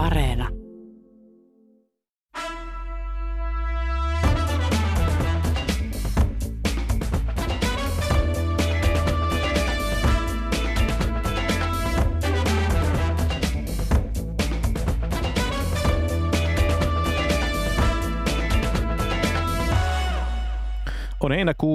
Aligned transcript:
Areena. 0.00 0.59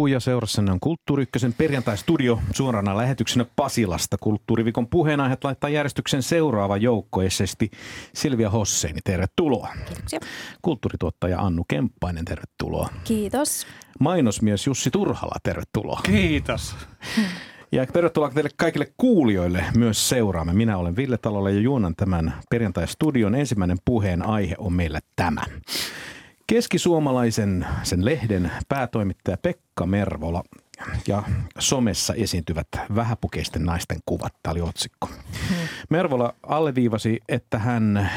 Ja 0.07 0.19
seurassanne 0.19 0.71
on 0.71 0.79
Kulttuuri 0.79 1.23
Ykkösen 1.23 1.53
perjantai-studio 1.53 2.39
suorana 2.53 2.97
lähetyksenä 2.97 3.45
Pasilasta. 3.55 4.17
Kulttuurivikon 4.17 4.87
puheenaiheet 4.87 5.43
laittaa 5.43 5.69
järjestyksen 5.69 6.23
seuraava 6.23 6.77
joukko 6.77 7.21
essesti 7.21 7.71
Silvia 8.13 8.49
Hosseini, 8.49 8.99
tervetuloa. 9.03 9.69
Kiitoksia. 9.85 10.19
Kulttuurituottaja 10.61 11.39
Annu 11.39 11.65
Kemppainen, 11.67 12.25
tervetuloa. 12.25 12.89
Kiitos. 13.03 13.67
Mainosmies 13.99 14.67
Jussi 14.67 14.91
Turhala, 14.91 15.35
tervetuloa. 15.43 15.99
Kiitos. 16.03 16.75
Ja 17.71 17.85
tervetuloa 17.85 18.29
teille 18.29 18.49
kaikille 18.57 18.93
kuulijoille 18.97 19.65
myös 19.77 20.09
seuraamme. 20.09 20.53
Minä 20.53 20.77
olen 20.77 20.95
Ville 20.95 21.17
Talolla 21.17 21.49
ja 21.49 21.59
juonan 21.59 21.95
tämän 21.95 22.33
perjantai-studion. 22.49 23.35
Ensimmäinen 23.35 23.77
puheen 23.85 24.25
aihe 24.25 24.55
on 24.57 24.73
meillä 24.73 24.99
tämä. 25.15 25.41
Keskisuomalaisen 26.47 27.67
sen 27.83 28.05
lehden 28.05 28.51
päätoimittaja 28.69 29.37
Pekka 29.37 29.85
Mervola 29.85 30.43
ja 31.07 31.23
somessa 31.59 32.13
esiintyvät 32.13 32.67
vähäpukeisten 32.95 33.63
naisten 33.63 33.97
kuvat. 34.05 34.33
Tämä 34.43 34.51
oli 34.51 34.61
otsikko. 34.61 35.09
Mervola 35.89 36.33
alleviivasi, 36.43 37.19
että 37.29 37.59
hän 37.59 38.11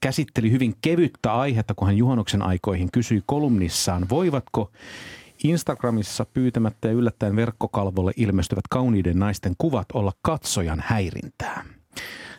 käsitteli 0.00 0.50
hyvin 0.50 0.74
kevyttä 0.82 1.34
aihetta, 1.34 1.74
kun 1.74 1.86
hän 1.86 1.96
juhannuksen 1.96 2.42
aikoihin 2.42 2.90
kysyi 2.92 3.22
kolumnissaan, 3.26 4.08
voivatko 4.08 4.70
Instagramissa 5.44 6.26
pyytämättä 6.34 6.88
ja 6.88 6.94
yllättäen 6.94 7.36
verkkokalvolle 7.36 8.12
ilmestyvät 8.16 8.64
kauniiden 8.70 9.18
naisten 9.18 9.54
kuvat 9.58 9.86
olla 9.92 10.12
katsojan 10.22 10.82
häirintää. 10.86 11.64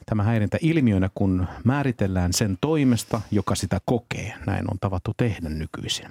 Tämä 0.05 0.23
häirintä 0.23 0.57
ilmiönä, 0.61 1.09
kun 1.15 1.47
määritellään 1.63 2.33
sen 2.33 2.57
toimesta, 2.61 3.21
joka 3.31 3.55
sitä 3.55 3.81
kokee. 3.85 4.33
Näin 4.45 4.71
on 4.71 4.79
tavattu 4.81 5.11
tehdä 5.17 5.49
nykyisin. 5.49 6.09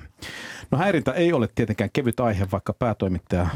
No 0.70 0.78
häirintä 0.78 1.12
ei 1.12 1.32
ole 1.32 1.48
tietenkään 1.54 1.90
kevyt 1.92 2.20
aihe, 2.20 2.46
vaikka 2.52 2.72
päätoimittaja 2.72 3.46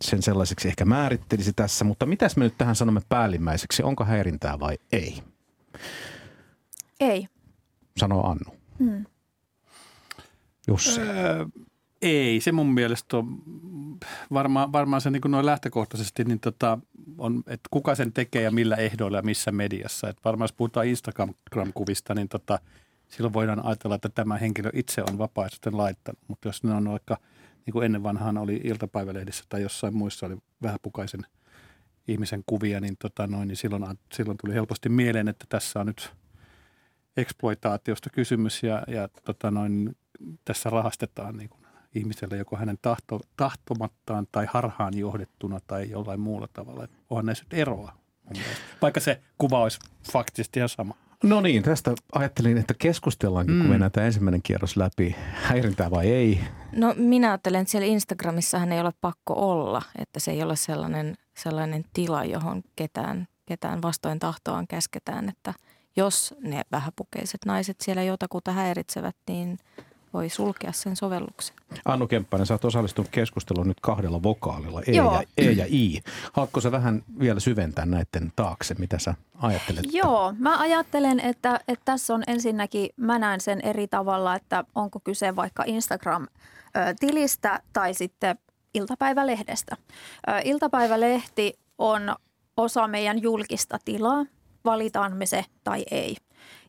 sen 0.00 0.22
sellaiseksi 0.22 0.68
ehkä 0.68 0.84
määrittelisi 0.84 1.52
tässä, 1.52 1.84
mutta 1.84 2.06
mitäs 2.06 2.36
me 2.36 2.44
nyt 2.44 2.58
tähän 2.58 2.76
sanomme 2.76 3.00
päällimmäiseksi? 3.08 3.82
Onko 3.82 4.04
häirintää 4.04 4.60
vai 4.60 4.78
ei? 4.92 5.22
Ei. 7.00 7.26
Sanoo 7.96 8.30
Annu. 8.30 8.56
Hmm. 8.78 9.04
Jussi. 10.68 11.00
Öö, 11.00 11.46
ei, 12.02 12.40
se 12.40 12.52
mun 12.52 12.74
mielestä 12.74 13.16
on 13.16 13.38
varmaan, 14.32 14.72
varmaan 14.72 15.00
se 15.00 15.10
niin 15.10 15.20
kuin 15.20 15.32
noin 15.32 15.46
lähtökohtaisesti, 15.46 16.24
niin 16.24 16.40
tota, 16.40 16.78
on, 17.18 17.42
että 17.46 17.68
kuka 17.70 17.94
sen 17.94 18.12
tekee 18.12 18.42
ja 18.42 18.50
millä 18.50 18.76
ehdoilla 18.76 19.18
ja 19.18 19.22
missä 19.22 19.52
mediassa. 19.52 20.08
Et 20.08 20.16
varmaan 20.24 20.44
jos 20.44 20.52
puhutaan 20.52 20.86
Instagram-kuvista, 20.86 22.14
niin 22.14 22.28
tota, 22.28 22.58
silloin 23.08 23.32
voidaan 23.32 23.64
ajatella, 23.64 23.94
että 23.94 24.08
tämä 24.08 24.36
henkilö 24.36 24.70
itse 24.72 25.02
on 25.10 25.18
vapaaehtoisten 25.18 25.76
laittanut. 25.76 26.20
Mutta 26.28 26.48
jos 26.48 26.64
ne 26.64 26.72
on 26.72 26.90
vaikka, 26.90 27.18
niin 27.66 27.72
kuin 27.72 27.84
ennen 27.84 28.02
vanhaan 28.02 28.38
oli 28.38 28.60
iltapäivälehdissä 28.64 29.44
tai 29.48 29.62
jossain 29.62 29.96
muissa 29.96 30.26
oli 30.26 30.36
vähäpukaisen 30.62 31.26
ihmisen 32.08 32.42
kuvia, 32.46 32.80
niin, 32.80 32.96
tota 32.98 33.26
noin, 33.26 33.48
niin 33.48 33.56
silloin, 33.56 33.84
silloin 34.12 34.38
tuli 34.38 34.54
helposti 34.54 34.88
mieleen, 34.88 35.28
että 35.28 35.46
tässä 35.48 35.80
on 35.80 35.86
nyt 35.86 36.12
eksploitaatiosta 37.16 38.10
kysymys 38.10 38.62
ja, 38.62 38.82
ja 38.86 39.08
tota 39.24 39.50
noin, 39.50 39.96
tässä 40.44 40.70
rahastetaan 40.70 41.36
niin 41.36 41.48
kuin 41.48 41.63
ihmiselle 41.94 42.36
joko 42.36 42.56
hänen 42.56 42.78
tahto, 42.82 43.20
tahtomattaan 43.36 44.26
tai 44.32 44.46
harhaan 44.52 44.98
johdettuna 44.98 45.60
tai 45.66 45.90
jollain 45.90 46.20
muulla 46.20 46.48
tavalla. 46.52 46.88
onhan 47.10 47.26
näissä 47.26 47.44
nyt 47.44 47.60
eroa 47.60 48.04
vaikka 48.82 49.00
se 49.00 49.20
kuva 49.38 49.60
olisi 49.60 49.78
faktisesti 50.12 50.58
ihan 50.58 50.68
sama. 50.68 50.94
No 51.22 51.40
niin, 51.40 51.62
tästä 51.62 51.94
ajattelin, 52.12 52.58
että 52.58 52.74
keskustellaankin, 52.78 53.54
mm. 53.54 53.60
kun 53.60 53.70
mennään 53.70 53.92
tämä 53.92 54.06
ensimmäinen 54.06 54.42
kierros 54.42 54.76
läpi. 54.76 55.16
Häirintää 55.32 55.90
vai 55.90 56.10
ei? 56.10 56.40
No 56.76 56.94
minä 56.96 57.28
ajattelen, 57.28 57.60
että 57.60 57.70
siellä 57.70 57.86
Instagramissahan 57.86 58.72
ei 58.72 58.80
ole 58.80 58.92
pakko 59.00 59.34
olla, 59.52 59.82
että 59.98 60.20
se 60.20 60.30
ei 60.30 60.42
ole 60.42 60.56
sellainen, 60.56 61.14
sellainen 61.36 61.84
tila, 61.92 62.24
johon 62.24 62.62
ketään, 62.76 63.28
ketään 63.46 63.82
vastoin 63.82 64.18
tahtoaan 64.18 64.66
käsketään, 64.66 65.28
että 65.28 65.54
jos 65.96 66.34
ne 66.40 66.62
vähäpukeiset 66.72 67.40
naiset 67.46 67.76
siellä 67.80 68.02
jotakuta 68.02 68.52
häiritsevät, 68.52 69.16
niin 69.28 69.58
voi 70.14 70.28
sulkea 70.28 70.72
sen 70.72 70.96
sovelluksen. 70.96 71.56
Annu 71.84 72.06
Kemppainen, 72.06 72.46
sä 72.46 72.54
oot 72.54 72.64
osallistunut 72.64 73.10
keskusteluun 73.10 73.68
nyt 73.68 73.80
kahdella 73.80 74.22
vokaalilla, 74.22 74.82
E, 74.86 74.92
ja, 74.92 75.22
e 75.38 75.50
ja 75.50 75.66
I. 75.68 76.00
Haluatko 76.32 76.60
sä 76.60 76.72
vähän 76.72 77.02
vielä 77.18 77.40
syventää 77.40 77.86
näiden 77.86 78.32
taakse, 78.36 78.74
mitä 78.78 78.98
sä 78.98 79.14
ajattelet? 79.34 79.84
Joo, 79.92 80.34
mä 80.38 80.58
ajattelen, 80.58 81.20
että, 81.20 81.60
että 81.68 81.84
tässä 81.84 82.14
on 82.14 82.22
ensinnäkin, 82.26 82.88
mä 82.96 83.18
näen 83.18 83.40
sen 83.40 83.60
eri 83.60 83.88
tavalla, 83.88 84.34
että 84.34 84.64
onko 84.74 85.00
kyse 85.00 85.36
vaikka 85.36 85.64
Instagram-tilistä 85.66 87.60
tai 87.72 87.94
sitten 87.94 88.38
iltapäivälehdestä. 88.74 89.76
Iltapäivälehti 90.44 91.58
on 91.78 92.14
osa 92.56 92.88
meidän 92.88 93.22
julkista 93.22 93.78
tilaa, 93.84 94.24
valitaan 94.64 95.16
me 95.16 95.26
se 95.26 95.44
tai 95.64 95.84
ei. 95.90 96.16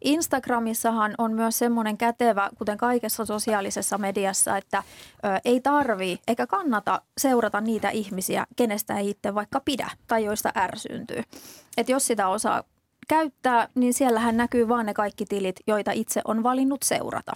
Instagramissahan 0.03 1.15
on 1.17 1.33
myös 1.33 1.59
semmoinen 1.59 1.97
kätevä, 1.97 2.49
kuten 2.57 2.77
kaikessa 2.77 3.25
sosiaalisessa 3.25 3.97
mediassa, 3.97 4.57
että 4.57 4.77
ö, 4.77 5.27
ei 5.45 5.61
tarvi 5.61 6.19
eikä 6.27 6.47
kannata 6.47 7.01
seurata 7.17 7.61
niitä 7.61 7.89
ihmisiä, 7.89 8.47
kenestä 8.55 8.97
ei 8.97 9.09
itse 9.09 9.35
vaikka 9.35 9.59
pidä 9.59 9.89
tai 10.07 10.25
joista 10.25 10.51
ärsyyntyy. 10.57 11.23
Et 11.77 11.89
jos 11.89 12.07
sitä 12.07 12.27
osaa 12.27 12.63
käyttää, 13.07 13.69
niin 13.75 13.93
siellähän 13.93 14.37
näkyy 14.37 14.67
vaan 14.67 14.85
ne 14.85 14.93
kaikki 14.93 15.25
tilit, 15.25 15.55
joita 15.67 15.91
itse 15.91 16.21
on 16.25 16.43
valinnut 16.43 16.83
seurata. 16.83 17.33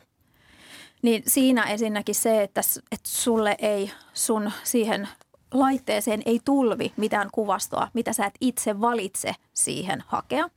Niin 1.01 1.23
siinä 1.27 1.63
ensinnäkin 1.63 2.15
se, 2.15 2.43
että, 2.43 2.61
että 2.91 3.09
sulle 3.09 3.55
ei 3.59 3.91
sun 4.13 4.51
siihen 4.63 5.09
laitteeseen 5.53 6.21
ei 6.25 6.39
tulvi 6.45 6.93
mitään 6.97 7.29
kuvastoa, 7.31 7.87
mitä 7.93 8.13
sä 8.13 8.25
et 8.25 8.35
itse 8.41 8.81
valitse 8.81 9.33
siihen 9.53 10.03
hakea. 10.07 10.49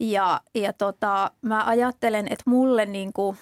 Ja, 0.00 0.40
ja 0.54 0.72
tota, 0.72 1.30
mä 1.42 1.64
ajattelen, 1.64 2.26
että 2.30 2.50
mulle 2.50 2.86
niin 2.86 3.12
kuin, 3.12 3.36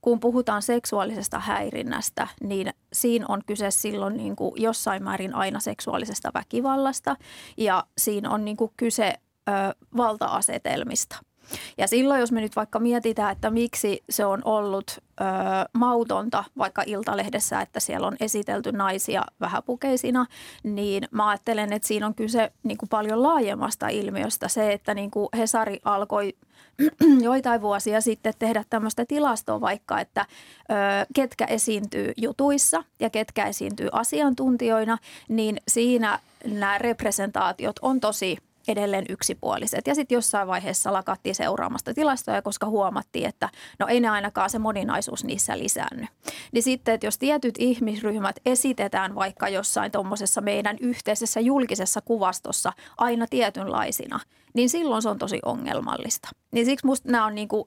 kun 0.00 0.20
puhutaan 0.20 0.62
seksuaalisesta 0.62 1.38
häirinnästä, 1.38 2.28
niin 2.42 2.70
siinä 2.92 3.26
on 3.28 3.42
kyse 3.46 3.70
silloin 3.70 4.16
niin 4.16 4.36
kuin 4.36 4.62
jossain 4.62 5.02
määrin 5.02 5.34
aina 5.34 5.60
seksuaalisesta 5.60 6.30
väkivallasta 6.34 7.16
ja 7.56 7.84
siinä 7.98 8.30
on 8.30 8.44
niin 8.44 8.56
kuin 8.56 8.72
kyse 8.76 9.14
ö, 9.48 9.52
valta-asetelmista– 9.96 11.16
ja 11.78 11.88
silloin, 11.88 12.20
jos 12.20 12.32
me 12.32 12.40
nyt 12.40 12.56
vaikka 12.56 12.78
mietitään, 12.78 13.32
että 13.32 13.50
miksi 13.50 14.04
se 14.10 14.24
on 14.24 14.40
ollut 14.44 14.90
ö, 15.20 15.24
mautonta 15.72 16.44
vaikka 16.58 16.82
Iltalehdessä, 16.86 17.60
että 17.60 17.80
siellä 17.80 18.06
on 18.06 18.16
esitelty 18.20 18.72
naisia 18.72 19.22
vähäpukeisina, 19.40 20.26
niin 20.62 21.08
mä 21.10 21.28
ajattelen, 21.28 21.72
että 21.72 21.88
siinä 21.88 22.06
on 22.06 22.14
kyse 22.14 22.52
niin 22.62 22.78
kuin 22.78 22.88
paljon 22.88 23.22
laajemmasta 23.22 23.88
ilmiöstä. 23.88 24.48
Se, 24.48 24.72
että 24.72 24.94
niin 24.94 25.10
kuin 25.10 25.28
Hesari 25.36 25.80
alkoi 25.84 26.34
joitain 27.20 27.60
vuosia 27.60 28.00
sitten 28.00 28.34
tehdä 28.38 28.64
tämmöistä 28.70 29.04
tilastoa 29.04 29.60
vaikka, 29.60 30.00
että 30.00 30.26
ö, 30.70 30.74
ketkä 31.14 31.44
esiintyy 31.44 32.12
jutuissa 32.16 32.84
ja 33.00 33.10
ketkä 33.10 33.46
esiintyy 33.46 33.88
asiantuntijoina, 33.92 34.98
niin 35.28 35.56
siinä 35.68 36.18
nämä 36.44 36.78
representaatiot 36.78 37.78
on 37.82 38.00
tosi– 38.00 38.38
edelleen 38.68 39.04
yksipuoliset. 39.08 39.86
Ja 39.86 39.94
sitten 39.94 40.16
jossain 40.16 40.48
vaiheessa 40.48 40.92
lakattiin 40.92 41.34
seuraamasta 41.34 41.94
tilastoja, 41.94 42.42
koska 42.42 42.66
huomattiin, 42.66 43.28
että 43.28 43.48
no 43.78 43.86
ei 43.86 44.00
ne 44.00 44.08
ainakaan 44.08 44.50
se 44.50 44.58
moninaisuus 44.58 45.24
niissä 45.24 45.58
lisännyt. 45.58 46.10
Niin 46.52 46.62
sitten, 46.62 46.94
että 46.94 47.06
jos 47.06 47.18
tietyt 47.18 47.54
ihmisryhmät 47.58 48.36
esitetään 48.46 49.14
vaikka 49.14 49.48
jossain 49.48 49.92
tuommoisessa 49.92 50.40
meidän 50.40 50.76
yhteisessä 50.80 51.40
julkisessa 51.40 52.00
kuvastossa 52.00 52.72
aina 52.98 53.26
tietynlaisina, 53.26 54.20
niin 54.54 54.70
silloin 54.70 55.02
se 55.02 55.08
on 55.08 55.18
tosi 55.18 55.40
ongelmallista. 55.44 56.28
Niin 56.50 56.66
siksi 56.66 56.86
musta 56.86 57.10
nämä 57.10 57.26
on 57.26 57.34
niin 57.34 57.48
kuin, 57.48 57.64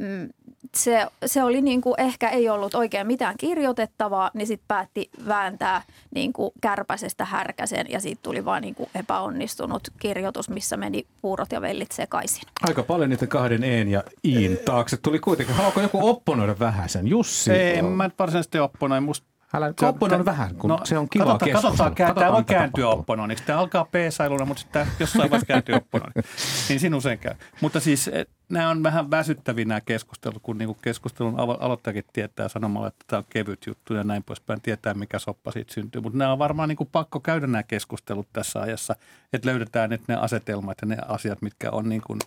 mm, 0.00 0.28
se, 0.76 1.06
se 1.26 1.42
oli 1.42 1.62
niin 1.62 1.80
kuin 1.80 1.94
ehkä 1.98 2.28
ei 2.28 2.48
ollut 2.48 2.74
oikein 2.74 3.06
mitään 3.06 3.34
kirjoitettavaa, 3.38 4.30
niin 4.34 4.46
sitten 4.46 4.68
päätti 4.68 5.10
vääntää 5.26 5.82
niin 6.14 6.32
kuin 6.32 6.50
kärpäisestä 6.60 7.24
härkäsen 7.24 7.86
ja 7.88 8.00
siitä 8.00 8.20
tuli 8.22 8.44
vaan 8.44 8.62
niin 8.62 8.74
kuin 8.74 8.90
epäonnistunut 8.94 9.88
kirjoitus, 10.00 10.48
missä 10.48 10.76
meni 10.76 11.06
puurot 11.22 11.52
ja 11.52 11.60
vellit 11.60 11.92
sekaisin. 11.92 12.42
Aika 12.68 12.82
paljon 12.82 13.10
niitä 13.10 13.26
kahden 13.26 13.64
een 13.64 13.88
ja 13.88 14.04
iin 14.24 14.58
taakse 14.64 14.96
tuli 14.96 15.18
kuitenkin. 15.18 15.54
Haluatko 15.54 15.80
joku 15.80 16.08
opponoida 16.08 16.58
vähän 16.58 16.88
sen? 16.88 17.08
Jussi? 17.08 17.52
Ei, 17.52 17.80
on... 17.80 17.84
mä 17.84 18.10
varsinaisesti 18.18 18.58
opponoin. 18.58 19.02
Musta 19.02 19.26
Älä 19.54 19.74
opponoin 19.82 20.24
vähän, 20.24 20.54
kun 20.54 20.70
no, 20.70 20.80
se 20.84 20.98
on 20.98 21.08
kiva 21.08 21.24
katsotaan, 21.24 21.52
katsotaan, 21.52 21.94
katsotaan, 21.94 22.14
tämä 22.14 22.32
voi 22.32 22.44
kääntyä 22.44 22.88
opponoinniksi. 22.88 23.44
Tämä 23.44 23.58
alkaa 23.58 23.84
p-sailuna, 23.84 24.44
mutta 24.44 24.60
sitten 24.60 24.86
jossain 25.00 25.30
vaiheessa 25.30 25.46
kääntyy 25.46 25.74
opponoinniksi. 25.74 26.32
Niin 26.68 26.80
sinun 26.80 27.02
sen 27.02 27.18
käy. 27.18 27.34
Mutta 27.60 27.80
siis 27.80 28.10
nämä 28.48 28.70
on 28.70 28.82
vähän 28.82 29.10
väsyttäviä 29.10 29.64
nämä 29.64 29.80
keskustelut, 29.80 30.42
kun 30.42 30.58
niin 30.58 30.76
keskustelun 30.82 31.40
aloittajakin 31.40 32.04
tietää 32.12 32.48
sanomalla, 32.48 32.88
että 32.88 33.04
tämä 33.06 33.18
on 33.18 33.24
kevyt 33.30 33.66
juttu 33.66 33.94
ja 33.94 34.04
näin 34.04 34.24
poispäin, 34.24 34.60
tietää 34.60 34.94
mikä 34.94 35.18
soppa 35.18 35.52
siitä 35.52 35.74
syntyy. 35.74 36.00
Mutta 36.00 36.18
nämä 36.18 36.32
on 36.32 36.38
varmaan 36.38 36.68
niin 36.68 36.76
kuin 36.76 36.88
pakko 36.92 37.20
käydä 37.20 37.46
nämä 37.46 37.62
keskustelut 37.62 38.28
tässä 38.32 38.60
ajassa, 38.60 38.96
että 39.32 39.48
löydetään 39.48 39.92
että 39.92 40.12
ne 40.12 40.18
asetelmat 40.20 40.78
ja 40.82 40.88
ne 40.88 40.96
asiat, 41.08 41.42
mitkä 41.42 41.70
on 41.70 41.88
niin 41.88 42.02
kuin 42.06 42.20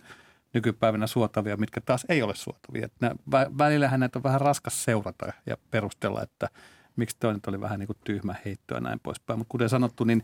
nykypäivänä 0.54 1.06
suotavia, 1.06 1.56
mitkä 1.56 1.80
taas 1.80 2.06
ei 2.08 2.22
ole 2.22 2.34
suotavia. 2.34 2.84
Että 2.84 2.96
nämä, 3.00 3.46
välillähän 3.58 4.00
näitä 4.00 4.18
on 4.18 4.22
vähän 4.22 4.40
raskas 4.40 4.84
seurata 4.84 5.32
ja 5.46 5.56
perustella, 5.70 6.22
että 6.22 6.48
miksi 6.96 7.16
toinen 7.20 7.40
oli 7.46 7.60
vähän 7.60 7.78
niin 7.78 7.86
kuin 7.86 7.98
tyhmä 8.04 8.34
heitto 8.44 8.74
ja 8.74 8.80
näin 8.80 9.00
poispäin. 9.02 9.38
Mutta 9.38 9.50
kuten 9.50 9.68
sanottu, 9.68 10.04
niin 10.04 10.22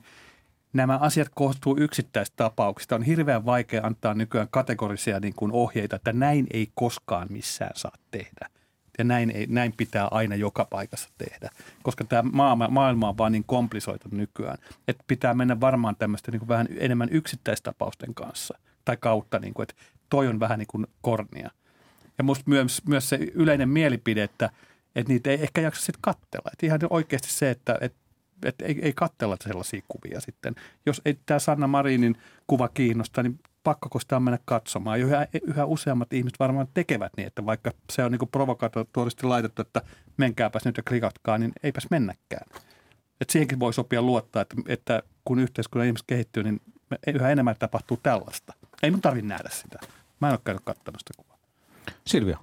nämä 0.73 0.99
asiat 0.99 1.29
koostuu 1.35 1.77
yksittäistapauksista. 1.81 2.95
On 2.95 3.03
hirveän 3.03 3.45
vaikea 3.45 3.87
antaa 3.87 4.15
nykyään 4.15 4.49
kategorisia 4.51 5.21
niin 5.21 5.35
kuin 5.35 5.53
ohjeita, 5.53 5.97
että 5.97 6.13
näin 6.13 6.47
ei 6.53 6.69
koskaan 6.75 7.27
missään 7.31 7.73
saa 7.75 7.93
tehdä. 8.11 8.51
Ja 8.99 9.05
näin, 9.05 9.31
ei, 9.31 9.47
näin 9.47 9.75
pitää 9.77 10.09
aina 10.11 10.35
joka 10.35 10.65
paikassa 10.65 11.09
tehdä, 11.19 11.51
koska 11.83 12.05
tämä 12.05 12.31
maailma, 12.33 12.69
maailma 12.69 13.09
on 13.09 13.19
vaan 13.19 13.33
niin 13.33 13.45
komplisoitu 13.47 14.09
nykyään, 14.11 14.59
että 14.89 15.05
pitää 15.07 15.35
mennä 15.35 15.61
varmaan 15.61 15.97
tämmöistä 15.97 16.31
niin 16.31 16.39
kuin 16.41 16.49
vähän 16.49 16.69
enemmän 16.77 17.09
yksittäistapausten 17.13 18.15
kanssa 18.15 18.59
tai 18.85 18.97
kautta, 18.97 19.39
niin 19.39 19.55
kuin, 19.55 19.63
että 19.63 19.75
toi 20.11 20.29
on 20.29 20.41
vähän 20.41 20.59
niin 20.59 20.67
kuin 20.67 20.87
kornia. 21.01 21.51
Ja 22.19 22.25
musta 22.25 22.45
myös, 22.47 22.83
myös 22.87 23.09
se 23.09 23.19
yleinen 23.35 23.69
mielipide, 23.69 24.23
että, 24.23 24.51
että 24.97 25.13
niitä 25.13 25.31
ei 25.31 25.43
ehkä 25.43 25.61
jaksa 25.61 25.81
sitten 25.81 26.03
kattella. 26.03 26.51
Että 26.53 26.67
ihan 26.67 26.81
oikeasti 26.91 27.31
se, 27.31 27.51
että, 27.51 27.79
että 27.81 27.99
että 28.43 28.65
ei, 28.65 28.79
ei 28.83 28.93
katsella 28.93 29.37
sellaisia 29.45 29.83
kuvia 29.89 30.21
sitten. 30.21 30.55
Jos 30.87 31.03
ei 31.05 31.19
tämä 31.27 31.39
Sanna 31.39 31.67
Marinin 31.67 32.17
kuva 32.47 32.69
kiinnosta, 32.69 33.23
niin 33.23 33.41
pakko 33.65 33.99
sitä 33.99 34.21
mennä 34.21 34.39
katsomaan. 34.45 35.01
Yhä, 35.01 35.27
yhä 35.43 35.65
useammat 35.65 36.13
ihmiset 36.13 36.39
varmaan 36.39 36.69
tekevät 36.75 37.13
niin, 37.17 37.27
että 37.27 37.47
vaikka 37.47 37.71
se 37.93 38.05
on 38.05 38.13
niin 38.13 38.29
provokatoristi 38.33 39.27
laitettu, 39.27 39.63
että 39.63 39.83
menkääpäs 40.17 40.65
nyt 40.65 40.77
ja 40.77 40.83
klikatkaa, 40.83 41.39
niin 41.39 41.53
eipäs 41.63 41.87
mennäkään. 41.91 42.47
Et 43.21 43.31
siihenkin 43.31 43.61
voi 43.61 43.75
sopia 43.75 44.03
luottaa, 44.03 44.43
että, 44.43 44.57
että 44.69 45.03
kun 45.25 45.39
yhteiskunnan 45.39 45.87
ihmiset 45.87 46.07
kehittyy, 46.07 46.43
niin 46.43 46.61
yhä 47.15 47.31
enemmän 47.31 47.57
tapahtuu 47.59 47.97
tällaista. 48.03 48.55
Ei 48.83 48.91
mun 48.91 49.01
tarvitse 49.01 49.29
nähdä 49.29 49.49
sitä. 49.53 49.79
Mä 50.21 50.29
en 50.29 50.33
ole 50.33 50.41
käynyt 50.45 50.63
katsonut 50.65 51.01
sitä 51.01 51.13
kuvaa. 51.17 51.39
Silvia. 52.05 52.39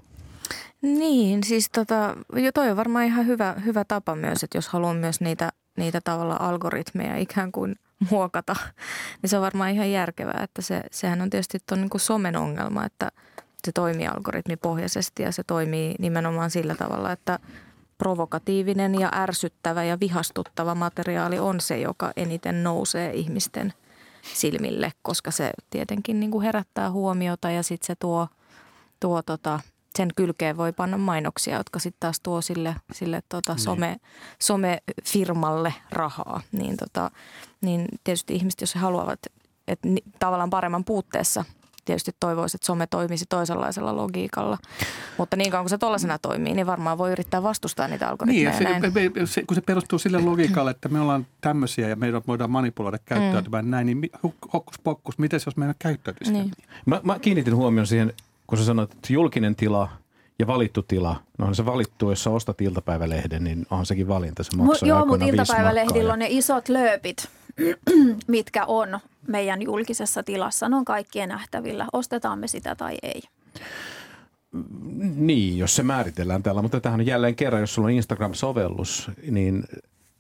Niin, 0.82 1.44
siis 1.44 1.70
tota, 1.70 2.16
jo 2.36 2.52
toi 2.52 2.72
on 2.72 2.78
varmaan 2.78 3.06
ihan 3.06 3.28
hyvä, 3.28 3.56
hyvä 3.66 3.86
tapa 3.88 4.16
myös, 4.16 4.44
että 4.44 4.58
jos 4.58 4.68
haluan 4.68 4.96
myös 4.96 5.22
niitä 5.22 5.52
niitä 5.78 6.02
tavalla 6.04 6.38
algoritmeja 6.40 7.18
ikään 7.18 7.52
kuin 7.52 7.76
muokata, 8.10 8.56
niin 9.22 9.30
se 9.30 9.38
on 9.38 9.44
varmaan 9.44 9.72
ihan 9.72 9.92
järkevää, 9.92 10.40
että 10.44 10.62
se, 10.62 10.84
sehän 10.92 11.22
on 11.22 11.30
tietysti 11.30 11.58
tuon 11.68 11.82
niin 11.82 11.90
somen 12.00 12.38
ongelma, 12.38 12.86
että 12.86 13.12
se 13.66 13.72
toimii 13.72 14.08
algoritmipohjaisesti 14.08 15.24
ja 15.24 15.32
se 15.32 15.44
toimii 15.44 15.96
nimenomaan 16.00 16.52
sillä 16.52 16.76
tavalla, 16.76 17.12
että 17.12 17.40
provokatiivinen 17.98 19.00
ja 19.00 19.10
ärsyttävä 19.16 19.84
ja 19.84 20.00
vihastuttava 20.00 20.76
materiaali 20.76 21.40
on 21.40 21.62
se, 21.62 21.80
joka 21.80 22.12
eniten 22.16 22.64
nousee 22.64 23.14
ihmisten 23.14 23.74
silmille, 24.34 24.92
koska 25.02 25.32
se 25.32 25.52
tietenkin 25.70 26.20
niin 26.20 26.32
kuin 26.32 26.44
herättää 26.44 26.92
huomiota 26.92 27.52
ja 27.52 27.64
sitten 27.64 27.88
se 27.88 27.96
tuo, 27.96 28.28
tuo 29.00 29.22
tota, 29.22 29.60
sen 29.98 30.10
kylkeen 30.16 30.58
voi 30.58 30.74
panna 30.74 30.98
mainoksia, 30.98 31.58
jotka 31.58 31.80
sitten 31.80 32.00
taas 32.00 32.20
tuo 32.20 32.42
sille, 32.42 32.76
sille 32.94 33.24
tota 33.30 33.54
niin. 33.54 33.64
some, 33.64 33.98
somefirmalle 34.40 35.74
rahaa. 35.92 36.42
Niin, 36.52 36.78
tota, 36.78 37.12
niin 37.62 37.86
tietysti 38.04 38.36
ihmiset, 38.36 38.62
jos 38.62 38.76
he 38.76 38.80
haluavat, 38.80 39.20
että 39.68 39.88
tavallaan 40.20 40.50
paremman 40.50 40.84
puutteessa 40.84 41.46
tietysti 41.86 42.12
toivoisi, 42.20 42.58
että 42.58 42.66
some 42.66 42.88
toimisi 42.88 43.26
toisenlaisella 43.30 43.96
logiikalla. 43.96 44.58
Mutta 45.18 45.38
niin 45.38 45.52
kauan 45.52 45.64
kuin 45.64 45.70
se 45.70 45.78
tuollaisena 45.78 46.20
toimii, 46.20 46.54
niin 46.54 46.68
varmaan 46.68 46.98
voi 46.98 47.12
yrittää 47.12 47.44
vastustaa 47.44 47.88
niitä 47.88 48.10
algoritmeja. 48.10 48.60
Niin, 48.60 49.26
se, 49.26 49.34
se, 49.34 49.44
kun 49.48 49.56
se 49.56 49.62
perustuu 49.62 50.00
sille 50.00 50.22
logiikalle, 50.22 50.72
että 50.72 50.90
me 50.90 51.00
ollaan 51.00 51.28
tämmöisiä 51.42 51.90
ja 51.90 51.96
meidän 51.96 52.22
voidaan 52.28 52.52
manipuloida 52.52 52.98
käyttäytymään 53.06 53.66
mm. 53.66 53.72
näin, 53.72 53.86
niin 53.86 54.10
hokkus 54.54 54.80
pokkus, 54.80 55.18
miten 55.18 55.40
se 55.40 55.48
jos 55.48 55.58
meidän 55.58 55.76
käyttäytyisi 55.80 56.34
niin. 56.34 56.44
niin? 56.44 56.70
Mä, 56.86 57.02
mä 57.04 57.20
kiinnitin 57.20 57.56
huomioon 57.56 57.88
siihen 57.88 58.14
kun 58.48 58.58
sä 58.58 58.66
sanoit, 58.66 58.92
että 58.92 59.14
julkinen 59.14 59.56
tila 59.56 59.90
ja 60.40 60.48
valittu 60.48 60.84
tila, 60.84 61.16
no 61.38 61.48
on 61.48 61.56
se 61.56 61.66
valittu, 61.66 62.10
jos 62.10 62.24
sä 62.24 62.30
ostat 62.30 62.62
iltapäivälehden, 62.62 63.44
niin 63.44 63.66
on 63.70 63.86
sekin 63.86 64.08
valinta, 64.08 64.44
se 64.44 64.58
maksaa 64.58 64.90
Joo, 64.90 65.06
mutta 65.06 65.26
iltapäivälehdillä 65.26 66.14
on 66.14 66.20
ne 66.20 66.28
isot 66.30 66.70
lööpit, 66.70 67.30
mitkä 68.28 68.66
on 68.66 69.00
meidän 69.28 69.62
julkisessa 69.62 70.24
tilassa. 70.24 70.70
Ne 70.70 70.76
on 70.76 70.86
kaikkien 70.86 71.30
nähtävillä, 71.30 71.88
ostetaan 71.94 72.40
me 72.40 72.48
sitä 72.48 72.76
tai 72.76 72.98
ei. 73.04 73.22
Niin, 75.16 75.58
jos 75.58 75.76
se 75.76 75.84
määritellään 75.84 76.44
täällä, 76.44 76.62
mutta 76.62 76.80
tähän 76.80 77.00
on 77.00 77.06
jälleen 77.06 77.36
kerran, 77.36 77.62
jos 77.62 77.74
sulla 77.74 77.88
on 77.88 77.94
Instagram-sovellus, 77.94 79.12
niin 79.32 79.64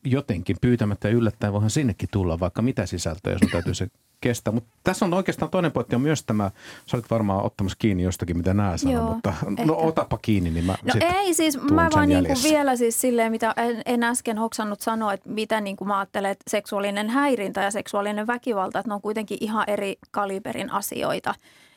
jotenkin 0.05 0.57
pyytämättä 0.61 1.09
yllättäen 1.09 1.53
voihan 1.53 1.69
sinnekin 1.69 2.09
tulla 2.11 2.39
vaikka 2.39 2.61
mitä 2.61 2.85
sisältöä, 2.85 3.33
jos 3.33 3.41
on 3.41 3.49
täytyy 3.49 3.73
se 3.73 3.87
kestä. 4.21 4.51
Mutta 4.51 4.69
tässä 4.83 5.05
on 5.05 5.13
oikeastaan 5.13 5.51
toinen 5.51 5.71
pointti 5.71 5.95
on 5.95 6.01
myös 6.01 6.23
tämä, 6.23 6.51
sä 6.85 6.97
olet 6.97 7.11
varmaan 7.11 7.45
ottamassa 7.45 7.77
kiinni 7.79 8.03
jostakin, 8.03 8.37
mitä 8.37 8.53
nää 8.53 8.77
sanoo, 8.77 9.13
mutta 9.13 9.33
no 9.43 9.49
ehkä. 9.49 9.65
no 9.65 9.77
otapa 9.77 10.17
kiinni, 10.21 10.49
niin 10.49 10.65
mä 10.65 10.75
No 10.83 10.93
ei 11.15 11.33
siis, 11.33 11.61
mä 11.61 11.89
vaan 11.95 12.09
niinku 12.09 12.33
vielä 12.43 12.75
siis 12.75 13.01
silleen, 13.01 13.31
mitä 13.31 13.53
en, 13.57 13.81
en 13.85 14.03
äsken 14.03 14.37
hoksannut 14.37 14.81
sanoa, 14.81 15.13
että 15.13 15.29
mitä 15.29 15.61
niinku 15.61 15.85
mä 15.85 15.99
ajattelen, 15.99 16.31
että 16.31 16.49
seksuaalinen 16.49 17.09
häirintä 17.09 17.61
ja 17.61 17.71
seksuaalinen 17.71 18.27
väkivalta, 18.27 18.79
että 18.79 18.89
ne 18.89 18.95
on 18.95 19.01
kuitenkin 19.01 19.37
ihan 19.41 19.63
eri 19.67 19.95
kaliberin 20.11 20.71
asioita. 20.71 21.35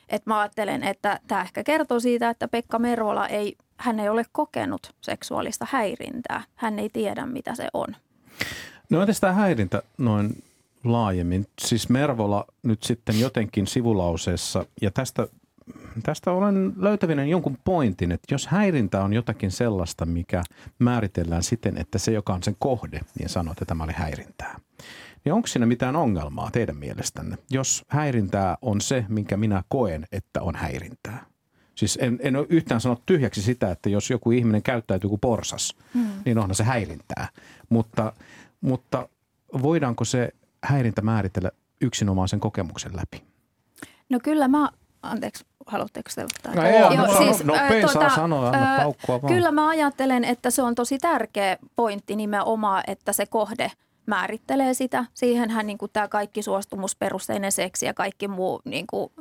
Että 0.08 0.30
mä 0.30 0.40
ajattelen, 0.40 0.84
että 0.84 1.20
tämä 1.26 1.42
ehkä 1.42 1.64
kertoo 1.64 2.00
siitä, 2.00 2.30
että 2.30 2.48
Pekka 2.48 2.78
Mervola 2.78 3.28
ei, 3.28 3.56
hän 3.76 4.00
ei 4.00 4.08
ole 4.08 4.24
kokenut 4.32 4.94
seksuaalista 5.00 5.66
häirintää. 5.70 6.42
Hän 6.54 6.78
ei 6.78 6.90
tiedä, 6.92 7.26
mitä 7.26 7.54
se 7.54 7.68
on. 7.74 7.96
No 8.90 9.00
entäs 9.00 9.20
tämä 9.20 9.32
häirintä 9.32 9.82
noin 9.98 10.42
laajemmin. 10.84 11.46
Siis 11.60 11.88
Mervola 11.88 12.44
nyt 12.62 12.82
sitten 12.82 13.20
jotenkin 13.20 13.66
sivulauseessa, 13.66 14.64
ja 14.82 14.90
tästä, 14.90 15.28
tästä 16.02 16.32
olen 16.32 16.72
löytävinen 16.76 17.28
jonkun 17.28 17.58
pointin, 17.64 18.12
että 18.12 18.34
jos 18.34 18.46
häirintä 18.46 19.04
on 19.04 19.12
jotakin 19.12 19.50
sellaista, 19.50 20.06
mikä 20.06 20.42
määritellään 20.78 21.42
siten, 21.42 21.78
että 21.78 21.98
se, 21.98 22.12
joka 22.12 22.34
on 22.34 22.42
sen 22.42 22.56
kohde, 22.58 23.00
niin 23.18 23.28
sanoo, 23.28 23.52
että 23.52 23.64
tämä 23.64 23.84
oli 23.84 23.92
häirintää. 23.92 24.60
Niin 25.24 25.32
onko 25.32 25.46
siinä 25.46 25.66
mitään 25.66 25.96
ongelmaa 25.96 26.50
teidän 26.50 26.76
mielestänne, 26.76 27.38
jos 27.50 27.84
häirintää 27.88 28.58
on 28.62 28.80
se, 28.80 29.04
minkä 29.08 29.36
minä 29.36 29.62
koen, 29.68 30.06
että 30.12 30.42
on 30.42 30.56
häirintää? 30.56 31.26
Siis 31.74 31.98
en, 32.00 32.18
en 32.22 32.36
ole 32.36 32.46
yhtään 32.50 32.80
sanonut 32.80 33.06
tyhjäksi 33.06 33.42
sitä, 33.42 33.70
että 33.70 33.88
jos 33.88 34.10
joku 34.10 34.30
ihminen 34.30 34.62
käyttäytyy 34.62 35.08
kuin 35.08 35.20
porsas, 35.20 35.76
hmm. 35.94 36.06
niin 36.24 36.38
onhan 36.38 36.54
se 36.54 36.64
häirintää. 36.64 37.28
Mutta, 37.68 38.12
mutta 38.60 39.08
voidaanko 39.62 40.04
se 40.04 40.32
häirintä 40.64 41.02
määritellä 41.02 41.50
yksinomaisen 41.80 42.40
kokemuksen 42.40 42.96
läpi? 42.96 43.24
No 44.08 44.20
kyllä 44.22 44.48
mä, 44.48 44.68
anteeksi, 45.02 45.44
haluatteko 45.66 46.10
te 46.14 46.24
ottaa? 46.24 46.54
No 46.54 46.62
ei, 46.62 46.80
Joo, 46.80 47.06
no, 47.06 47.18
siis, 47.18 47.44
nopein 47.44 47.80
tuota, 47.80 47.92
saa 47.92 48.16
sanoa, 48.16 48.48
anna 48.48 48.76
paukkua 48.76 49.22
vaan. 49.22 49.34
Kyllä 49.34 49.50
mä 49.50 49.68
ajattelen, 49.68 50.24
että 50.24 50.50
se 50.50 50.62
on 50.62 50.74
tosi 50.74 50.98
tärkeä 50.98 51.56
pointti 51.76 52.16
nimenomaan, 52.16 52.82
että 52.86 53.12
se 53.12 53.26
kohde 53.26 53.72
määrittelee 54.06 54.74
sitä. 54.74 55.04
Siihenhän 55.14 55.66
niin 55.66 55.78
kuin 55.78 55.92
tämä 55.92 56.08
kaikki 56.08 56.42
suostumusperusteinen 56.42 57.52
seksi 57.52 57.86
ja 57.86 57.94
kaikki 57.94 58.28
muu 58.28 58.60
niin 58.64 58.86
kuin, 58.86 59.12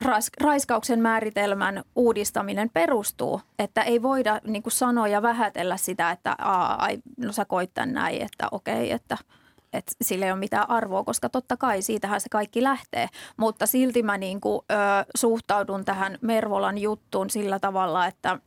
rais, 0.00 0.30
raiskauksen 0.40 1.00
määritelmän 1.00 1.84
uudistaminen 1.96 2.70
perustuu, 2.70 3.40
että 3.58 3.82
ei 3.82 4.02
voida 4.02 4.40
niin 4.44 4.62
kuin 4.62 4.72
sanoa 4.72 5.08
ja 5.08 5.22
vähätellä 5.22 5.76
sitä, 5.76 6.10
että 6.10 6.36
ai, 6.78 6.98
no 7.16 7.32
sä 7.32 7.44
koit 7.44 7.74
tän 7.74 7.92
näin, 7.92 8.22
että 8.22 8.48
okei, 8.50 8.92
että– 8.92 9.18
että 9.72 9.92
sillä 10.02 10.26
ei 10.26 10.32
ole 10.32 10.38
mitään 10.38 10.70
arvoa, 10.70 11.04
koska 11.04 11.28
totta 11.28 11.56
kai 11.56 11.82
siitähän 11.82 12.20
se 12.20 12.28
kaikki 12.28 12.62
lähtee. 12.62 13.08
Mutta 13.36 13.66
silti 13.66 14.02
mä 14.02 14.18
niin 14.18 14.40
kuin, 14.40 14.60
ö, 14.70 14.74
suhtaudun 15.16 15.84
tähän 15.84 16.18
Mervolan 16.20 16.78
juttuun 16.78 17.30
sillä 17.30 17.58
tavalla, 17.58 18.06
että, 18.06 18.38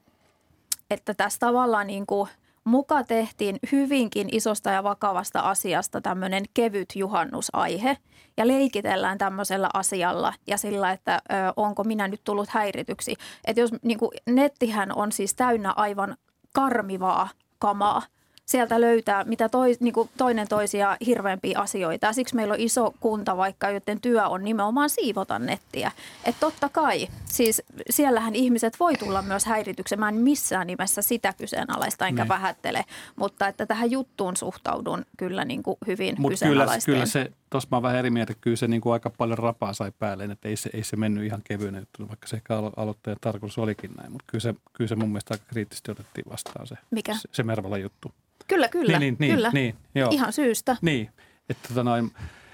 että 0.89 1.13
tässä 1.13 1.39
tavallaan 1.39 1.87
niin 1.87 2.05
kuin 2.05 2.29
muka 2.69 3.03
tehtiin 3.03 3.59
hyvinkin 3.71 4.29
isosta 4.31 4.69
ja 4.69 4.83
vakavasta 4.83 5.39
asiasta 5.39 6.01
tämmöinen 6.01 6.43
kevyt 6.53 6.95
juhannusaihe 6.95 7.97
ja 8.37 8.47
leikitellään 8.47 9.17
tämmöisellä 9.17 9.69
asialla 9.73 10.33
ja 10.47 10.57
sillä, 10.57 10.91
että 10.91 11.15
ö, 11.15 11.33
onko 11.55 11.83
minä 11.83 12.07
nyt 12.07 12.21
tullut 12.23 12.49
häirityksi. 12.49 13.15
Että 13.45 13.61
jos 13.61 13.71
niin 13.83 13.99
kuin, 13.99 14.11
nettihän 14.25 14.95
on 14.95 15.11
siis 15.11 15.35
täynnä 15.35 15.71
aivan 15.71 16.17
karmivaa 16.53 17.29
kamaa– 17.59 18.01
sieltä 18.49 18.81
löytää 18.81 19.23
mitä 19.23 19.49
toi, 19.49 19.75
niin 19.79 19.93
kuin 19.93 20.09
toinen 20.17 20.47
toisia 20.47 20.97
hirveämpiä 21.05 21.59
asioita. 21.59 22.07
Ja 22.07 22.13
siksi 22.13 22.35
meillä 22.35 22.53
on 22.53 22.59
iso 22.59 22.93
kunta 22.99 23.37
vaikka, 23.37 23.69
joten 23.69 24.01
työ 24.01 24.27
on 24.27 24.43
nimenomaan 24.43 24.89
siivota 24.89 25.39
nettiä. 25.39 25.91
Että 26.25 26.39
totta 26.39 26.69
kai, 26.69 27.07
siis 27.25 27.61
siellähän 27.89 28.35
ihmiset 28.35 28.79
voi 28.79 28.93
tulla 28.93 29.21
myös 29.21 29.45
häirityksemään 29.45 30.15
missään 30.15 30.67
nimessä 30.67 31.01
sitä 31.01 31.33
kyseenalaista 31.37 32.07
enkä 32.07 32.21
ne. 32.21 32.23
Niin. 32.23 32.29
vähättele, 32.29 32.85
mutta 33.15 33.47
että 33.47 33.65
tähän 33.65 33.91
juttuun 33.91 34.37
suhtaudun 34.37 35.05
kyllä 35.17 35.45
niin 35.45 35.63
kuin 35.63 35.77
hyvin 35.87 36.15
Mutta 36.19 36.45
kyllä, 36.45 36.67
kyllä 36.85 37.05
se 37.05 37.31
tuossa 37.49 37.67
mä 37.71 37.75
oon 37.77 37.83
vähän 37.83 37.97
eri 37.97 38.09
mieltä. 38.09 38.33
Kyllä 38.41 38.57
se 38.57 38.67
niin 38.67 38.81
kuin 38.81 38.93
aika 38.93 39.09
paljon 39.09 39.37
rapaa 39.37 39.73
sai 39.73 39.91
päälleen, 39.99 40.31
että 40.31 40.49
ei 40.49 40.55
se, 40.55 40.69
ei 40.73 40.83
se 40.83 40.95
mennyt 40.95 41.23
ihan 41.25 41.41
kevyen 41.43 41.75
juttu, 41.75 42.07
vaikka 42.07 42.27
se 42.27 42.35
ehkä 42.35 42.53
alo- 42.57 42.73
aloittajan 42.77 43.17
tarkoitus 43.21 43.57
olikin 43.57 43.91
näin. 43.97 44.11
Mutta 44.11 44.25
kyllä 44.27 44.41
se, 44.41 44.55
kyllä 44.73 44.87
se 44.87 44.95
mun 44.95 45.09
mielestä 45.09 45.33
aika 45.33 45.45
kriittisesti 45.47 45.91
otettiin 45.91 46.25
vastaan 46.29 46.67
se, 46.67 46.75
Mikä? 46.91 47.13
se, 47.13 47.29
se 47.31 47.43
Mervola 47.43 47.77
juttu. 47.77 48.13
Kyllä, 48.47 48.67
kyllä. 48.67 48.99
Niin, 48.99 49.17
niin, 49.19 49.35
kyllä. 49.35 49.51
niin, 49.53 49.75
joo. 49.95 50.09
Ihan 50.11 50.33
syystä. 50.33 50.77
Niin, 50.81 51.09
että 51.49 51.67
tota 51.67 51.83
noin, 51.83 52.11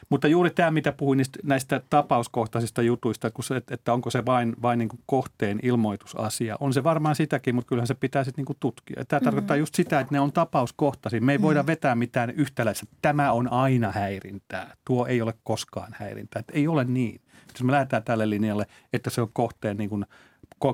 mutta 0.09 0.27
juuri 0.27 0.49
tämä, 0.49 0.71
mitä 0.71 0.91
puhuin 0.91 1.17
niistä, 1.17 1.39
näistä 1.43 1.81
tapauskohtaisista 1.89 2.81
jutuista, 2.81 3.31
kun 3.31 3.43
se, 3.43 3.61
että 3.71 3.93
onko 3.93 4.09
se 4.09 4.25
vain, 4.25 4.55
vain 4.61 4.79
niin 4.79 4.89
kohteen 5.05 5.59
ilmoitusasia. 5.63 6.57
On 6.59 6.73
se 6.73 6.83
varmaan 6.83 7.15
sitäkin, 7.15 7.55
mutta 7.55 7.69
kyllähän 7.69 7.87
se 7.87 7.93
pitää 7.93 8.23
sitten 8.23 8.45
niin 8.47 8.57
tutkia. 8.59 8.95
Tämä 8.95 9.17
mm-hmm. 9.17 9.25
tarkoittaa 9.25 9.57
just 9.57 9.75
sitä, 9.75 9.99
että 9.99 10.15
ne 10.15 10.19
on 10.19 10.31
tapauskohtaisia. 10.31 11.21
Me 11.21 11.31
ei 11.31 11.41
voida 11.41 11.59
mm-hmm. 11.59 11.67
vetää 11.67 11.95
mitään 11.95 12.29
yhtäläistä. 12.29 12.85
Tämä 13.01 13.31
on 13.31 13.51
aina 13.51 13.91
häirintää. 13.91 14.75
Tuo 14.85 15.05
ei 15.05 15.21
ole 15.21 15.33
koskaan 15.43 15.95
häirintää. 15.99 16.39
Että 16.39 16.53
ei 16.53 16.67
ole 16.67 16.83
niin. 16.83 17.21
Jos 17.53 17.63
me 17.63 17.71
lähdetään 17.71 18.03
tälle 18.03 18.29
linjalle, 18.29 18.65
että 18.93 19.09
se 19.09 19.21
on 19.21 19.29
kohteen 19.33 19.77
niin 19.77 19.89
kuin 19.89 20.05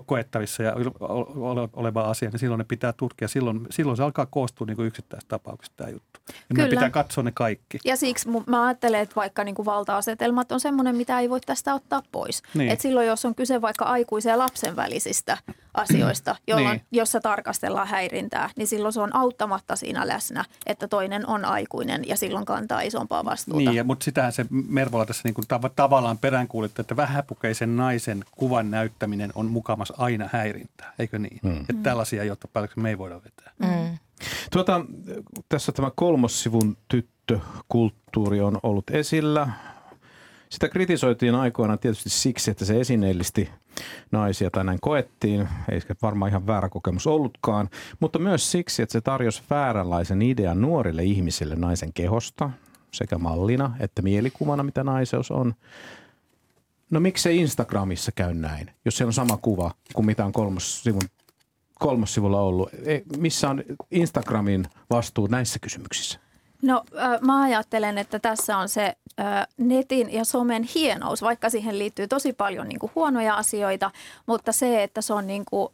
koettavissa 0.06 0.64
ja 0.64 0.74
ole- 1.00 1.70
oleva 1.74 2.02
asia, 2.02 2.30
niin 2.30 2.40
silloin 2.40 2.60
ne 2.60 2.66
pitää 2.68 2.94
tutkia. 2.94 3.28
Silloin, 3.28 3.68
silloin 3.70 3.98
se 3.98 4.04
alkaa 4.04 4.26
koostua 4.26 4.68
niin 4.68 4.76
kuin 4.76 4.88
yksittäistä 4.88 5.28
tapauksista 5.30 5.76
tämä 5.78 5.90
juttu. 5.90 6.20
Ja 6.28 6.34
Kyllä. 6.56 6.70
pitää 6.70 6.90
katsoa 6.90 7.24
ne 7.24 7.32
kaikki. 7.32 7.80
Ja 7.86 7.98
siksi 7.98 8.30
mä 8.48 8.66
ajattelen, 8.66 9.02
että 9.02 9.16
vaikka 9.16 9.44
niin 9.44 9.56
kuin 9.56 9.66
valta-asetelmat 9.66 10.52
on 10.52 10.60
semmoinen, 10.60 10.96
mitä 10.96 11.20
ei 11.20 11.30
voi 11.30 11.42
tästä 11.42 11.74
ottaa 11.74 12.02
pois. 12.12 12.44
Niin. 12.54 12.72
Et 12.72 12.82
silloin, 12.82 13.08
jos 13.08 13.26
on 13.26 13.36
kyse 13.36 13.62
vaikka 13.62 13.86
aikuisen 13.86 14.30
ja 14.32 14.38
lapsen 14.38 14.76
välisistä 14.76 15.38
asioista, 15.74 16.36
jolloin, 16.48 16.72
Niin. 16.78 16.86
jossa 16.92 17.20
tarkastellaan 17.22 17.88
häirintää, 17.88 18.50
niin 18.56 18.68
silloin 18.68 18.94
se 18.94 19.02
on 19.02 19.16
auttamatta 19.16 19.76
siinä 19.76 20.08
läsnä, 20.08 20.46
että 20.66 20.88
toinen 20.88 21.28
on 21.28 21.46
aikuinen 21.46 22.08
ja 22.08 22.18
silloin 22.18 22.46
kantaa 22.46 22.82
isompaa 22.82 23.26
vastuuta. 23.26 23.58
Niin, 23.58 23.74
ja, 23.76 23.84
mutta 23.84 24.04
sitähän 24.04 24.32
se 24.32 24.46
Mervola 24.50 25.06
tässä 25.06 25.22
niin 25.26 25.34
kuin 25.34 25.46
tav- 25.54 25.72
tavallaan 25.76 26.18
peräänkuulittaa, 26.18 26.82
että 26.82 26.96
vähäpukeisen 26.96 27.78
naisen 27.78 28.24
kuvan 28.32 28.72
näyttäminen 28.72 29.32
on 29.36 29.46
mukamas 29.72 29.94
aina 29.98 30.30
häirintää, 30.34 30.94
eikö 31.00 31.20
niin? 31.20 31.40
Mm. 31.44 31.58
Että 31.62 31.84
tällaisia 31.84 32.24
johtopäätöksiä 32.24 32.84
me 32.84 32.90
ei 32.90 32.98
voida 32.98 33.16
vetää. 33.16 33.54
Mm. 33.60 33.98
Tuota, 34.51 34.86
tässä 35.50 35.72
tämä 35.72 35.92
kolmossivun 35.96 36.78
tyttökulttuuri 36.88 38.42
on 38.42 38.60
ollut 38.63 38.90
esillä. 38.90 39.48
Sitä 40.50 40.70
kritisoitiin 40.70 41.36
aikoinaan 41.36 41.80
tietysti 41.80 42.10
siksi, 42.10 42.51
että 42.51 42.66
se 42.66 42.80
esineellisti 42.80 43.50
naisia 44.12 44.51
tai 44.51 44.63
näin 44.63 44.80
koettiin. 44.82 45.48
Ei 45.72 45.82
se 45.82 45.96
varmaan 46.01 46.30
ihan 46.30 46.48
väärä 46.48 46.70
kokemus 46.70 47.08
ollutkaan, 47.08 47.70
mutta 48.00 48.20
myös 48.20 48.51
siksi, 48.51 48.82
että 48.82 48.94
se 48.94 49.01
tarjosi 49.01 49.44
vääränlaisen 49.50 50.22
idean 50.22 50.62
nuorille 50.62 51.04
ihmisille 51.04 51.56
naisen 51.56 51.94
kehosta 51.94 52.50
sekä 52.92 53.18
mallina 53.18 53.75
että 53.80 54.01
mielikuvana, 54.01 54.63
mitä 54.63 54.84
naiseus 54.84 55.32
on. 55.32 55.54
No 56.91 57.00
miksi 57.00 57.24
se 57.24 57.33
Instagramissa 57.33 58.12
käy 58.12 58.33
näin, 58.33 58.71
jos 58.86 58.98
siellä 58.98 59.10
on 59.10 59.13
sama 59.13 59.38
kuva 59.38 59.71
kuin 59.93 60.05
mitä 60.05 60.25
on 60.25 60.31
kolmossivun 60.31 61.01
kolmossivulla 61.81 62.41
ollut. 62.41 62.69
E, 62.74 63.01
Missä 63.17 63.50
on 63.50 63.63
Instagramin 63.91 64.67
vastuu 64.89 65.27
näissä 65.27 65.60
kysymyksissä? 65.60 66.19
No 66.62 66.83
mä 67.21 67.41
ajattelen, 67.41 67.98
että 67.98 68.19
tässä 68.19 68.57
on 68.57 68.69
se 68.69 68.93
netin 69.57 70.13
ja 70.13 70.25
somen 70.25 70.63
hienous, 70.75 71.21
vaikka 71.21 71.50
siihen 71.50 71.79
liittyy 71.79 72.07
tosi 72.07 72.33
paljon 72.33 72.67
niin 72.67 72.79
kuin 72.79 72.91
huonoja 72.95 73.36
asioita, 73.36 73.91
mutta 74.25 74.51
se, 74.51 74.83
että 74.83 75.01
se 75.01 75.13
on 75.13 75.27
niin 75.27 75.43
kuin, 75.45 75.74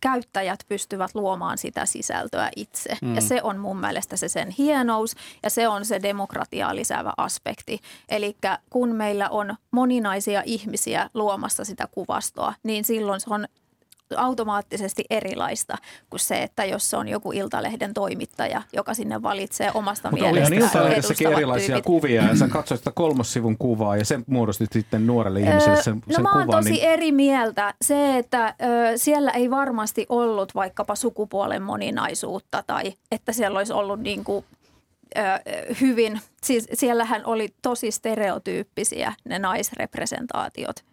käyttäjät 0.00 0.60
pystyvät 0.68 1.10
luomaan 1.14 1.58
sitä 1.58 1.86
sisältöä 1.86 2.50
itse. 2.56 2.96
Mm. 3.02 3.14
Ja 3.14 3.20
se 3.20 3.42
on 3.42 3.58
mun 3.58 3.80
mielestä 3.80 4.16
se 4.16 4.28
sen 4.28 4.48
hienous 4.58 5.14
ja 5.42 5.50
se 5.50 5.68
on 5.68 5.84
se 5.84 6.02
demokratiaa 6.02 6.74
lisäävä 6.74 7.12
aspekti. 7.16 7.78
Eli 8.08 8.36
kun 8.70 8.94
meillä 8.94 9.28
on 9.28 9.54
moninaisia 9.70 10.42
ihmisiä 10.46 11.10
luomassa 11.14 11.64
sitä 11.64 11.88
kuvastoa, 11.90 12.54
niin 12.62 12.84
silloin 12.84 13.20
se 13.20 13.26
on 13.30 13.46
automaattisesti 14.16 15.04
erilaista 15.10 15.76
kuin 16.10 16.20
se, 16.20 16.42
että 16.42 16.64
jos 16.64 16.90
se 16.90 16.96
on 16.96 17.08
joku 17.08 17.32
Iltalehden 17.32 17.94
toimittaja, 17.94 18.62
joka 18.72 18.94
sinne 18.94 19.22
valitsee 19.22 19.70
omasta 19.74 20.10
Mutta 20.10 20.26
olihan 20.26 20.50
mielestään 20.50 20.84
Iltalehdessäkin 20.84 21.26
edustavat 21.26 21.38
erilaisia 21.38 21.66
tyypit. 21.68 21.84
kuvia 21.84 22.22
ja 22.22 22.36
sä 22.36 22.48
katsoit 22.48 22.80
sitä 22.80 22.92
kolmossivun 22.94 23.58
kuvaa 23.58 23.96
ja 23.96 24.04
sen 24.04 24.24
muodostit 24.26 24.72
sitten 24.72 25.06
nuorelle 25.06 25.40
ihmiselle 25.40 25.82
sen, 25.82 25.94
no 25.94 26.14
sen 26.14 26.22
mä 26.22 26.32
oon 26.32 26.46
kuvan. 26.46 26.64
tosi 26.64 26.70
niin, 26.70 26.84
eri 26.84 27.12
mieltä. 27.12 27.74
Se, 27.82 28.18
että 28.18 28.54
ö, 28.62 28.98
siellä 28.98 29.30
ei 29.30 29.50
varmasti 29.50 30.06
ollut 30.08 30.54
vaikkapa 30.54 30.94
sukupuolen 30.94 31.62
moninaisuutta 31.62 32.64
tai 32.66 32.92
että 33.12 33.32
siellä 33.32 33.58
olisi 33.58 33.72
ollut 33.72 34.00
niin 34.00 34.24
kuin, 34.24 34.44
ö, 35.18 35.20
hyvin, 35.80 36.20
siis 36.42 36.68
siellähän 36.74 37.22
oli 37.26 37.48
tosi 37.62 37.90
stereotyyppisiä 37.90 39.12
ne 39.24 39.38
naisrepresentaatiot 39.38 40.84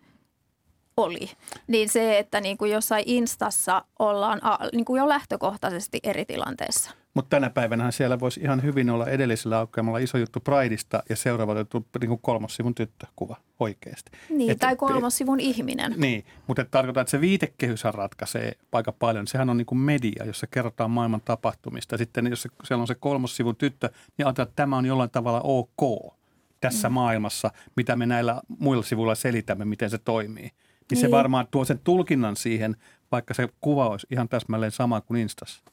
oli. 1.03 1.29
Niin 1.68 1.89
se, 1.89 2.20
että 2.20 2.41
niin 2.41 2.58
kuin 2.58 2.72
jossain 2.72 3.03
Instassa 3.08 3.86
ollaan 4.00 4.41
niin 4.74 4.86
kuin 4.86 5.00
jo 5.00 5.10
lähtökohtaisesti 5.10 6.00
eri 6.03 6.25
tilanteessa. 6.25 6.91
Mutta 7.13 7.29
tänä 7.29 7.50
päivänä 7.50 7.91
siellä 7.91 8.20
voisi 8.20 8.39
ihan 8.39 8.63
hyvin 8.63 8.89
olla 8.89 9.08
edellisellä 9.08 9.58
aukeamalla 9.58 9.98
iso 9.98 10.18
juttu 10.18 10.39
Prideista 10.39 11.03
ja 11.10 11.15
seuraavalla 11.15 11.62
juttu 11.62 11.86
niin 12.00 12.10
kuin 12.10 12.20
kolmossivun 12.22 12.75
tyttökuva 12.75 13.36
oikeasti. 13.60 14.12
Niin, 14.29 14.51
Et- 14.51 14.60
tai 14.60 14.75
kolmossivun 14.75 15.39
ihminen. 15.39 15.94
Niin, 15.98 16.25
mutta 16.48 16.62
et 16.62 16.72
tarkoittaa, 16.72 17.01
että 17.01 17.12
se 17.12 17.22
viitekehyshän 17.22 17.94
ratkaisee 17.94 18.51
aika 18.72 18.91
paljon. 18.91 19.27
Sehän 19.27 19.50
on 19.50 19.58
niin 19.58 19.65
kuin 19.65 19.79
media, 19.79 20.25
jossa 20.25 20.48
kerrotaan 20.48 20.91
maailman 20.91 21.22
tapahtumista. 21.25 21.98
Sitten 21.98 22.27
jos 22.27 22.41
se, 22.41 22.50
siellä 22.63 22.82
on 22.82 22.88
se 22.88 22.96
kolmossivun 22.96 23.56
tyttö, 23.56 23.89
niin 24.18 24.25
ajatellaan, 24.25 24.50
että 24.50 24.62
tämä 24.63 24.77
on 24.77 24.86
jollain 24.86 25.10
tavalla 25.10 25.41
ok 25.44 26.13
tässä 26.62 26.89
mm. 26.89 26.94
maailmassa, 26.94 27.51
mitä 27.75 27.96
me 27.96 28.06
näillä 28.06 28.41
muilla 28.60 28.84
sivuilla 28.84 29.15
selitämme, 29.15 29.65
miten 29.65 29.89
se 29.89 29.98
toimii. 29.98 30.51
Niin, 30.91 30.96
niin 30.96 31.01
se 31.01 31.08
Niin. 31.08 31.12
varmaan 31.17 31.48
tuo 31.51 31.65
sen 31.65 31.79
tulkinnan 31.84 32.36
siihen, 32.36 32.75
vaikka 33.12 33.34
se 33.34 33.50
kuva 33.62 33.88
olisi 33.89 34.08
ihan 34.12 34.29
täsmälleen 34.29 34.72
sama 34.72 35.01
kuin 35.01 35.22
Instassa. 35.22 35.63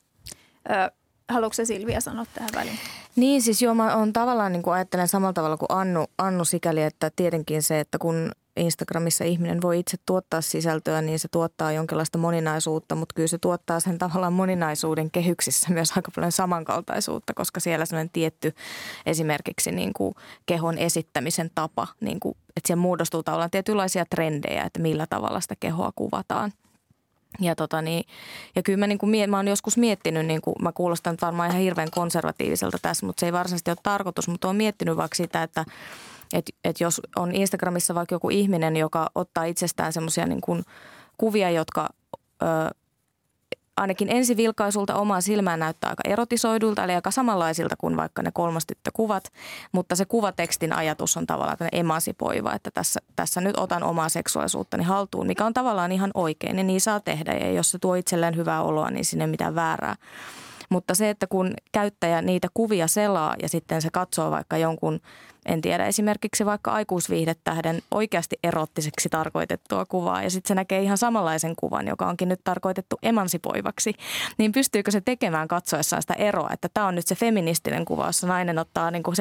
Ö, 0.70 0.90
haluatko 1.28 1.54
se 1.54 1.64
Silvia 1.64 2.00
sanoa 2.00 2.26
tähän 2.35 2.50
väliin? 2.54 2.78
Niin, 3.16 3.42
siis 3.42 3.62
joo, 3.62 3.75
mä 3.75 3.96
on 3.96 4.12
tavallaan 4.12 4.52
niin 4.52 4.62
kuin 4.62 4.75
ajattelen 4.75 5.08
samalla 5.08 5.32
tavalla 5.32 5.56
kuin 5.56 5.73
Annu, 5.73 6.06
Annu 6.18 6.44
sikäli, 6.44 6.82
että 6.82 7.11
tietenkin 7.16 7.62
se, 7.62 7.80
että 7.80 7.99
kun 7.99 8.30
Instagramissa 8.56 9.25
ihminen 9.25 9.62
voi 9.62 9.78
itse 9.78 9.96
tuottaa 10.06 10.40
sisältöä, 10.40 11.02
niin 11.02 11.18
se 11.18 11.28
tuottaa 11.28 11.73
jonkinlaista 11.73 12.18
moninaisuutta, 12.18 12.94
mutta 12.94 13.12
kyllä 13.14 13.28
se 13.28 13.38
tuottaa 13.38 13.80
sen 13.80 13.99
tavallaan 13.99 14.32
moninaisuuden 14.32 15.11
kehyksissä 15.11 15.68
myös 15.73 15.92
aika 15.96 16.11
paljon 16.14 16.32
samankaltaisuutta, 16.32 17.35
koska 17.35 17.61
siellä 17.61 17.87
sellainen 17.87 18.11
tietty 18.12 18.54
esimerkiksi 19.06 19.73
niin 19.73 19.92
kuin 19.92 20.14
kehon 20.46 20.78
esittämisen 20.78 21.50
tapa, 21.54 21.87
niin 22.00 22.20
kuin, 22.20 22.37
että 22.56 22.66
siellä 22.66 22.82
muodostuu 22.82 23.22
tavallaan 23.22 23.50
tietynlaisia 23.50 24.04
trendejä, 24.10 24.62
että 24.62 24.80
millä 24.80 25.06
tavalla 25.06 25.40
sitä 25.40 25.54
kehoa 25.60 25.92
kuvataan. 25.96 26.52
Ja, 27.40 27.54
tota 27.54 27.82
niin, 27.82 28.04
ja 28.56 28.62
kyllä 28.62 28.78
mä, 28.78 28.86
niin 28.86 28.98
kuin, 28.98 29.30
mä 29.30 29.36
oon 29.36 29.48
joskus 29.48 29.76
miettinyt, 29.76 30.26
niin 30.26 30.40
kuin, 30.40 30.54
mä 30.62 30.72
kuulostan 30.72 31.12
nyt 31.12 31.22
varmaan 31.22 31.50
ihan 31.50 31.62
hirveän 31.62 31.90
konservatiiviselta 31.90 32.78
tässä, 32.82 33.06
mutta 33.06 33.20
se 33.20 33.26
ei 33.26 33.32
varsinaisesti 33.32 33.70
ole 33.70 33.78
tarkoitus, 33.82 34.28
mutta 34.28 34.48
oon 34.48 34.56
miettinyt 34.56 34.96
vaikka 34.96 35.14
sitä, 35.14 35.42
että 35.42 35.64
et, 36.32 36.44
et 36.64 36.80
jos 36.80 37.00
on 37.16 37.34
Instagramissa 37.34 37.94
vaikka 37.94 38.14
joku 38.14 38.30
ihminen, 38.30 38.76
joka 38.76 39.10
ottaa 39.14 39.44
itsestään 39.44 39.92
semmoisia 39.92 40.26
niin 40.26 40.40
kuvia, 41.18 41.50
jotka 41.50 41.88
ö, 42.42 42.46
ainakin 43.76 44.09
ensivilkaisulta 44.11 44.95
omaan 44.95 45.23
silmään 45.23 45.61
näyttää 45.61 45.90
aika 45.90 46.02
erotisoidulta, 46.09 46.85
eli 46.85 46.95
aika 46.95 47.11
samanlaisilta 47.11 47.76
kuin 47.78 47.97
vaikka 47.97 48.23
ne 48.23 48.30
kolmostyttökuvat, 48.35 49.33
mutta 49.73 49.97
se 49.97 50.04
kuvatekstin 50.04 50.73
ajatus 50.73 51.16
on 51.16 51.26
tavallaan 51.26 51.59
tämmöinen 51.59 52.54
että 52.54 52.71
tässä, 52.71 53.00
tässä 53.16 53.40
nyt 53.40 53.56
otan 53.56 53.83
omaa 53.83 54.09
seksuaalisuuttani 54.09 54.85
haltuun, 54.85 55.26
mikä 55.26 55.45
on 55.45 55.54
tavallaan 55.54 55.92
ihan 55.92 56.11
oikein, 56.14 56.59
ja 56.59 56.64
niin 56.64 56.80
saa 56.80 57.00
tehdä, 57.00 57.33
ja 57.33 57.50
jos 57.50 57.71
se 57.71 57.78
tuo 57.78 57.95
itselleen 57.95 58.37
hyvää 58.37 58.62
oloa, 58.62 58.90
niin 58.90 59.04
sinne 59.04 59.26
mitään 59.26 59.54
väärää. 59.54 59.97
Mutta 60.68 60.95
se, 60.95 61.11
että 61.11 61.26
kun 61.26 61.54
käyttäjä 61.73 62.23
niitä 62.23 62.49
kuvia 62.54 62.87
selaa 62.87 63.35
ja 63.42 63.49
sitten 63.49 63.83
se 63.83 63.90
katsoo 63.92 64.30
vaikka 64.30 64.56
jonkun, 64.56 65.00
en 65.46 65.60
tiedä, 65.60 65.86
esimerkiksi 65.86 66.46
vaikka 66.46 66.72
aikuisviihdetähden 66.72 67.82
oikeasti 67.90 68.38
erottiseksi 68.42 69.08
tarkoitettua 69.08 69.86
kuvaa 69.86 70.22
ja 70.22 70.30
sitten 70.30 70.48
se 70.48 70.54
näkee 70.54 70.82
ihan 70.82 70.98
samanlaisen 70.98 71.56
kuvan, 71.56 71.88
joka 71.88 72.06
onkin 72.06 72.28
nyt 72.28 72.40
tarkoitettu 72.44 72.96
emansipoivaksi, 73.02 73.94
niin 74.38 74.52
pystyykö 74.52 74.90
se 74.90 75.00
tekemään 75.00 75.48
katsoessaan 75.48 76.02
sitä 76.02 76.14
eroa, 76.14 76.50
että 76.52 76.68
tämä 76.74 76.86
on 76.86 76.94
nyt 76.94 77.06
se 77.06 77.14
feministinen 77.14 77.84
kuva, 77.84 78.06
jossa 78.06 78.26
nainen 78.26 78.58
ottaa 78.58 78.90
niin 78.90 79.02
kuin 79.02 79.16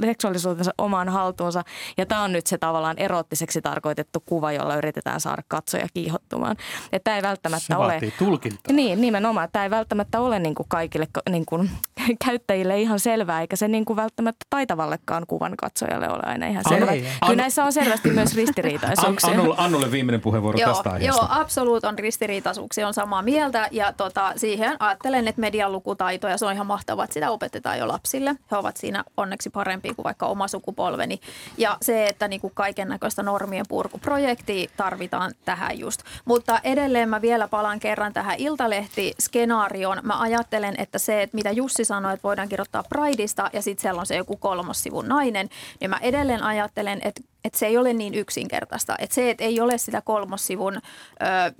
seksuaalisuutensa 0.00 0.72
omaan 0.78 1.08
haltuunsa 1.08 1.62
ja 1.98 2.06
tämä 2.06 2.22
on 2.22 2.32
nyt 2.32 2.46
se 2.46 2.58
tavallaan 2.58 2.98
erottiseksi 2.98 3.62
tarkoitettu 3.62 4.22
kuva, 4.26 4.52
jolla 4.52 4.76
yritetään 4.76 5.20
saada 5.20 5.42
katsoja 5.48 5.86
kiihottumaan. 5.94 6.56
Että 6.92 7.04
tämä 7.04 7.16
ei 7.16 7.22
välttämättä 7.22 7.66
Se 7.66 7.76
ole... 7.76 8.00
tulkintaa. 8.18 8.72
Niin, 8.72 9.00
nimenomaan. 9.00 9.48
Tämä 9.52 9.64
ei 9.64 9.70
välttämättä 9.70 10.20
ole 10.20 10.38
niin 10.38 10.54
kuin 10.54 10.66
kaikille 10.68 11.08
niin 11.30 11.46
kuin, 11.46 11.70
käyttäjille 12.24 12.80
ihan 12.80 13.00
selvää, 13.00 13.40
eikä 13.40 13.56
se 13.56 13.68
niin 13.68 13.84
kuin 13.84 13.96
välttämättä 13.96 14.46
taitavallekaan 14.50 15.24
kuvan 15.26 15.56
katsojalle 15.56 16.08
ole 16.08 16.22
aina 16.22 16.46
ihan 16.46 16.64
selvä. 16.68 16.92
Kyllä 16.92 17.08
Annu, 17.20 17.36
näissä 17.36 17.64
on 17.64 17.72
selvästi 17.72 18.10
myös 18.10 18.34
ristiriitaisuuksia. 18.34 19.30
Annulle, 19.30 19.54
Annulle 19.58 19.90
viimeinen 19.90 20.20
puheenvuoro 20.20 20.58
joo, 20.58 20.72
tästä 20.74 20.90
aiheesta. 20.90 21.22
Joo, 21.22 21.28
absoluut 21.30 21.84
on 21.84 21.98
ristiriitaisuuksia, 21.98 22.86
on 22.86 22.94
samaa 22.94 23.22
mieltä 23.22 23.68
ja 23.70 23.92
tota, 23.92 24.32
siihen 24.36 24.76
ajattelen, 24.78 25.28
että 25.28 25.40
median 25.40 25.72
lukutaito 25.72 26.28
ja 26.28 26.38
se 26.38 26.46
on 26.46 26.52
ihan 26.52 26.66
mahtavaa, 26.66 27.04
että 27.04 27.14
sitä 27.14 27.30
opetetaan 27.30 27.78
jo 27.78 27.88
lapsille. 27.88 28.36
He 28.50 28.56
ovat 28.56 28.76
siinä 28.76 29.04
onneksi 29.16 29.50
parempia 29.50 29.94
kuin 29.94 30.04
vaikka 30.04 30.26
oma 30.26 30.48
sukupolveni. 30.48 31.20
Ja 31.58 31.76
se, 31.82 32.06
että 32.06 32.28
niin 32.28 32.40
kuin 32.40 32.52
kaiken 32.54 32.88
näköistä 32.88 33.22
normien 33.22 33.64
purkuprojektia 33.68 34.70
tarvitaan 34.76 35.32
tähän 35.44 35.78
just. 35.78 36.00
Mutta 36.24 36.60
edelleen 36.64 37.08
mä 37.08 37.22
vielä 37.22 37.48
palaan 37.48 37.80
kerran 37.80 38.12
tähän 38.12 38.36
Iltalehti-skenaarioon. 38.38 39.98
Mä 40.02 40.20
ajattelen, 40.20 40.74
että 40.78 40.98
se, 40.98 41.22
että 41.22 41.36
mitä 41.36 41.50
Jussi 41.50 41.84
sanoi, 41.84 41.95
että 42.12 42.22
voidaan 42.24 42.48
kirjoittaa 42.48 42.84
Prideista 42.88 43.50
ja 43.52 43.62
sitten 43.62 43.82
siellä 43.82 44.00
on 44.00 44.06
se 44.06 44.16
joku 44.16 44.36
kolmossivun 44.36 45.08
nainen, 45.08 45.48
niin 45.80 45.90
mä 45.90 45.98
edelleen 46.02 46.42
ajattelen, 46.42 47.00
että, 47.04 47.20
että 47.44 47.58
se 47.58 47.66
ei 47.66 47.78
ole 47.78 47.92
niin 47.92 48.14
yksinkertaista. 48.14 48.96
Että 48.98 49.14
se, 49.14 49.30
että 49.30 49.44
ei 49.44 49.60
ole 49.60 49.78
sitä 49.78 50.00
kolmossivun... 50.00 50.74
Öö, 51.22 51.50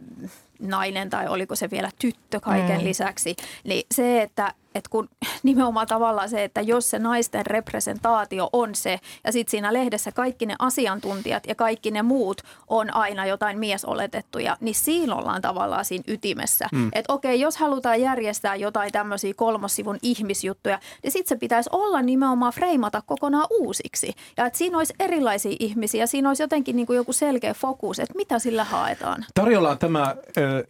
nainen 0.61 1.11
tai 1.11 1.29
oliko 1.29 1.57
se 1.57 1.71
vielä 1.71 1.91
tyttö 1.99 2.41
kaiken 2.41 2.81
mm. 2.81 2.85
lisäksi, 2.85 3.37
niin 3.65 3.87
se, 3.95 4.23
että 4.23 4.55
että 4.77 4.91
kun 4.91 5.09
nimenomaan 5.43 5.87
tavallaan 5.87 6.29
se, 6.29 6.45
että 6.45 6.61
jos 6.61 6.91
se 6.91 6.99
naisten 6.99 7.47
representaatio 7.47 8.49
on 8.53 8.75
se, 8.75 9.01
ja 9.25 9.33
sitten 9.33 9.51
siinä 9.51 9.73
lehdessä 9.73 10.13
kaikki 10.13 10.47
ne 10.47 10.57
asiantuntijat 10.59 11.47
ja 11.47 11.55
kaikki 11.55 11.91
ne 11.91 12.03
muut 12.03 12.43
on 12.69 12.95
aina 12.95 13.27
jotain 13.27 13.59
miesoletettuja, 13.59 14.57
niin 14.61 14.75
siinä 14.75 15.15
ollaan 15.15 15.43
tavallaan 15.43 15.85
siinä 15.85 16.05
ytimessä. 16.09 16.69
Mm. 16.73 16.89
Että 16.93 17.13
okei, 17.13 17.41
jos 17.41 17.57
halutaan 17.57 18.01
järjestää 18.01 18.57
jotain 18.57 18.93
tämmöisiä 18.93 19.35
kolmossivun 19.37 19.99
ihmisjuttuja, 20.03 20.79
niin 21.03 21.13
sitten 21.13 21.29
se 21.29 21.41
pitäisi 21.41 21.71
olla 21.73 22.03
nimenomaan 22.03 22.53
freimata 22.53 23.03
kokonaan 23.07 23.47
uusiksi. 23.51 24.13
Ja 24.37 24.47
että 24.47 24.59
siinä 24.59 24.79
olisi 24.79 24.95
erilaisia 25.01 25.57
ihmisiä, 25.61 26.07
siinä 26.07 26.29
olisi 26.29 26.43
jotenkin 26.43 26.77
niin 26.77 26.87
kuin 26.87 26.97
joku 26.97 27.13
selkeä 27.13 27.55
fokus, 27.55 27.99
että 27.99 28.15
mitä 28.17 28.39
sillä 28.39 28.65
haetaan. 28.65 29.25
Tarjolla 29.35 29.71
on 29.71 29.79
tämä 29.79 30.03
äh, 30.03 30.15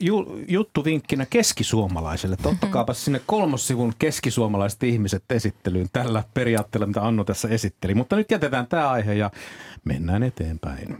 ju, 0.00 0.38
juttu 0.48 0.84
vinkkinä 0.84 1.26
keskisuomalaiselle. 1.30 2.36
Ottakaapa 2.44 2.94
sinne 2.94 3.20
kolmossivun 3.26 3.92
keskisuomalaiset 3.98 4.82
ihmiset 4.82 5.24
esittelyyn 5.30 5.88
tällä 5.92 6.24
periaatteella, 6.34 6.86
mitä 6.86 7.06
Anno 7.06 7.24
tässä 7.24 7.48
esitteli. 7.48 7.94
Mutta 7.94 8.16
nyt 8.16 8.30
jätetään 8.30 8.66
tämä 8.66 8.90
aihe 8.90 9.14
ja 9.14 9.30
mennään 9.84 10.22
eteenpäin. 10.22 10.98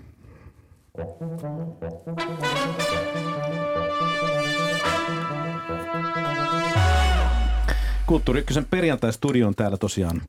Kulttuuri 8.07 8.41
Ykkösen 8.41 8.67
perjantai-studio 8.71 9.47
on 9.47 9.55
täällä 9.55 9.77
tosiaan 9.77 10.23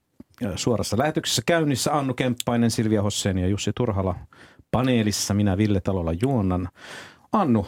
suorassa 0.56 0.98
lähetyksessä 0.98 1.42
käynnissä. 1.46 1.98
Annu 1.98 2.14
Kemppainen, 2.14 2.72
Silvia 2.72 3.02
Hosseen 3.02 3.38
ja 3.38 3.48
Jussi 3.48 3.72
Turhala 3.76 4.16
paneelissa. 4.72 5.34
Minä 5.34 5.58
Ville 5.58 5.82
Talolla 5.82 6.14
juonnan. 6.22 6.70
Annu, 7.32 7.68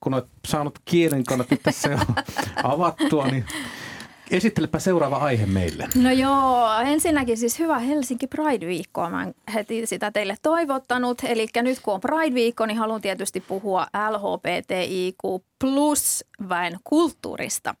kun 0.00 0.14
olet 0.14 0.26
saanut 0.48 0.78
kielen 0.84 1.24
kannat 1.24 1.48
tässä 1.62 1.88
jo 1.88 1.98
avattua, 2.62 3.26
niin 3.26 3.44
Esittelepä 4.30 4.78
seuraava 4.78 5.16
aihe 5.16 5.46
meille. 5.46 5.88
No 5.94 6.10
joo, 6.10 6.78
ensinnäkin 6.86 7.36
siis 7.36 7.58
hyvä 7.58 7.78
Helsinki 7.78 8.26
Pride-viikkoa. 8.26 9.10
Mä 9.10 9.24
oon 9.24 9.34
heti 9.54 9.86
sitä 9.86 10.10
teille 10.10 10.36
toivottanut. 10.42 11.18
Eli 11.24 11.46
nyt 11.62 11.80
kun 11.80 11.94
on 11.94 12.00
Pride-viikko, 12.00 12.66
niin 12.66 12.78
haluan 12.78 13.00
tietysti 13.00 13.40
puhua 13.40 13.86
LHBTIQ 14.10 15.42
plus 15.58 16.24
väen 16.48 16.78
kulttuurista. 16.84 17.74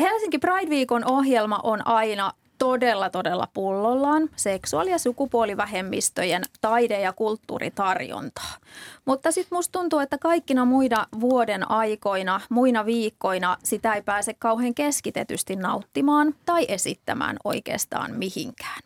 Helsinki 0.00 0.38
Pride-viikon 0.38 1.10
ohjelma 1.10 1.60
on 1.62 1.86
aina 1.86 2.32
todella, 2.58 3.10
todella 3.10 3.48
pullollaan 3.54 4.28
seksuaali- 4.36 4.90
ja 4.90 4.98
sukupuolivähemmistöjen 4.98 6.42
taide- 6.60 7.00
ja 7.00 7.12
kulttuuritarjontaa. 7.12 8.56
Mutta 9.04 9.32
sitten 9.32 9.58
musta 9.58 9.78
tuntuu, 9.78 9.98
että 9.98 10.18
kaikkina 10.18 10.64
muina 10.64 11.06
vuoden 11.20 11.70
aikoina, 11.70 12.40
muina 12.48 12.86
viikkoina 12.86 13.56
sitä 13.64 13.94
ei 13.94 14.02
pääse 14.02 14.34
kauhean 14.34 14.74
keskitetysti 14.74 15.56
nauttimaan 15.56 16.34
tai 16.46 16.66
esittämään 16.68 17.36
oikeastaan 17.44 18.14
mihinkään. 18.14 18.82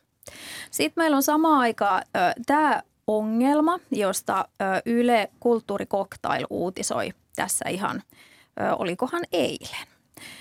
Sitten 0.70 1.04
meillä 1.04 1.16
on 1.16 1.22
sama 1.22 1.60
aika 1.60 2.00
tämä 2.46 2.82
ongelma, 3.06 3.78
josta 3.90 4.48
ö, 4.62 4.64
Yle 4.86 5.30
Kulttuurikoktail 5.40 6.46
uutisoi 6.50 7.10
tässä 7.36 7.68
ihan, 7.68 8.02
ö, 8.60 8.74
olikohan 8.74 9.22
eilen. 9.32 9.99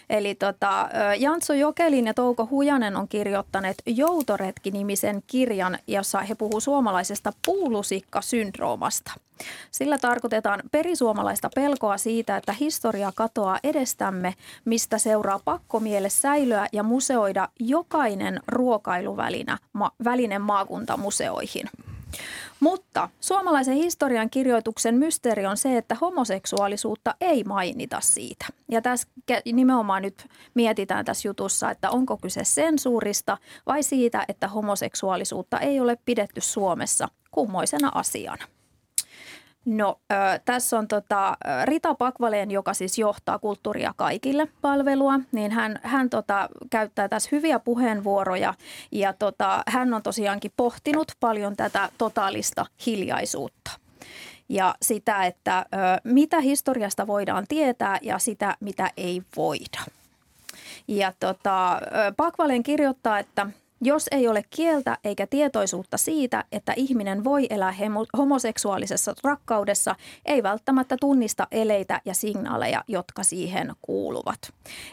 Eli 0.10 0.36
tota, 0.36 0.90
Jantso 1.18 1.54
Jokelin 1.54 2.08
ja 2.08 2.14
Touko 2.14 2.48
Hujanen 2.52 2.96
on 2.96 3.08
kirjoittaneet 3.08 3.82
Joutoretki-nimisen 3.86 5.24
kirjan, 5.28 5.78
jossa 5.88 6.20
he 6.20 6.36
puhuu 6.36 6.60
suomalaisesta 6.60 7.34
puulusikka-syndroomasta. 7.46 9.12
Sillä 9.72 9.98
tarkoitetaan 9.98 10.64
perisuomalaista 10.72 11.50
pelkoa 11.56 11.98
siitä, 11.98 12.38
että 12.38 12.54
historia 12.54 13.12
katoaa 13.16 13.60
edestämme, 13.64 14.34
mistä 14.66 14.98
seuraa 14.98 15.40
pakkomielle 15.46 16.10
säilyä 16.10 16.68
ja 16.74 16.84
museoida 16.84 17.50
jokainen 17.60 18.40
ruokailuväline 18.48 19.58
ma, 19.74 19.92
väline 20.04 20.40
maakuntamuseoihin. 20.40 21.70
Mutta 22.60 23.10
suomalaisen 23.20 23.76
historian 23.76 24.30
kirjoituksen 24.30 24.96
mysteeri 24.96 25.46
on 25.46 25.58
se, 25.58 25.78
että 25.78 25.96
homoseksuaalisuutta 25.96 27.16
ei 27.22 27.44
mainita 27.44 28.02
siitä. 28.02 28.46
Ja 28.72 28.82
tässä 28.82 29.08
nimenomaan 29.46 30.02
nyt 30.02 30.28
mietitään 30.54 31.06
tässä 31.06 31.28
jutussa, 31.28 31.72
että 31.72 31.90
onko 31.90 32.18
kyse 32.18 32.44
sensuurista 32.44 33.38
vai 33.66 33.84
siitä, 33.84 34.26
että 34.28 34.48
homoseksuaalisuutta 34.48 35.60
ei 35.60 35.80
ole 35.80 35.98
pidetty 36.06 36.42
Suomessa 36.42 37.08
kummoisena 37.32 37.92
asiana. 37.96 38.46
No 39.70 40.00
äh, 40.12 40.42
tässä 40.46 40.78
on 40.78 40.88
tota, 40.88 41.38
Rita 41.66 41.96
Pakvaleen, 41.96 42.52
joka 42.52 42.74
siis 42.74 42.98
johtaa 42.98 43.40
Kulttuuria 43.40 43.94
kaikille 43.98 44.48
palvelua, 44.62 45.20
niin 45.32 45.52
hän, 45.52 45.80
hän 45.84 46.10
tota, 46.10 46.50
käyttää 46.70 47.08
tässä 47.08 47.30
hyviä 47.32 47.60
puheenvuoroja 47.60 48.54
ja 48.92 49.14
tota, 49.14 49.64
hän 49.68 49.94
on 49.94 50.04
tosiaankin 50.04 50.52
pohtinut 50.58 51.12
paljon 51.20 51.56
tätä 51.56 51.90
totaalista 51.98 52.66
hiljaisuutta 52.86 53.72
ja 54.50 54.76
sitä, 54.82 55.26
että 55.26 55.60
ö, 55.60 55.66
mitä 56.04 56.40
historiasta 56.40 57.08
voidaan 57.08 57.46
tietää 57.50 58.00
ja 58.02 58.20
sitä, 58.20 58.56
mitä 58.60 58.92
ei 58.98 59.22
voida. 59.36 59.80
Ja 60.88 61.14
tota, 61.20 61.82
Pakvalen 62.18 62.64
kirjoittaa, 62.64 63.20
että– 63.20 63.48
jos 63.82 64.06
ei 64.12 64.28
ole 64.28 64.44
kieltä 64.50 64.98
eikä 65.04 65.28
tietoisuutta 65.28 65.98
siitä, 65.98 66.44
että 66.52 66.74
ihminen 66.76 67.24
voi 67.24 67.48
elää 67.50 67.74
homoseksuaalisessa 68.18 69.14
rakkaudessa, 69.24 69.96
ei 70.26 70.44
välttämättä 70.44 70.98
tunnista 71.00 71.48
eleitä 71.52 72.02
ja 72.06 72.14
signaaleja, 72.14 72.84
jotka 72.88 73.24
siihen 73.24 73.74
kuuluvat. 73.82 74.40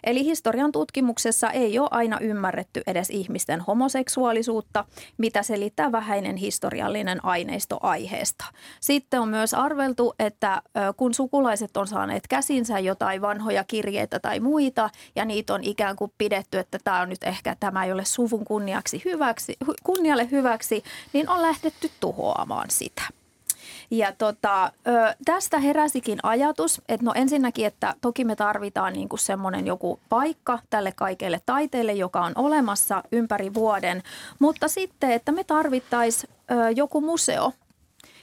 Eli 0.05 0.25
historian 0.25 0.72
tutkimuksessa 0.72 1.51
ei 1.51 1.79
ole 1.79 1.88
aina 1.90 2.18
ymmärretty 2.20 2.83
edes 2.87 3.11
ihmisten 3.11 3.61
homoseksuaalisuutta, 3.61 4.85
mitä 5.18 5.42
selittää 5.42 5.92
vähäinen 5.92 6.37
historiallinen 6.37 7.25
aineisto 7.25 7.79
aiheesta. 7.83 8.44
Sitten 8.81 9.20
on 9.20 9.29
myös 9.29 9.55
arveltu, 9.55 10.14
että 10.18 10.62
kun 10.96 11.14
sukulaiset 11.14 11.77
on 11.77 11.87
saaneet 11.87 12.27
käsinsä 12.29 12.79
jotain 12.79 13.22
vanhoja 13.22 13.64
kirjeitä 13.64 14.20
tai 14.20 14.40
muita, 14.40 14.90
ja 15.16 15.25
niitä 15.25 15.55
on 15.55 15.64
ikään 15.64 15.96
kuin 15.96 16.12
pidetty, 16.18 16.59
että 16.59 16.79
tämä 16.85 17.01
on 17.01 17.09
nyt 17.09 17.25
ehkä, 17.25 17.57
tämä 17.61 17.85
ei 17.85 17.92
ole 17.92 18.05
suvun 18.05 18.44
kunnia 18.44 18.75
kunniaksi 18.76 19.02
hyväksi, 19.04 19.56
kunnialle 19.84 20.28
hyväksi, 20.30 20.84
niin 21.12 21.28
on 21.28 21.42
lähdetty 21.42 21.90
tuhoamaan 22.00 22.70
sitä. 22.70 23.02
Ja 23.90 24.12
tota, 24.12 24.72
tästä 25.24 25.58
heräsikin 25.58 26.18
ajatus, 26.22 26.82
että 26.88 27.06
no 27.06 27.12
ensinnäkin, 27.14 27.66
että 27.66 27.94
toki 28.00 28.24
me 28.24 28.36
tarvitaan 28.36 28.92
niin 28.92 29.08
kuin 29.08 29.20
semmoinen 29.20 29.66
joku 29.66 30.00
paikka 30.08 30.58
tälle 30.70 30.92
kaikelle 30.92 31.40
taiteelle, 31.46 31.92
joka 31.92 32.20
on 32.20 32.32
olemassa 32.34 33.02
ympäri 33.12 33.54
vuoden, 33.54 34.02
mutta 34.38 34.68
sitten, 34.68 35.10
että 35.10 35.32
me 35.32 35.44
tarvittaisiin 35.44 36.32
joku 36.76 37.00
museo, 37.00 37.52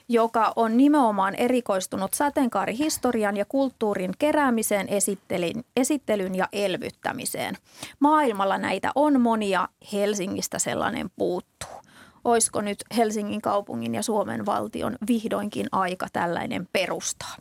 joka 0.09 0.53
on 0.55 0.77
nimenomaan 0.77 1.35
erikoistunut 1.35 2.13
sateenkaarihistorian 2.13 3.37
ja 3.37 3.45
kulttuurin 3.45 4.11
keräämiseen, 4.19 4.87
esittelyn, 4.89 5.63
esittelyn 5.77 6.35
ja 6.35 6.47
elvyttämiseen. 6.51 7.57
Maailmalla 7.99 8.57
näitä 8.57 8.91
on 8.95 9.21
monia, 9.21 9.67
Helsingistä 9.93 10.59
sellainen 10.59 11.09
puuttuu. 11.15 11.83
Olisiko 12.23 12.61
nyt 12.61 12.77
Helsingin 12.97 13.41
kaupungin 13.41 13.95
ja 13.95 14.03
Suomen 14.03 14.45
valtion 14.45 14.95
vihdoinkin 15.07 15.67
aika 15.71 16.07
tällainen 16.13 16.67
perustaa? 16.71 17.35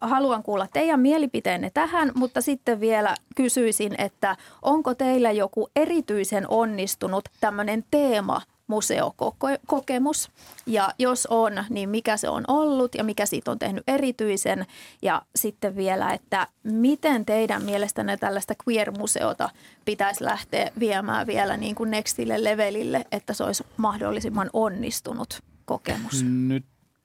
haluan 0.00 0.42
kuulla 0.42 0.66
teidän 0.72 1.00
mielipiteenne 1.00 1.70
tähän, 1.74 2.12
mutta 2.14 2.40
sitten 2.40 2.80
vielä 2.80 3.14
kysyisin, 3.36 3.94
että 3.98 4.36
onko 4.62 4.94
teillä 4.94 5.30
joku 5.30 5.68
erityisen 5.76 6.44
onnistunut 6.48 7.28
tämmöinen 7.40 7.84
teema 7.90 8.40
museokokemus? 8.66 10.30
Ja 10.66 10.88
jos 10.98 11.26
on, 11.30 11.64
niin 11.70 11.88
mikä 11.88 12.16
se 12.16 12.28
on 12.28 12.44
ollut 12.48 12.94
ja 12.94 13.04
mikä 13.04 13.26
siitä 13.26 13.50
on 13.50 13.58
tehnyt 13.58 13.84
erityisen? 13.86 14.66
Ja 15.02 15.22
sitten 15.36 15.76
vielä, 15.76 16.12
että 16.12 16.46
miten 16.64 17.26
teidän 17.26 17.64
mielestänne 17.64 18.16
tällaista 18.16 18.54
queer-museota 18.68 19.50
pitäisi 19.84 20.24
lähteä 20.24 20.70
viemään 20.78 21.26
vielä 21.26 21.56
niin 21.56 21.74
kuin 21.74 21.90
nextille 21.90 22.44
levelille, 22.44 23.04
että 23.12 23.32
se 23.34 23.44
olisi 23.44 23.64
mahdollisimman 23.76 24.50
onnistunut 24.52 25.40
kokemus? 25.64 26.22
Nyt 26.24 26.64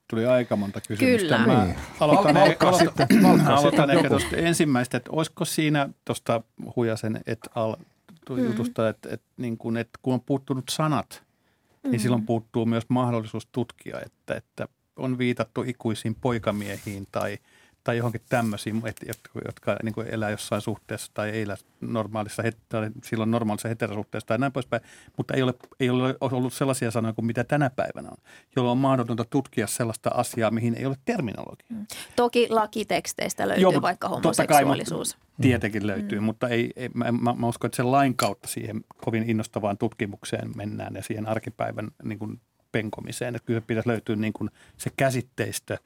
tuli 0.09 0.25
aika 0.25 0.55
monta 0.55 0.81
kysymystä. 0.87 1.37
Kyllä. 1.37 1.47
Mä 1.47 1.65
Niin. 1.65 1.75
aloitan, 1.99 2.35
Valkka 2.35 2.69
ehkä, 2.69 2.71
sitten. 2.85 3.07
aloitan, 3.11 3.23
Valkka 3.47 3.55
aloitan 3.55 3.89
ehkä 3.89 4.09
tuosta 4.09 4.37
ensimmäistä, 4.37 4.97
että 4.97 5.09
olisiko 5.13 5.45
siinä 5.45 5.89
tuosta 6.05 6.41
Hujasen 6.75 7.21
et 7.25 7.39
al 7.55 7.75
Mm. 8.29 8.45
jutusta, 8.45 8.89
että, 8.89 9.09
että, 9.11 9.27
niin 9.37 9.57
kuin, 9.57 9.77
että 9.77 9.99
kun 10.01 10.13
on 10.13 10.21
puuttunut 10.21 10.63
sanat, 10.69 11.23
niin 11.91 11.99
silloin 11.99 12.25
puuttuu 12.25 12.65
myös 12.65 12.83
mahdollisuus 12.89 13.47
tutkia, 13.51 13.99
että, 14.05 14.35
että 14.35 14.67
on 14.95 15.17
viitattu 15.17 15.63
ikuisiin 15.67 16.15
poikamiehiin 16.15 17.07
tai, 17.11 17.37
tai 17.83 17.97
johonkin 17.97 18.21
tämmöisiin, 18.29 18.81
että, 18.85 19.05
jotka, 19.05 19.29
jotka 19.45 19.77
niin 19.83 19.93
kuin 19.93 20.07
elää 20.07 20.29
jossain 20.29 20.61
suhteessa 20.61 21.11
tai 21.13 21.29
ei 21.29 21.41
elä 21.41 21.57
normaalissa, 21.81 22.43
tai 22.69 22.89
silloin 23.03 23.31
normaalissa 23.31 23.69
heterosuhteessa 23.69 24.27
tai 24.27 24.37
näin 24.37 24.51
poispäin, 24.51 24.81
mutta 25.17 25.33
ei 25.33 25.43
ole, 25.43 25.53
ei 25.79 25.89
ole 25.89 26.15
ollut 26.21 26.53
sellaisia 26.53 26.91
sanoja 26.91 27.13
kuin 27.13 27.25
mitä 27.25 27.43
tänä 27.43 27.69
päivänä 27.69 28.09
on, 28.09 28.17
jolloin 28.55 28.71
on 28.71 28.77
mahdotonta 28.77 29.25
tutkia 29.29 29.67
sellaista 29.67 30.09
asiaa, 30.13 30.51
mihin 30.51 30.75
ei 30.75 30.85
ole 30.85 30.97
terminologiaa. 31.05 31.79
Toki 32.15 32.47
lakiteksteistä 32.49 33.47
löytyy 33.47 33.61
Joo, 33.61 33.81
vaikka 33.81 34.09
totta 34.09 34.21
kai, 34.21 34.63
homoseksuaalisuus. 34.63 35.15
mutta 35.15 35.26
Tietenkin 35.41 35.87
löytyy, 35.87 36.19
mm. 36.19 36.25
mutta 36.25 36.49
ei, 36.49 36.71
ei, 36.75 36.89
mä, 36.93 37.11
mä, 37.11 37.33
mä 37.33 37.47
uskon, 37.47 37.67
että 37.67 37.75
sen 37.75 37.91
lain 37.91 38.15
kautta 38.15 38.47
siihen 38.47 38.81
kovin 38.97 39.29
innostavaan 39.29 39.77
tutkimukseen 39.77 40.51
mennään 40.55 40.95
ja 40.95 41.03
siihen 41.03 41.27
arkipäivän 41.27 41.87
niin 42.03 42.19
kuin 42.19 42.41
penkomiseen. 42.71 43.35
Että 43.35 43.45
kyllä 43.45 43.61
pitäisi 43.61 43.89
löytyä 43.89 44.15
niin 44.15 44.33
kuin 44.33 44.49
se 44.77 44.89
käsitteistö 44.97 45.77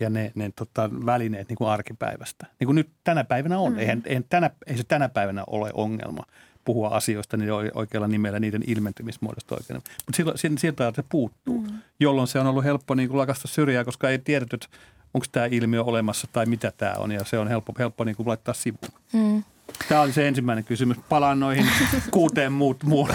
ja 0.00 0.10
ne, 0.10 0.32
ne 0.34 0.50
tota, 0.56 0.90
välineet 1.06 1.48
niin 1.48 1.56
kuin 1.56 1.70
arkipäivästä. 1.70 2.46
Niin 2.60 2.66
kuin 2.66 2.76
nyt 2.76 2.90
tänä 3.04 3.24
päivänä 3.24 3.58
on. 3.58 3.72
Mm. 3.72 3.78
Eihän, 3.78 4.02
eihän 4.04 4.24
tänä, 4.28 4.50
ei 4.66 4.76
se 4.76 4.84
tänä 4.84 5.08
päivänä 5.08 5.44
ole 5.46 5.70
ongelma 5.74 6.24
puhua 6.64 6.88
asioista 6.88 7.36
niiden 7.36 7.54
oikealla 7.74 8.08
nimellä, 8.08 8.40
niiden 8.40 8.62
ilmentymismuodosta 8.66 9.54
oikein. 9.54 9.76
Mutta 9.76 10.16
silloin, 10.16 10.58
siltä 10.58 10.92
se 10.96 11.04
puuttuu, 11.08 11.60
mm. 11.60 11.78
jolloin 12.00 12.28
se 12.28 12.38
on 12.38 12.46
ollut 12.46 12.64
helppo 12.64 12.94
niin 12.94 13.08
kuin 13.08 13.18
lakasta 13.18 13.48
syrjää, 13.48 13.84
koska 13.84 14.10
ei 14.10 14.18
tiedetty, 14.18 14.56
että 14.56 14.66
onko 15.14 15.26
tämä 15.32 15.46
ilmiö 15.46 15.84
olemassa 15.84 16.28
tai 16.32 16.46
mitä 16.46 16.72
tämä 16.76 16.94
on, 16.98 17.12
ja 17.12 17.24
se 17.24 17.38
on 17.38 17.48
helppo, 17.48 17.74
helppo 17.78 18.04
niin 18.04 18.16
kuin 18.16 18.28
laittaa 18.28 18.54
sivuun. 18.54 19.00
Mm. 19.12 19.44
Tämä 19.88 20.00
oli 20.00 20.12
se 20.12 20.28
ensimmäinen 20.28 20.64
kysymys. 20.64 20.96
Palaan 21.08 21.40
noihin 21.40 21.66
kuuteen 22.10 22.52
muut 22.52 22.84
muulle. 22.84 23.14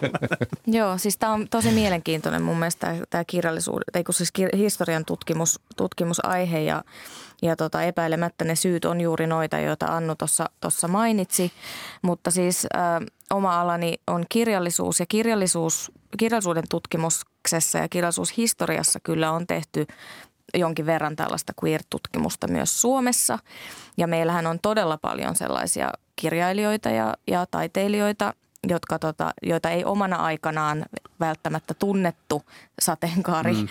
Joo, 0.66 0.98
siis 0.98 1.18
tämä 1.18 1.32
on 1.32 1.48
tosi 1.48 1.70
mielenkiintoinen 1.70 2.42
mun 2.42 2.58
mielestä 2.58 2.96
tämä 3.10 3.24
kirjallisuuden, 3.24 3.84
tai 3.92 4.04
kun 4.04 4.14
siis 4.14 4.32
historian 4.56 5.04
tutkimus, 5.04 5.60
tutkimusaihe 5.76 6.60
ja, 6.60 6.84
ja 7.42 7.56
tota, 7.56 7.82
epäilemättä 7.82 8.44
ne 8.44 8.56
syyt 8.56 8.84
on 8.84 9.00
juuri 9.00 9.26
noita, 9.26 9.58
joita 9.58 9.86
Annu 9.86 10.14
tuossa 10.60 10.88
mainitsi. 10.88 11.52
Mutta 12.02 12.30
siis 12.30 12.66
äh, 12.76 12.80
oma 13.30 13.60
alani 13.60 13.94
on 14.06 14.24
kirjallisuus 14.28 15.00
ja 15.00 15.06
kirjallisuus, 15.06 15.92
kirjallisuuden 16.18 16.64
tutkimuksessa 16.70 17.78
ja 17.78 17.88
kirjallisuushistoriassa 17.88 19.00
kyllä 19.00 19.32
on 19.32 19.46
tehty 19.46 19.86
jonkin 20.54 20.86
verran 20.86 21.16
tällaista 21.16 21.52
queer-tutkimusta 21.64 22.48
myös 22.48 22.80
Suomessa. 22.80 23.38
Ja 23.96 24.06
meillähän 24.06 24.46
on 24.46 24.58
todella 24.62 24.98
paljon 24.98 25.36
sellaisia 25.36 25.92
kirjailijoita 26.16 26.90
ja, 26.90 27.14
ja 27.26 27.46
taiteilijoita, 27.50 28.34
jotka 28.68 28.98
tota, 28.98 29.30
joita 29.42 29.70
ei 29.70 29.84
omana 29.84 30.16
aikanaan 30.16 30.84
välttämättä 31.20 31.74
tunnettu 31.74 32.42
sateenkaari 32.82 33.52
mm. 33.52 33.68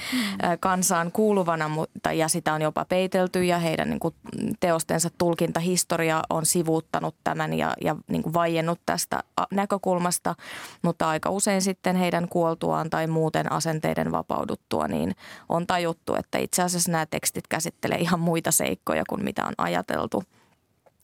kansaan 0.59 1.11
kuuluvana, 1.11 1.69
mutta, 1.69 2.13
ja 2.13 2.27
sitä 2.27 2.53
on 2.53 2.61
jopa 2.61 2.85
peitelty 2.85 3.43
ja 3.43 3.59
heidän 3.59 3.89
niin 3.89 3.99
kuin, 3.99 4.15
teostensa 4.59 5.09
tulkintahistoria 5.17 6.21
on 6.29 6.45
sivuuttanut 6.45 7.15
tämän 7.23 7.53
ja, 7.53 7.73
ja 7.83 7.95
niin 8.07 8.23
kuin 8.23 8.33
vaiennut 8.33 8.79
tästä 8.85 9.19
näkökulmasta, 9.51 10.35
mutta 10.81 11.09
aika 11.09 11.29
usein 11.29 11.61
sitten 11.61 11.95
heidän 11.95 12.27
kuoltuaan 12.27 12.89
tai 12.89 13.07
muuten 13.07 13.51
asenteiden 13.51 14.11
vapauduttua, 14.11 14.87
niin 14.87 15.15
on 15.49 15.67
tajuttu, 15.67 16.15
että 16.15 16.37
itse 16.37 16.63
asiassa 16.63 16.91
nämä 16.91 17.05
tekstit 17.05 17.47
käsittelee 17.47 17.97
ihan 17.97 18.19
muita 18.19 18.51
seikkoja 18.51 19.03
kuin 19.09 19.23
mitä 19.23 19.45
on 19.45 19.53
ajateltu– 19.57 20.23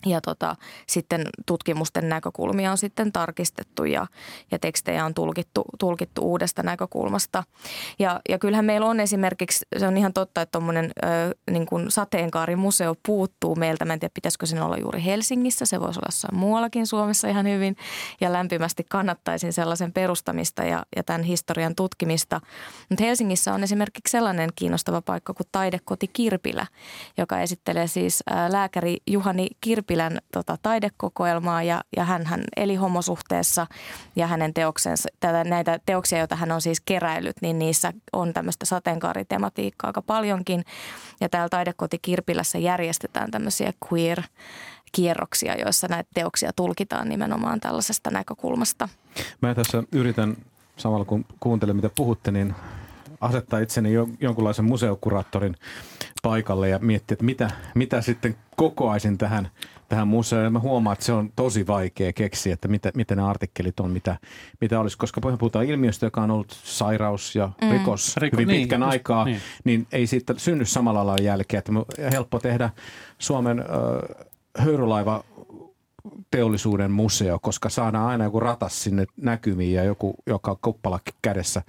ja 0.06 0.22
tota, 0.22 0.56
sitten 0.88 1.24
tutkimusten 1.46 2.10
näkökulmia 2.10 2.72
on 2.72 2.78
sitten 2.78 3.12
tarkistettu 3.12 3.84
ja, 3.84 4.08
ja 4.52 4.60
tekstejä 4.60 5.06
on 5.06 5.14
tulkittu, 5.14 5.64
tulkittu 5.80 6.22
uudesta 6.22 6.64
näkökulmasta. 6.64 7.44
Ja, 8.00 8.22
ja 8.30 8.40
kyllähän 8.40 8.66
meillä 8.66 8.88
on 8.88 9.00
esimerkiksi, 9.00 9.66
se 9.78 9.88
on 9.88 9.98
ihan 9.98 10.14
totta, 10.14 10.42
että 10.42 10.52
tuommoinen 10.52 10.92
niin 11.52 11.68
sateenkaarimuseo 11.88 12.96
puuttuu 13.06 13.56
meiltä. 13.56 13.86
Mä 13.86 13.94
en 13.94 14.00
tiedä, 14.00 14.12
pitäisikö 14.14 14.46
sen 14.46 14.62
olla 14.62 14.78
juuri 14.78 15.04
Helsingissä. 15.06 15.66
Se 15.66 15.80
voisi 15.80 16.00
olla 16.00 16.08
jossain 16.08 16.36
muuallakin 16.36 16.88
Suomessa 16.88 17.28
ihan 17.28 17.48
hyvin. 17.48 17.76
Ja 18.22 18.34
lämpimästi 18.34 18.86
kannattaisin 18.90 19.54
sellaisen 19.54 19.94
perustamista 19.94 20.64
ja, 20.64 20.86
ja 20.96 21.04
tämän 21.04 21.24
historian 21.24 21.76
tutkimista. 21.76 22.42
Mutta 22.90 23.04
Helsingissä 23.04 23.54
on 23.54 23.64
esimerkiksi 23.64 24.12
sellainen 24.12 24.50
kiinnostava 24.56 25.02
paikka 25.02 25.34
kuin 25.34 25.48
Taidekoti 25.52 26.08
Kirpilä, 26.08 26.68
joka 27.18 27.40
esittelee 27.40 27.88
siis 27.88 28.24
lääkäri 28.50 28.98
Juhani 29.08 29.48
Kirpilä 29.62 29.87
Kirpilän 29.88 30.20
tota, 30.34 30.58
taidekokoelmaa 30.62 31.64
ja, 31.64 31.82
ja 31.98 32.06
hän, 32.06 32.26
hän 32.26 32.44
eli 32.58 32.76
homosuhteessa 32.76 33.68
ja 34.16 34.28
hänen 34.28 34.54
teoksensa, 34.54 35.10
tätä, 35.20 35.44
näitä 35.44 35.80
teoksia, 35.86 36.20
joita 36.20 36.36
hän 36.36 36.52
on 36.52 36.62
siis 36.62 36.82
keräillyt, 36.82 37.36
niin 37.42 37.60
niissä 37.60 37.94
on 38.14 38.34
tämmöistä 38.34 38.66
sateenkaaritematiikkaa 38.66 39.88
aika 39.88 40.02
paljonkin. 40.02 40.64
Ja 41.22 41.30
täällä 41.30 41.50
Taidekoti 41.50 42.00
Kirpilässä 42.02 42.58
järjestetään 42.58 43.32
tämmöisiä 43.32 43.74
queer 43.92 44.22
kierroksia, 44.92 45.56
joissa 45.56 45.88
näitä 45.88 46.10
teoksia 46.14 46.52
tulkitaan 46.56 47.10
nimenomaan 47.10 47.60
tällaisesta 47.60 48.10
näkökulmasta. 48.12 48.90
Mä 49.42 49.56
tässä 49.56 49.84
yritän 49.92 50.38
samalla 50.78 51.06
kun 51.06 51.26
kuuntelen 51.40 51.76
mitä 51.76 51.90
puhutte, 51.96 52.32
niin 52.32 52.56
asettaa 53.22 53.60
itseni 53.60 53.90
jonkunlaisen 54.20 54.66
museokuraattorin 54.66 55.56
paikalle 56.24 56.70
ja 56.70 56.80
miettiä, 56.80 57.16
että 57.16 57.26
mitä, 57.26 57.52
mitä 57.76 58.02
sitten 58.02 58.36
kokoaisin 58.56 59.18
tähän, 59.18 59.50
tähän 59.90 60.08
museoon. 60.08 60.44
Ja 60.44 60.50
mä 60.50 60.60
huomaan, 60.60 60.94
että 60.94 61.06
se 61.06 61.14
on 61.14 61.32
tosi 61.36 61.68
vaikea 61.68 62.14
keksiä, 62.14 62.54
että 62.54 62.68
mitä, 62.68 62.92
mitä 62.96 63.16
ne 63.16 63.22
artikkelit 63.22 63.80
on, 63.80 63.92
mitä, 63.92 64.18
mitä 64.62 64.80
olisi. 64.80 64.98
Koska 64.98 65.22
puhutaan 65.22 65.66
ilmiöstä, 65.66 66.06
joka 66.06 66.22
on 66.22 66.32
ollut 66.32 66.52
sairaus 66.64 67.36
ja 67.36 67.50
mm. 67.62 67.72
rikos 67.72 68.18
Riko, 68.18 68.38
hyvin 68.38 68.48
niin, 68.48 68.62
pitkän 68.62 68.82
just, 68.82 68.92
aikaa, 68.92 69.26
niin. 69.26 69.42
niin 69.64 69.88
ei 69.92 70.08
siitä 70.08 70.34
synny 70.38 70.66
samalla 70.66 71.06
lailla 71.06 71.24
jälkeä. 71.24 71.60
Että 71.60 71.72
helppo 72.12 72.40
tehdä 72.40 72.70
Suomen 73.20 73.60
äh, 73.60 73.66
höyrylaiva 74.58 75.24
teollisuuden 76.32 76.92
museo, 76.92 77.40
koska 77.40 77.70
saadaan 77.70 78.08
aina 78.08 78.24
joku 78.24 78.40
ratas 78.40 78.84
sinne 78.84 79.06
näkymiin 79.18 79.74
ja 79.74 79.84
joku, 79.84 80.16
joka 80.28 80.52
on 80.52 80.58
kuppalakki 80.62 81.12
kädessä 81.22 81.62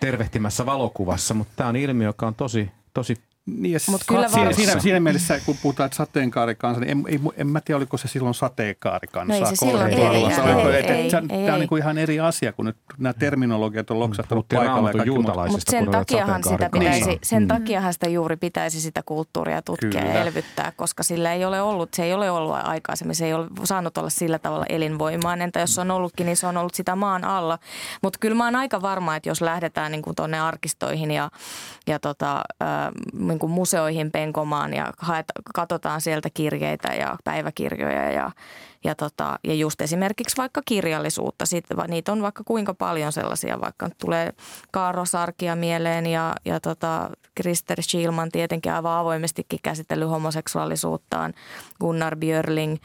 tervehtimässä 0.00 0.66
valokuvassa, 0.66 1.34
mutta 1.34 1.52
tämä 1.56 1.68
on 1.68 1.76
ilmiö, 1.76 2.08
joka 2.08 2.26
on 2.26 2.34
tosi, 2.34 2.70
tosi 2.94 3.16
niin, 3.46 3.80
Mut 3.88 4.02
kyllä 4.08 4.28
siinä, 4.28 4.52
siinä, 4.52 4.80
siinä, 4.80 5.00
mielessä, 5.00 5.40
kun 5.46 5.56
puhutaan 5.62 5.86
että 5.86 5.96
sateenkaarikansa, 5.96 6.80
niin 6.80 6.90
en, 6.90 7.04
en, 7.08 7.20
en 7.36 7.46
mä 7.46 7.60
tiedä, 7.60 7.76
oliko 7.76 7.96
se 7.96 8.08
silloin 8.08 8.34
sateenkaarikansa. 8.34 9.32
No 9.32 9.38
ei 9.38 9.46
se 9.46 9.56
silloin, 9.56 9.86
ei, 9.86 9.94
ei, 9.94 10.06
ei, 10.06 10.84
ei, 10.86 11.02
ei, 11.02 11.10
Tämä 11.10 11.54
on 11.54 11.60
niin 11.60 11.78
ihan 11.78 11.98
eri 11.98 12.20
asia, 12.20 12.52
kun 12.52 12.64
nyt 12.64 12.76
nämä 12.98 13.12
terminologiat 13.12 13.90
on 13.90 14.00
loksattanut 14.00 14.48
paikalle. 14.48 14.92
Mutta 15.48 15.70
sen 15.70 15.90
takiahan 15.90 16.44
sitä 16.44 16.70
pitäisi, 16.72 17.06
niin. 17.06 17.18
sen 17.22 17.48
takiahan 17.48 17.92
sitä 17.92 18.08
juuri 18.08 18.36
pitäisi 18.36 18.80
sitä 18.80 19.02
kulttuuria 19.06 19.62
tutkia 19.62 19.90
kyllä. 19.90 20.14
ja 20.14 20.22
elvyttää, 20.22 20.72
koska 20.76 21.02
sillä 21.02 21.32
ei 21.32 21.44
ole 21.44 21.62
ollut, 21.62 21.94
se 21.94 22.04
ei 22.04 22.12
ole 22.12 22.30
ollut 22.30 22.56
aikaisemmin, 22.62 23.16
se 23.16 23.26
ei 23.26 23.34
ole 23.34 23.46
saanut 23.64 23.98
olla 23.98 24.10
sillä 24.10 24.38
tavalla 24.38 24.66
elinvoimainen, 24.68 25.52
tai 25.52 25.62
jos 25.62 25.74
se 25.74 25.80
on 25.80 25.90
ollutkin, 25.90 26.26
niin 26.26 26.36
se 26.36 26.46
on 26.46 26.56
ollut 26.56 26.74
sitä 26.74 26.96
maan 26.96 27.24
alla. 27.24 27.58
Mutta 28.02 28.18
kyllä 28.18 28.34
mä 28.34 28.44
oon 28.44 28.56
aika 28.56 28.82
varma, 28.82 29.16
että 29.16 29.28
jos 29.28 29.40
lähdetään 29.40 29.92
niin 29.92 30.02
tuonne 30.16 30.40
arkistoihin 30.40 31.10
ja, 31.10 31.30
ja 31.86 31.98
tota, 31.98 32.36
äh, 32.62 33.33
niin 33.34 33.40
kuin 33.40 33.52
museoihin 33.52 34.10
penkomaan 34.10 34.74
ja 34.74 34.92
haet, 34.98 35.26
katsotaan 35.54 36.00
sieltä 36.00 36.28
kirjeitä 36.34 36.88
ja 36.88 37.16
päiväkirjoja 37.24 38.10
ja, 38.10 38.30
ja, 38.84 38.94
tota, 38.94 39.38
ja 39.44 39.54
just 39.54 39.80
esimerkiksi 39.80 40.36
vaikka 40.36 40.62
kirjallisuutta. 40.64 41.46
Sitten, 41.46 41.76
niitä 41.88 42.12
on 42.12 42.22
vaikka 42.22 42.44
kuinka 42.44 42.74
paljon 42.74 43.12
sellaisia, 43.12 43.60
vaikka 43.60 43.90
tulee 44.00 44.32
Kaaro 44.70 45.04
Sarkia 45.04 45.56
mieleen 45.56 46.06
ja, 46.06 46.34
ja 46.44 46.60
tota, 46.60 47.10
Krister 47.34 47.82
Schilman 47.82 48.30
tietenkin 48.30 48.72
aivan 48.72 48.98
avoimestikin 48.98 49.58
käsitellyt 49.62 50.10
homoseksuaalisuuttaan, 50.10 51.34
Gunnar 51.80 52.16
Björling– 52.16 52.76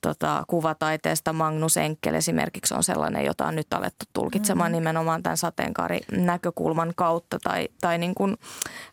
tota, 0.00 0.44
kuvataiteesta 0.46 1.32
Magnus 1.32 1.76
Enkel 1.76 2.14
esimerkiksi 2.14 2.74
on 2.74 2.82
sellainen, 2.82 3.24
jota 3.24 3.46
on 3.46 3.56
nyt 3.56 3.72
alettu 3.72 4.04
tulkitsemaan 4.12 4.72
mm-hmm. 4.72 4.78
nimenomaan 4.78 5.22
tämän 5.22 5.36
sateenkaarinäkökulman 5.36 6.92
kautta 6.96 7.38
tai, 7.42 7.68
tai 7.80 7.98
niin 7.98 8.14
kuin 8.14 8.36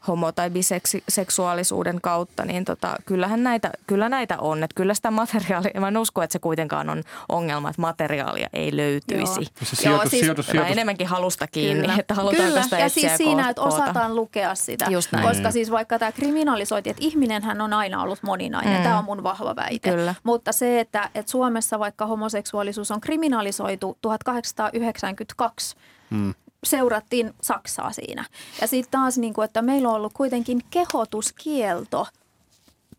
homo- 0.08 0.32
tai 0.32 0.50
biseksuaalisuuden 0.50 2.02
kautta, 2.02 2.46
niin 2.46 2.66
tota, 2.66 2.96
kyllähän 3.06 3.44
näitä, 3.44 3.72
kyllä 3.88 4.10
näitä 4.10 4.40
on. 4.40 4.64
Että 4.64 4.76
kyllä 4.76 4.94
sitä 4.94 5.12
materiaalia, 5.12 5.80
mä 5.80 5.88
en 5.88 5.98
usko, 5.98 6.22
että 6.22 6.34
se 6.34 6.40
kuitenkaan 6.44 6.90
on 6.90 7.04
ongelma, 7.30 7.70
että 7.70 7.82
materiaalia 7.82 8.50
ei 8.54 8.76
löytyisi. 8.78 9.42
Joo. 9.42 9.46
Se 9.64 9.90
Joo, 9.90 9.98
sijoitus, 9.98 10.10
siis- 10.12 10.22
sijoitus, 10.24 10.46
sijoitus, 10.48 10.72
enemmänkin 10.72 11.08
halusta 11.08 11.48
kiinni, 11.48 11.82
Kyllä. 11.82 11.96
että 12.00 12.14
halutaanko 12.14 12.48
Kyllä. 12.50 12.64
sitä 12.64 12.80
ja 12.80 12.90
siis 12.90 13.18
siinä, 13.18 13.50
että 13.50 13.62
osataan 13.62 14.16
lukea 14.16 14.56
sitä. 14.56 14.86
Just 14.90 15.12
näin. 15.12 15.28
Koska 15.28 15.52
siis 15.52 15.72
vaikka 15.72 16.00
tämä 16.00 16.12
kriminalisointi, 16.12 16.90
että 16.90 17.04
ihminenhän 17.06 17.62
on 17.62 17.74
aina 17.74 18.02
ollut 18.04 18.24
moninainen, 18.24 18.78
Mm. 18.78 18.84
tämä 18.84 18.98
on 19.00 19.06
mun 19.06 19.24
vahva 19.24 19.56
väite. 19.56 19.90
Kyllä. 19.92 20.16
Mutta 20.24 20.52
se, 20.52 20.80
että, 20.80 21.10
että 21.16 21.32
Suomessa 21.32 21.80
vaikka 21.80 22.06
homoseksuaalisuus 22.06 22.92
on 22.92 23.02
kriminalisoitu 23.02 23.98
1892, 24.02 25.76
mm. 26.10 26.34
seurattiin 26.64 27.34
Saksaa 27.42 27.92
siinä. 27.92 28.26
Ja 28.62 28.68
sitten 28.68 28.92
taas, 29.02 29.18
niin 29.18 29.34
kuin, 29.34 29.46
että 29.46 29.62
meillä 29.62 29.90
on 29.90 29.96
ollut 29.96 30.14
kuitenkin 30.14 30.62
kehotuskielto, 30.70 32.08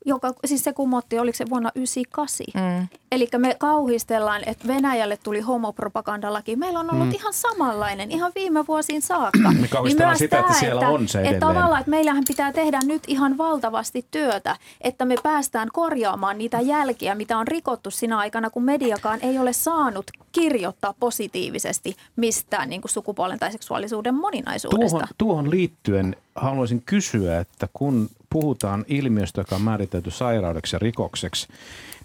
joka 0.04 0.32
siis 0.44 0.64
se 0.64 0.72
kumotti, 0.72 1.18
oliko 1.18 1.36
se 1.36 1.44
vuonna 1.50 1.70
1998. 1.70 2.80
Mm. 2.80 2.88
Eli 3.12 3.28
me 3.38 3.56
kauhistellaan, 3.58 4.42
että 4.46 4.68
Venäjälle 4.68 5.16
tuli 5.16 5.40
homopropagandalaki. 5.40 6.56
Meillä 6.56 6.80
on 6.80 6.90
ollut 6.90 7.06
mm. 7.06 7.14
ihan 7.14 7.32
samanlainen, 7.32 8.10
ihan 8.10 8.32
viime 8.34 8.64
vuosiin 8.68 9.02
saakka. 9.02 9.52
Me 9.60 9.68
kauhistellaan 9.68 10.10
myös 10.10 10.18
sitä, 10.18 10.38
että 10.38 10.52
tää, 10.52 10.60
siellä 10.60 10.88
on 10.88 11.08
se 11.08 11.20
että 11.20 11.40
tavallaan, 11.40 11.80
että 11.80 11.90
meillähän 11.90 12.24
pitää 12.28 12.52
tehdä 12.52 12.80
nyt 12.84 13.02
ihan 13.06 13.38
valtavasti 13.38 14.06
työtä, 14.10 14.56
että 14.80 15.04
me 15.04 15.16
päästään 15.22 15.68
korjaamaan 15.72 16.38
niitä 16.38 16.60
jälkiä, 16.60 17.14
mitä 17.14 17.38
on 17.38 17.48
rikottu 17.48 17.90
siinä 17.90 18.18
aikana, 18.18 18.50
kun 18.50 18.64
mediakaan 18.64 19.18
ei 19.22 19.38
ole 19.38 19.52
saanut 19.52 20.10
kirjoittaa 20.32 20.94
positiivisesti 21.00 21.96
mistään 22.16 22.70
niin 22.70 22.80
kuin 22.80 22.92
sukupuolen 22.92 23.38
tai 23.38 23.52
seksuaalisuuden 23.52 24.14
moninaisuudesta. 24.14 24.98
Tuohon, 24.98 25.08
tuohon 25.18 25.50
liittyen 25.50 26.16
haluaisin 26.34 26.82
kysyä, 26.82 27.40
että 27.40 27.68
kun 27.72 28.10
puhutaan 28.34 28.84
ilmiöstä, 28.88 29.40
joka 29.40 29.56
on 29.56 29.62
määritelty 29.62 30.10
sairaudeksi 30.10 30.76
ja 30.76 30.78
rikokseksi, 30.78 31.48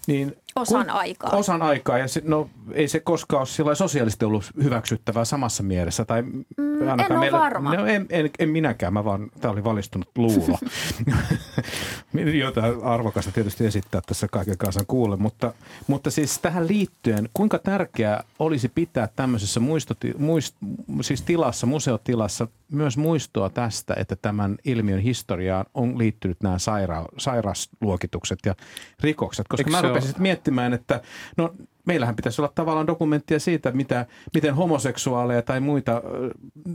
niin 0.06 0.36
Osan 0.56 0.86
kun, 0.86 0.94
aikaa. 0.94 1.30
Osan 1.30 1.62
aikaa. 1.62 1.98
Ja 1.98 2.08
se, 2.08 2.22
no, 2.24 2.50
ei 2.72 2.88
se 2.88 3.00
koskaan 3.00 3.40
ole 3.40 3.46
sillä 3.46 3.74
sosiaalisesti 3.74 4.24
ollut 4.24 4.50
hyväksyttävää 4.62 5.24
samassa 5.24 5.62
mielessä. 5.62 6.04
Tai 6.04 6.22
Mm, 6.80 6.88
en 7.00 7.18
ole 7.18 7.32
varma. 7.32 7.74
No, 7.74 7.86
en, 7.86 8.06
en, 8.10 8.30
en, 8.38 8.48
minäkään, 8.48 8.92
mä 8.92 9.04
vaan, 9.04 9.30
tämä 9.40 9.52
oli 9.52 9.64
valistunut 9.64 10.08
luulo. 10.16 10.58
Jotain 12.40 12.82
arvokasta 12.82 13.32
tietysti 13.32 13.66
esittää 13.66 14.00
tässä 14.06 14.28
kaiken 14.28 14.58
kansan 14.58 14.86
kuulle, 14.86 15.16
mutta, 15.16 15.54
mutta 15.86 16.10
siis 16.10 16.38
tähän 16.38 16.68
liittyen, 16.68 17.28
kuinka 17.34 17.58
tärkeää 17.58 18.24
olisi 18.38 18.68
pitää 18.68 19.08
tämmöisessä 19.16 19.60
muistoti, 19.60 20.14
muist, 20.18 20.56
siis 21.00 21.22
tilassa, 21.22 21.66
museotilassa 21.66 22.48
myös 22.72 22.96
muistoa 22.96 23.50
tästä, 23.50 23.94
että 23.98 24.16
tämän 24.16 24.56
ilmiön 24.64 25.00
historiaan 25.00 25.66
on 25.74 25.98
liittynyt 25.98 26.42
nämä 26.42 26.58
saira, 26.58 27.04
sairausluokitukset 27.18 28.38
ja 28.46 28.54
rikokset, 29.00 29.48
koska 29.48 29.60
Eikö 29.60 29.70
mä 29.70 29.82
rupesin 29.82 30.14
miettimään, 30.40 30.72
että 30.72 31.00
no 31.36 31.54
meillähän 31.84 32.16
pitäisi 32.16 32.40
olla 32.40 32.52
tavallaan 32.54 32.86
dokumenttia 32.86 33.40
siitä, 33.40 33.70
mitä, 33.72 34.06
miten 34.34 34.54
homoseksuaaleja 34.54 35.42
tai 35.42 35.60
muita 35.60 36.02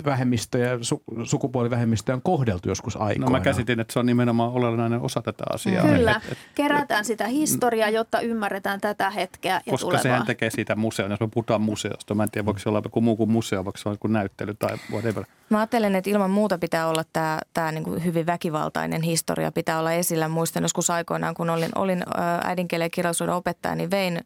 vähemmistöjä, 0.05 0.77
su, 0.81 1.03
sukupuolivähemmistöjä 1.23 2.15
on 2.15 2.21
kohdeltu 2.21 2.69
joskus 2.69 2.95
no 2.95 3.01
aikoinaan. 3.01 3.31
mä 3.31 3.39
käsitin, 3.39 3.79
että 3.79 3.93
se 3.93 3.99
on 3.99 4.05
nimenomaan 4.05 4.51
olennainen 4.51 5.01
osa 5.01 5.21
tätä 5.21 5.43
asiaa. 5.53 5.87
Kyllä, 5.87 6.21
Et- 6.25 6.31
et- 6.31 6.37
kerätään 6.55 7.05
sitä 7.05 7.27
historiaa, 7.27 7.89
jotta 7.89 8.19
ymmärretään 8.19 8.81
tätä 8.81 9.09
hetkeä 9.09 9.61
ja 9.65 9.71
koska 9.71 9.85
tulevaa. 9.85 10.03
sehän 10.03 10.25
tekee 10.25 10.49
siitä 10.49 10.75
museon, 10.75 11.11
jos 11.11 11.19
me 11.19 11.27
puhutaan 11.33 11.61
museosta. 11.61 12.15
Mä 12.15 12.23
en 12.23 12.31
tiedä, 12.31 12.45
voiko 12.45 12.59
se 12.59 12.69
olla 12.69 12.81
joku 12.83 13.01
muu 13.01 13.15
kuin 13.15 13.31
museo, 13.31 13.65
voiko 13.65 13.77
se 13.77 13.89
olla 13.89 13.93
joku 13.95 14.07
näyttely 14.07 14.53
tai 14.53 14.77
whatever. 14.91 15.23
Mä 15.49 15.57
ajattelen, 15.59 15.95
että 15.95 16.09
ilman 16.09 16.29
muuta 16.29 16.57
pitää 16.57 16.87
olla 16.87 17.03
tämä, 17.13 17.39
tämä 17.53 17.71
niin 17.71 17.83
kuin 17.83 18.05
hyvin 18.05 18.25
väkivaltainen 18.25 19.01
historia, 19.01 19.51
pitää 19.51 19.79
olla 19.79 19.91
esillä. 19.91 20.27
Muistan 20.27 20.63
joskus 20.63 20.89
aikoinaan, 20.89 21.35
kun 21.35 21.49
olin, 21.49 21.69
olin 21.75 22.03
äidinkielen 22.43 22.85
ja 22.85 22.89
kirjallisuuden 22.89 23.35
opettaja, 23.35 23.75
niin 23.75 23.91
vein 23.91 24.21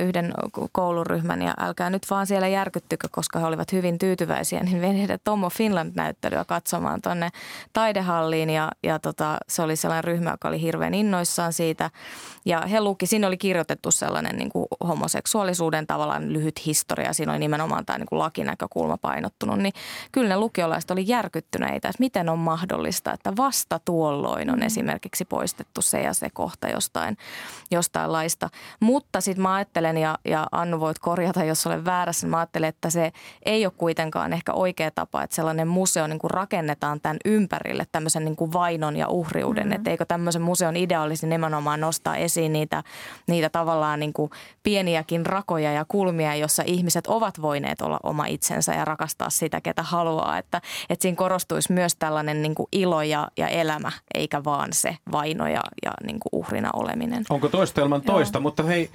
yhden 0.00 0.32
kouluryhmän 0.72 1.42
ja 1.42 1.54
älkää 1.60 1.90
nyt 1.90 2.10
vaan 2.10 2.26
siellä 2.26 2.48
järkyttykö, 2.48 3.08
koska 3.10 3.38
he 3.38 3.46
olivat 3.46 3.72
hyvin 3.72 3.98
tyytyväisiä, 3.98 4.60
niin 4.60 4.80
vein 4.80 4.96
heidät 4.96 5.20
Tomo 5.24 5.50
Finland-näyttelyä 5.50 6.44
katsomaan 6.44 7.02
tuonne 7.02 7.28
taidehalliin 7.72 8.50
ja, 8.50 8.68
ja 8.82 8.98
tota, 8.98 9.38
se 9.48 9.62
oli 9.62 9.76
sellainen 9.76 10.04
ryhmä, 10.04 10.30
joka 10.30 10.48
oli 10.48 10.60
hirveän 10.60 10.94
innoissaan 10.94 11.52
siitä. 11.52 11.90
Ja 12.44 12.60
he 12.60 12.80
luki, 12.80 13.06
siinä 13.06 13.26
oli 13.26 13.36
kirjoitettu 13.36 13.90
sellainen 13.90 14.36
niin 14.36 14.50
kuin 14.50 14.66
homoseksuaalisuuden 14.86 15.86
tavallaan 15.86 16.32
lyhyt 16.32 16.66
historia, 16.66 17.12
siinä 17.12 17.32
oli 17.32 17.38
nimenomaan 17.38 17.86
tämä 17.86 17.98
niin 17.98 18.08
lakinäkökulma 18.10 18.96
painottunut, 18.96 19.58
niin 19.58 19.72
kyllä 20.12 20.28
ne 20.28 20.41
lukiolaiset 20.42 20.90
oli 20.90 21.04
järkyttyneitä, 21.06 21.88
että 21.88 21.98
miten 21.98 22.28
on 22.28 22.38
mahdollista, 22.38 23.12
että 23.12 23.32
vasta 23.36 23.80
tuolloin 23.84 24.50
on 24.50 24.62
esimerkiksi 24.62 25.24
poistettu 25.24 25.82
se 25.82 26.00
ja 26.00 26.14
se 26.14 26.30
kohta 26.30 26.68
jostain, 26.68 27.16
jostain 27.70 28.12
laista. 28.12 28.50
Mutta 28.80 29.20
sitten 29.20 29.42
mä 29.42 29.54
ajattelen, 29.54 29.96
ja, 29.96 30.18
ja 30.24 30.46
Annu 30.52 30.80
voit 30.80 30.98
korjata, 30.98 31.44
jos 31.44 31.66
olen 31.66 31.84
väärässä, 31.84 32.26
mä 32.26 32.38
ajattelen, 32.38 32.68
että 32.68 32.90
se 32.90 33.12
ei 33.44 33.66
ole 33.66 33.72
kuitenkaan 33.76 34.32
ehkä 34.32 34.52
oikea 34.52 34.90
tapa, 34.90 35.22
että 35.22 35.36
sellainen 35.36 35.68
museo 35.68 36.06
niin 36.06 36.18
kuin 36.18 36.30
rakennetaan 36.30 37.00
tämän 37.00 37.16
ympärille 37.24 37.86
tämmöisen 37.92 38.24
niin 38.24 38.36
kuin 38.36 38.52
vainon 38.52 38.96
ja 38.96 39.08
uhriuden, 39.08 39.64
mm-hmm. 39.64 39.76
että 39.76 39.90
eikö 39.90 40.04
tämmöisen 40.04 40.42
museon 40.42 40.76
idea 40.76 41.02
olisi 41.02 41.26
nimenomaan 41.26 41.80
nostaa 41.80 42.16
esiin 42.16 42.52
niitä, 42.52 42.82
niitä 43.26 43.48
tavallaan 43.50 44.00
niin 44.00 44.12
kuin 44.12 44.30
pieniäkin 44.62 45.26
rakoja 45.26 45.72
ja 45.72 45.84
kulmia, 45.88 46.34
jossa 46.34 46.62
ihmiset 46.66 47.06
ovat 47.06 47.42
voineet 47.42 47.80
olla 47.80 48.00
oma 48.02 48.26
itsensä 48.26 48.74
ja 48.74 48.84
rakastaa 48.84 49.30
sitä, 49.30 49.60
ketä 49.60 49.82
haluaa. 49.82 50.31
Että, 50.38 50.60
että 50.90 51.02
siinä 51.02 51.16
korostuisi 51.16 51.72
myös 51.72 51.96
tällainen 51.96 52.42
niin 52.42 52.54
kuin 52.54 52.66
ilo 52.72 53.02
ja, 53.02 53.28
ja 53.36 53.48
elämä, 53.48 53.92
eikä 54.14 54.44
vaan 54.44 54.72
se 54.72 54.96
vaino 55.12 55.46
ja, 55.48 55.60
ja 55.84 55.90
niin 56.06 56.20
kuin 56.20 56.40
uhrina 56.40 56.70
oleminen. 56.72 57.24
Onko 57.30 57.48
toista 57.48 57.80
ilman 57.80 58.02
toista, 58.02 58.40
mutta 58.40 58.62
hei, 58.62 58.90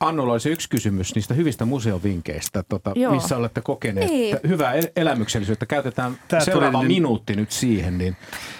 Annulla 0.00 0.32
olisi 0.32 0.50
yksi 0.50 0.68
kysymys 0.68 1.14
niistä 1.14 1.34
hyvistä 1.34 1.64
museovinkkeistä, 1.64 2.62
tota, 2.68 2.92
Joo. 2.94 3.14
missä 3.14 3.36
olette 3.36 3.60
kokeneet 3.60 4.10
Niin. 4.10 4.36
hyvää 4.48 4.72
el- 4.72 4.88
elämyksellisyyttä. 4.96 5.66
Käytetään 5.66 6.18
Tää 6.28 6.40
seuraava 6.40 6.78
niin- 6.78 6.88
minuutti 6.88 7.36
nyt 7.36 7.52
siihen, 7.52 7.98
niin 7.98 8.16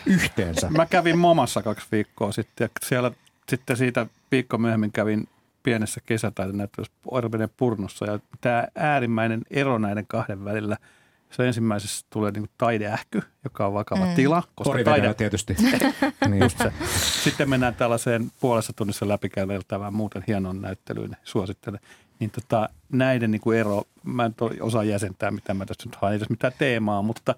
yhteensä. 0.07 0.71
Mä 0.71 0.87
kävin 0.87 1.19
Momassa 1.19 1.63
kaksi 1.63 1.87
viikkoa 1.93 2.33
sitten 2.33 2.65
ja 2.65 2.69
siellä 2.87 3.11
sitten 3.49 3.77
siitä 3.77 4.07
viikko 4.33 4.59
myöhemmin 4.59 4.93
kävin 4.93 5.29
pienessä 5.63 6.01
kesätaidenäyttelyssä 6.07 6.93
Orvenen 7.11 7.49
Purnossa 7.57 8.07
ja 8.07 8.19
tämä 8.41 8.65
äärimmäinen 8.77 9.43
ero 9.51 9.79
näiden 9.79 10.07
kahden 10.07 10.45
välillä, 10.45 10.77
se 11.31 11.47
ensimmäisessä 11.47 12.07
tulee 12.11 12.31
niin 12.31 12.49
taideähky, 12.59 13.23
joka 13.45 13.67
on 13.67 13.75
vakava 13.75 14.07
mm. 14.07 14.15
tila, 14.15 14.43
koska 14.55 14.71
Porivedellä 14.71 14.99
taide, 14.99 15.15
tietysti. 15.15 15.57
niin. 16.29 16.51
se. 16.51 16.73
Sitten 17.23 17.51
mennään 17.51 17.75
tällaiseen 17.75 18.31
puolessa 18.41 18.73
tunnissa 18.73 19.09
läpikäyteltävään 19.09 19.95
muuten 19.95 20.25
hienoon 20.27 20.63
näyttelyyn, 20.63 21.17
suosittelen. 21.25 21.81
Niin 22.19 22.31
tota, 22.31 22.69
näiden 22.93 23.31
niin 23.31 23.41
kuin 23.41 23.59
ero, 23.59 23.83
mä 24.03 24.25
en 24.25 24.35
osaa 24.61 24.85
jäsentää, 24.85 25.31
mitä 25.31 25.55
mä 25.55 25.67
tässä 25.67 25.89
nyt 25.89 25.97
haen, 25.97 26.13
ei 26.13 26.19
tässä 26.19 26.33
mitään 26.33 26.53
teemaa, 26.59 27.03
mutta 27.03 27.35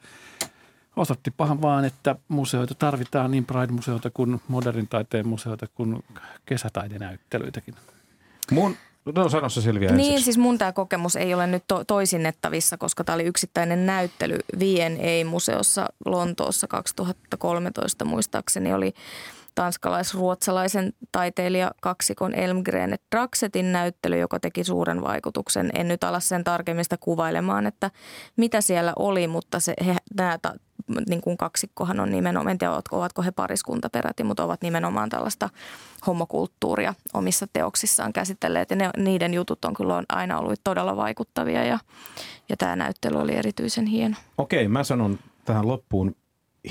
osoittipahan 0.96 1.62
vaan, 1.62 1.84
että 1.84 2.16
museoita 2.28 2.74
tarvitaan 2.74 3.30
niin 3.30 3.44
Pride-museoita 3.44 4.10
kuin 4.10 4.40
modernin 4.48 4.88
taiteen 4.88 5.28
museoita 5.28 5.66
kuin 5.66 6.04
kesätaidenäyttelyitäkin. 6.46 7.74
Mun, 8.50 8.76
no 9.04 9.28
sano 9.28 9.48
se 9.48 9.60
Silvia 9.60 9.92
Niin, 9.92 10.06
ensiksi. 10.12 10.24
siis 10.24 10.38
mun 10.38 10.58
tämä 10.58 10.72
kokemus 10.72 11.16
ei 11.16 11.34
ole 11.34 11.46
nyt 11.46 11.64
to- 11.68 11.84
toisinnettavissa, 11.84 12.76
koska 12.76 13.04
tämä 13.04 13.14
oli 13.14 13.24
yksittäinen 13.24 13.86
näyttely 13.86 14.38
V&A-museossa 14.58 15.86
Lontoossa 16.06 16.66
2013 16.66 18.04
muistaakseni 18.04 18.72
oli 18.74 18.94
tanskalais-ruotsalaisen 19.54 20.92
taiteilija 21.12 21.70
kaksikon 21.80 22.34
Elmgren 22.34 22.92
et 22.92 23.02
Draxetin 23.14 23.72
näyttely, 23.72 24.18
joka 24.18 24.40
teki 24.40 24.64
suuren 24.64 25.02
vaikutuksen. 25.02 25.70
En 25.74 25.88
nyt 25.88 26.04
ala 26.04 26.20
sen 26.20 26.44
tarkemmin 26.44 26.84
sitä 26.84 26.96
kuvailemaan, 27.00 27.66
että 27.66 27.90
mitä 28.36 28.60
siellä 28.60 28.92
oli, 28.96 29.28
mutta 29.28 29.60
se, 29.60 29.74
he, 29.86 29.96
nämä 30.16 30.38
niin 31.08 31.20
kuin 31.20 31.36
kaksikkohan 31.36 32.00
on 32.00 32.10
nimenomaan, 32.10 32.50
en 32.50 32.58
tiedä 32.58 32.72
ovatko, 32.72 32.96
ovatko 32.96 33.22
he 33.22 33.30
pariskunta 33.30 33.90
peräti, 33.90 34.24
mutta 34.24 34.44
ovat 34.44 34.62
nimenomaan 34.62 35.08
tällaista 35.08 35.48
homokulttuuria 36.06 36.94
omissa 37.14 37.46
teoksissaan 37.52 38.12
käsitelleet. 38.12 38.70
Ja 38.70 38.76
ne, 38.76 38.90
niiden 38.96 39.34
jutut 39.34 39.64
on 39.64 39.74
kyllä 39.74 39.96
on 39.96 40.04
aina 40.08 40.38
ollut 40.38 40.60
todella 40.64 40.96
vaikuttavia 40.96 41.64
ja, 41.64 41.78
ja 42.48 42.56
tämä 42.56 42.76
näyttely 42.76 43.20
oli 43.20 43.34
erityisen 43.34 43.86
hieno. 43.86 44.16
Okei, 44.38 44.68
mä 44.68 44.84
sanon 44.84 45.18
tähän 45.44 45.68
loppuun 45.68 46.16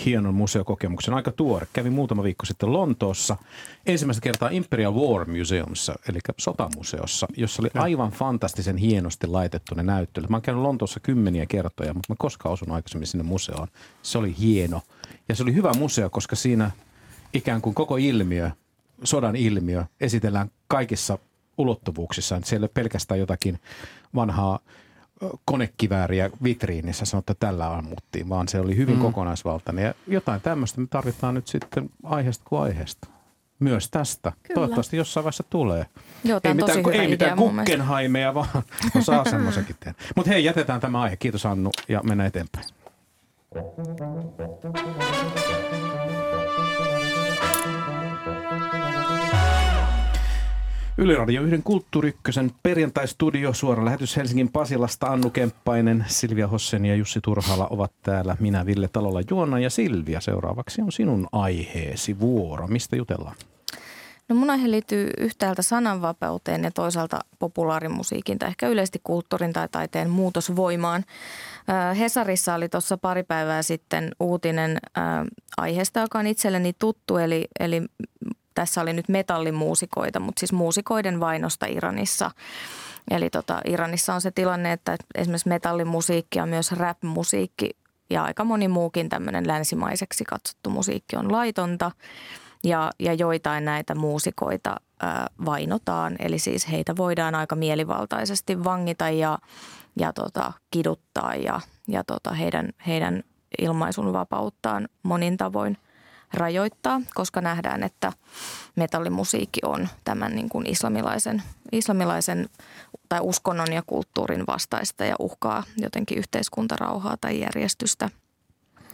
hienon 0.06 0.34
museokokemuksen. 0.34 1.13
Aika 1.13 1.32
tuore. 1.32 1.67
Kävin 1.73 1.93
muutama 1.93 2.23
viikko 2.23 2.45
sitten 2.45 2.73
Lontoossa 2.73 3.38
ensimmäistä 3.86 4.21
kertaa 4.21 4.49
Imperial 4.49 4.93
War 4.93 5.28
Museumissa, 5.30 5.95
eli 6.10 6.19
sotamuseossa, 6.38 7.28
jossa 7.38 7.62
oli 7.62 7.69
aivan 7.73 8.12
fantastisen 8.12 8.78
hienosti 8.78 9.28
laitettu 9.28 9.75
ne 9.75 9.84
näyttelyt. 9.84 10.30
Mä 10.30 10.36
oon 10.36 10.41
käynyt 10.41 10.63
Lontoossa 10.63 10.99
kymmeniä 10.99 11.45
kertoja, 11.45 11.93
mutta 11.93 12.13
mä 12.13 12.15
koskaan 12.19 12.54
osunut 12.54 12.75
aikaisemmin 12.75 13.08
sinne 13.08 13.23
museoon. 13.23 13.67
Se 14.02 14.17
oli 14.17 14.36
hieno. 14.39 14.82
Ja 15.30 15.36
se 15.36 15.43
oli 15.43 15.54
hyvä 15.54 15.73
museo, 15.73 16.10
koska 16.10 16.36
siinä 16.36 16.71
ikään 17.34 17.62
kuin 17.62 17.75
koko 17.75 17.97
ilmiö, 17.97 18.52
sodan 19.04 19.36
ilmiö, 19.36 19.86
esitellään 20.02 20.52
kaikissa 20.67 21.17
ulottuvuuksissa. 21.58 22.36
Että 22.36 22.49
Siellä 22.49 22.63
ei 22.63 22.67
ole 22.67 22.71
pelkästään 22.73 23.19
jotakin 23.19 23.60
vanhaa 24.15 24.60
konekivääriä 25.45 26.29
vitriinissä 26.43 27.05
sanoi, 27.05 27.19
että 27.19 27.36
tällä 27.39 27.77
ammuttiin, 27.77 28.29
vaan 28.29 28.47
se 28.47 28.60
oli 28.60 28.75
hyvin 28.75 28.95
mm. 28.95 29.01
kokonaisvaltainen. 29.01 29.86
Ja 29.86 29.93
jotain 30.08 30.41
tämmöistä 30.41 30.82
me 30.82 30.88
tarvitaan 30.89 31.36
nyt 31.36 31.47
sitten 31.47 31.89
aiheesta 32.03 32.45
kuin 32.49 32.62
aiheesta. 32.62 33.08
myös 33.60 33.89
tästä. 33.89 34.32
Kyllä. 34.43 34.55
Toivottavasti 34.55 34.97
jossain 34.97 35.23
vaiheessa 35.23 35.43
tulee. 35.49 35.86
Joo, 36.23 36.39
ei 36.43 36.53
mitään, 36.53 36.79
ei 36.93 37.08
mitään 37.08 37.38
kukkenhaimeja, 37.38 38.34
vaan 38.34 38.47
no, 38.95 39.01
saa 39.01 39.29
semmoisenkin 39.29 39.75
tehdä. 39.79 39.97
Mutta 40.15 40.32
hei, 40.32 40.43
jätetään 40.43 40.82
tämä 40.82 41.01
aihe. 41.01 41.15
Kiitos 41.15 41.45
Annu 41.45 41.69
ja 41.89 42.01
mennään 42.03 42.27
eteenpäin. 42.27 42.65
Yle 51.01 51.15
Radio 51.15 51.41
1 51.41 51.62
Kulttuuri 51.63 52.09
Ykkösen 52.09 52.51
perjantai-studio, 52.63 53.53
suora 53.53 53.85
lähetys 53.85 54.17
Helsingin 54.17 54.51
Pasilasta. 54.51 55.07
Annu 55.07 55.29
Kemppainen, 55.29 56.05
Silvia 56.07 56.47
Hossen 56.47 56.85
ja 56.85 56.95
Jussi 56.95 57.21
Turhala 57.21 57.67
ovat 57.69 57.91
täällä. 58.03 58.38
Minä 58.39 58.65
Ville 58.65 58.88
Talolla 58.88 59.21
Juona 59.29 59.59
ja 59.59 59.69
Silvia. 59.69 60.21
Seuraavaksi 60.21 60.81
on 60.81 60.91
sinun 60.91 61.27
aiheesi 61.31 62.19
vuoro. 62.19 62.67
Mistä 62.67 62.95
jutellaan? 62.95 63.35
No 64.29 64.35
mun 64.35 64.49
aihe 64.49 64.71
liittyy 64.71 65.09
yhtäältä 65.17 65.62
sananvapauteen 65.62 66.63
ja 66.63 66.71
toisaalta 66.71 67.19
populaarimusiikin 67.39 68.39
tai 68.39 68.49
ehkä 68.49 68.67
yleisesti 68.67 69.01
kulttuurin 69.03 69.53
tai 69.53 69.67
taiteen 69.71 70.09
muutosvoimaan. 70.09 71.03
Hesarissa 71.99 72.55
oli 72.55 72.69
tuossa 72.69 72.97
pari 72.97 73.23
päivää 73.23 73.62
sitten 73.62 74.12
uutinen 74.19 74.77
aiheesta, 75.57 75.99
joka 75.99 76.19
on 76.19 76.27
itselleni 76.27 76.73
tuttu, 76.79 77.17
eli, 77.17 77.47
eli 77.59 77.81
tässä 78.60 78.82
oli 78.82 78.93
nyt 78.93 79.10
metallimuusikoita, 79.10 80.19
mutta 80.19 80.39
siis 80.39 80.54
muusikoiden 80.54 81.19
vainosta 81.19 81.65
Iranissa. 81.65 82.32
Eli 83.12 83.30
tota, 83.30 83.62
Iranissa 83.65 84.13
on 84.13 84.22
se 84.22 84.32
tilanne, 84.32 84.72
että 84.72 84.98
esimerkiksi 85.15 85.50
metallimusiikki 85.50 86.39
ja 86.39 86.45
myös 86.45 86.72
rap-musiikki 86.72 87.69
ja 88.10 88.24
aika 88.24 88.43
moni 88.43 88.67
muukin 88.67 89.10
tämmöinen 89.10 89.48
länsimaiseksi 89.48 90.24
katsottu 90.24 90.69
musiikki 90.69 91.15
on 91.15 91.32
laitonta 91.32 91.91
ja, 92.63 92.91
ja 93.00 93.13
joitain 93.13 93.65
näitä 93.65 93.95
muusikoita 93.95 94.76
ää, 95.02 95.28
vainotaan. 95.45 96.15
Eli 96.19 96.39
siis 96.39 96.72
heitä 96.72 96.98
voidaan 96.98 97.36
aika 97.36 97.56
mielivaltaisesti 97.56 98.63
vangita 98.63 99.10
ja, 99.10 99.38
ja 100.00 100.13
tota, 100.13 100.54
kiduttaa 100.72 101.36
ja, 101.36 101.62
ja 101.88 102.04
tota, 102.04 102.34
heidän, 102.34 102.69
heidän 102.88 103.24
ilmaisun 103.62 104.13
vapauttaan 104.13 104.89
monin 105.04 105.38
tavoin 105.38 105.78
rajoittaa, 106.33 107.01
koska 107.13 107.41
nähdään, 107.41 107.83
että 107.83 108.13
metallimusiikki 108.75 109.59
on 109.65 109.87
tämän 110.03 110.35
niin 110.35 110.49
kuin 110.49 110.69
islamilaisen, 110.69 111.43
islamilaisen 111.71 112.49
tai 113.09 113.19
uskonnon 113.21 113.73
ja 113.73 113.83
kulttuurin 113.87 114.47
vastaista 114.47 115.05
ja 115.05 115.15
uhkaa 115.19 115.63
jotenkin 115.77 116.17
yhteiskuntarauhaa 116.17 117.17
tai 117.21 117.39
järjestystä 117.39 118.09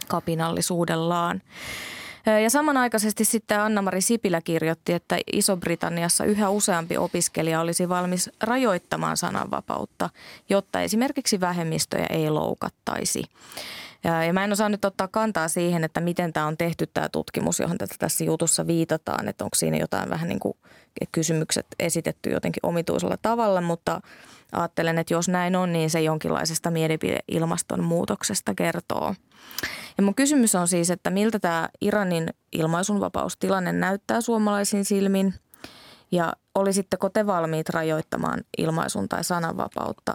kapinallisuudellaan. 0.08 1.42
Ja 2.42 2.50
samanaikaisesti 2.50 3.24
sitten 3.24 3.60
Anna-Mari 3.60 4.00
Sipilä 4.00 4.40
kirjoitti, 4.40 4.92
että 4.92 5.18
Iso-Britanniassa 5.32 6.24
yhä 6.24 6.50
useampi 6.50 6.96
opiskelija 6.96 7.60
olisi 7.60 7.88
valmis 7.88 8.30
rajoittamaan 8.42 9.16
sananvapautta, 9.16 10.10
jotta 10.48 10.80
esimerkiksi 10.80 11.40
vähemmistöjä 11.40 12.06
ei 12.10 12.30
loukattaisi. 12.30 13.24
Ja 14.26 14.32
mä 14.32 14.44
en 14.44 14.52
osaa 14.52 14.68
nyt 14.68 14.84
ottaa 14.84 15.08
kantaa 15.08 15.48
siihen, 15.48 15.84
että 15.84 16.00
miten 16.00 16.32
tämä 16.32 16.46
on 16.46 16.56
tehty 16.56 16.86
tämä 16.94 17.08
tutkimus, 17.08 17.60
johon 17.60 17.78
tätä 17.78 17.94
tässä 17.98 18.24
jutussa 18.24 18.66
viitataan, 18.66 19.28
että 19.28 19.44
onko 19.44 19.54
siinä 19.54 19.76
jotain 19.76 20.10
vähän 20.10 20.28
niin 20.28 20.40
kuin 20.40 20.54
kysymykset 21.12 21.66
esitetty 21.78 22.30
jotenkin 22.30 22.60
omituisella 22.66 23.16
tavalla, 23.22 23.60
mutta 23.60 24.00
ajattelen, 24.52 24.98
että 24.98 25.14
jos 25.14 25.28
näin 25.28 25.56
on, 25.56 25.72
niin 25.72 25.90
se 25.90 26.00
jonkinlaisesta 26.00 26.70
mielipideilmastonmuutoksesta 26.70 28.54
kertoo. 28.54 29.14
Ja 29.96 30.02
mun 30.02 30.14
kysymys 30.14 30.54
on 30.54 30.68
siis, 30.68 30.90
että 30.90 31.10
miltä 31.10 31.38
tämä 31.38 31.68
Iranin 31.80 32.30
ilmaisunvapaustilanne 32.52 33.72
näyttää 33.72 34.20
suomalaisin 34.20 34.84
silmin 34.84 35.34
ja 36.12 36.32
olisitteko 36.54 37.08
te 37.08 37.26
valmiit 37.26 37.68
rajoittamaan 37.68 38.40
ilmaisun 38.58 39.08
tai 39.08 39.24
sananvapautta 39.24 40.14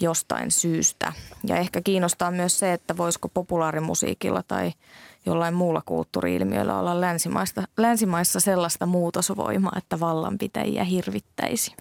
jostain 0.00 0.50
syystä? 0.50 1.12
Ja 1.44 1.56
ehkä 1.56 1.80
kiinnostaa 1.80 2.30
myös 2.30 2.58
se, 2.58 2.72
että 2.72 2.96
voisiko 2.96 3.28
populaarimusiikilla 3.28 4.42
tai 4.42 4.72
jollain 5.26 5.54
muulla 5.54 5.82
kulttuuriilmiöllä 5.86 6.78
olla 6.78 7.00
länsimaista, 7.00 7.62
länsimaissa 7.76 8.40
sellaista 8.40 8.86
muutosvoimaa, 8.86 9.72
että 9.76 10.00
vallanpitäjiä 10.00 10.84
hirvittäisi. 10.84 11.76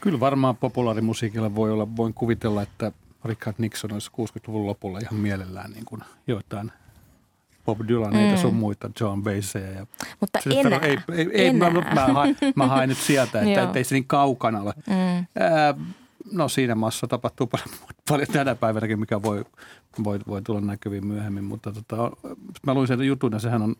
Kyllä 0.00 0.20
varmaan 0.20 0.56
populaarimusiikilla 0.56 1.54
voi 1.54 1.70
olla, 1.72 1.96
voin 1.96 2.14
kuvitella, 2.14 2.62
että 2.62 2.92
Richard 3.24 3.54
Nixon 3.58 3.92
olisi 3.92 4.10
60-luvun 4.10 4.66
lopulla 4.66 4.98
ihan 4.98 5.14
mielellään 5.14 5.70
niin 5.70 5.84
kuin 5.84 6.00
joitain 6.26 6.72
Bob 7.68 7.80
Dylaneita 7.88 8.36
mm. 8.36 8.40
sun 8.40 8.54
muita, 8.54 8.90
John 9.00 9.22
Basseyä. 9.22 9.70
Ja 9.70 9.86
Mutta 10.20 10.40
sitten 10.40 10.66
enää, 10.66 10.78
ei, 10.78 10.98
ei, 11.12 11.28
ei, 11.32 11.46
enää. 11.46 11.70
Mä, 11.70 11.80
mä, 11.94 12.06
haen, 12.06 12.36
mä 12.54 12.66
haen 12.66 12.88
nyt 12.88 12.98
sieltä, 12.98 13.40
että 13.42 13.72
ei 13.74 13.84
se 13.84 13.94
niin 13.94 14.06
kaukana 14.06 14.60
ole. 14.60 14.74
Mm. 14.86 15.26
Ää, 15.38 15.74
no 16.32 16.48
siinä 16.48 16.74
maassa 16.74 17.06
tapahtuu 17.06 17.46
paljon, 17.46 17.68
paljon 18.08 18.28
tänä 18.28 18.54
päivänäkin, 18.54 19.00
mikä 19.00 19.22
voi, 19.22 19.44
voi, 20.04 20.18
voi 20.28 20.42
tulla 20.42 20.60
näkyviin 20.60 21.06
myöhemmin. 21.06 21.44
Mutta 21.44 21.72
tota, 21.72 22.10
mä 22.66 22.74
luin 22.74 22.88
sen 22.88 23.02
jutun 23.06 23.32
ja 23.32 23.38
sehän 23.38 23.62
on 23.62 23.76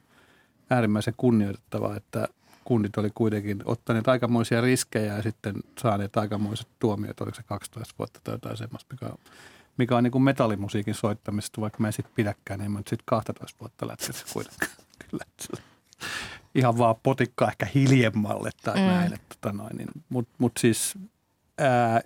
äärimmäisen 0.70 1.14
kunnioitettavaa, 1.16 1.96
että 1.96 2.28
kundit 2.64 2.96
oli 2.98 3.10
kuitenkin 3.14 3.62
ottaneet 3.64 4.08
aikamoisia 4.08 4.60
riskejä 4.60 5.16
ja 5.16 5.22
sitten 5.22 5.54
saaneet 5.78 6.16
aikamoiset 6.16 6.68
tuomiot, 6.78 7.20
oliko 7.20 7.34
se 7.34 7.42
12 7.42 7.94
vuotta 7.98 8.20
tai 8.24 8.34
jotain 8.34 8.56
semmoista, 8.56 8.94
mikä 8.94 9.06
on, 9.06 9.18
mikä 9.76 9.96
on 9.96 10.04
niin 10.04 10.12
kuin 10.12 10.22
metallimusiikin 10.22 10.94
soittamisesta, 10.94 11.60
vaikka 11.60 11.78
mä 11.80 11.86
en 11.86 11.92
sitten 11.92 12.12
pidäkään, 12.14 12.60
niin 12.60 12.70
mä 12.70 12.78
nyt 12.78 12.88
sitten 12.88 13.04
12 13.06 13.60
vuotta 13.60 13.88
lätkässä 13.88 14.26
kuitenkaan. 14.32 14.70
Kyllä. 15.10 15.24
Ihan 16.54 16.78
vaan 16.78 16.96
potikkaa 17.02 17.48
ehkä 17.48 17.66
hiljemmalle 17.74 18.50
tai 18.64 18.74
Mm. 18.74 18.80
mm. 18.80 18.86
näin. 18.86 19.12
Että, 19.12 19.36
tota 19.40 19.56
noin, 19.56 19.76
niin, 19.76 19.88
Mutta 20.08 20.34
mut 20.38 20.52
siis 20.58 20.98
ää, 21.58 22.00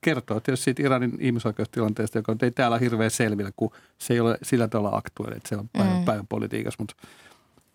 kertoo 0.00 0.40
tietysti 0.40 0.64
siitä 0.64 0.82
Iranin 0.82 1.16
ihmisoikeustilanteesta, 1.20 2.18
joka 2.18 2.36
ei 2.42 2.50
täällä 2.50 2.78
hirveän 2.78 3.10
selvillä, 3.10 3.50
kun 3.56 3.70
se 3.98 4.14
ei 4.14 4.20
ole 4.20 4.38
sillä 4.42 4.68
tavalla 4.68 4.96
aktuaali, 4.96 5.36
että 5.36 5.48
se 5.48 5.56
on 5.56 5.68
päivän, 5.68 5.96
Mm. 5.98 6.04
päivän 6.04 6.26
politiikassa, 6.26 6.76
mutta 6.80 6.94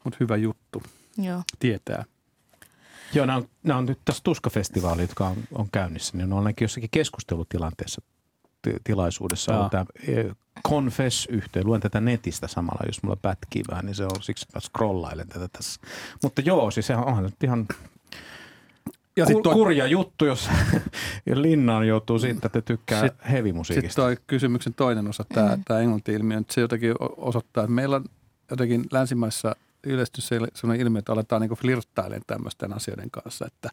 mut 0.04 0.20
hyvä 0.20 0.36
juttu 0.36 0.84
Joo. 1.18 1.42
tietää. 1.60 2.06
Joo, 3.14 3.26
nämä 3.26 3.38
on, 3.38 3.50
nämä 3.64 3.78
on 3.78 3.86
nyt 3.86 4.00
tässä 4.06 4.24
Tuska-festivaali, 4.24 5.02
jotka 5.02 5.28
on, 5.28 5.38
on 5.52 5.68
käynnissä, 5.72 6.18
niin 6.18 6.30
ne 6.30 6.36
on 6.36 6.40
ainakin 6.40 6.66
jossakin 6.66 6.90
keskustelutilanteessa 6.92 8.02
ti- 8.62 8.76
tilaisuudessa 8.84 9.52
Joo. 9.52 9.60
ollut 9.60 9.72
tämä 9.72 9.86
eh, 10.08 10.26
Confess-yhteen. 10.68 11.66
Luen 11.66 11.82
tätä 11.82 12.02
netistä 12.02 12.48
samalla, 12.48 12.84
jos 12.86 13.04
mulla 13.04 13.16
pätkii 13.22 13.64
vähän, 13.70 13.86
niin 13.86 13.96
se 13.96 14.04
on 14.04 14.22
siksi, 14.24 14.46
että 14.50 14.58
mä 14.58 14.62
scrollailen 14.62 15.28
tätä 15.28 15.48
tässä. 15.48 15.82
Mutta 16.24 16.42
joo, 16.42 16.72
siis 16.72 16.88
sehän 16.88 17.06
onhan 17.06 17.24
nyt 17.24 17.44
ihan 17.44 17.68
Ja 19.18 19.26
sitten 19.26 19.44
toi, 19.44 19.54
kurja 19.54 19.88
juttu, 19.88 20.26
jos 20.32 20.50
Linnaan 21.34 21.88
joutuu 21.88 22.20
siitä, 22.20 22.46
että 22.46 22.62
tykkää 22.62 23.02
Sit- 23.02 23.14
sit 23.22 23.32
hevimusiikista. 23.32 24.02
toi 24.02 24.18
kysymyksen 24.28 24.74
toinen 24.74 25.08
osa, 25.08 25.26
tämä, 25.34 25.56
Mm. 25.56 25.64
tämä 25.68 25.80
englanti-ilmiö, 25.80 26.38
että 26.38 26.54
se 26.54 26.62
jotenkin 26.62 26.94
osoittaa, 27.18 27.64
että 27.64 27.74
meillä 27.74 27.96
on 27.96 28.06
jotenkin 28.52 28.86
länsimaissa 28.92 29.56
yleistys 29.84 30.28
sellainen 30.28 30.82
ilmiö, 30.86 31.00
että 31.00 31.14
aletaan 31.14 31.42
niin 31.42 31.52
flirttailemaan 31.52 32.22
tämmöisten 32.28 32.74
asioiden 32.74 33.12
kanssa, 33.12 33.46
että 33.46 33.70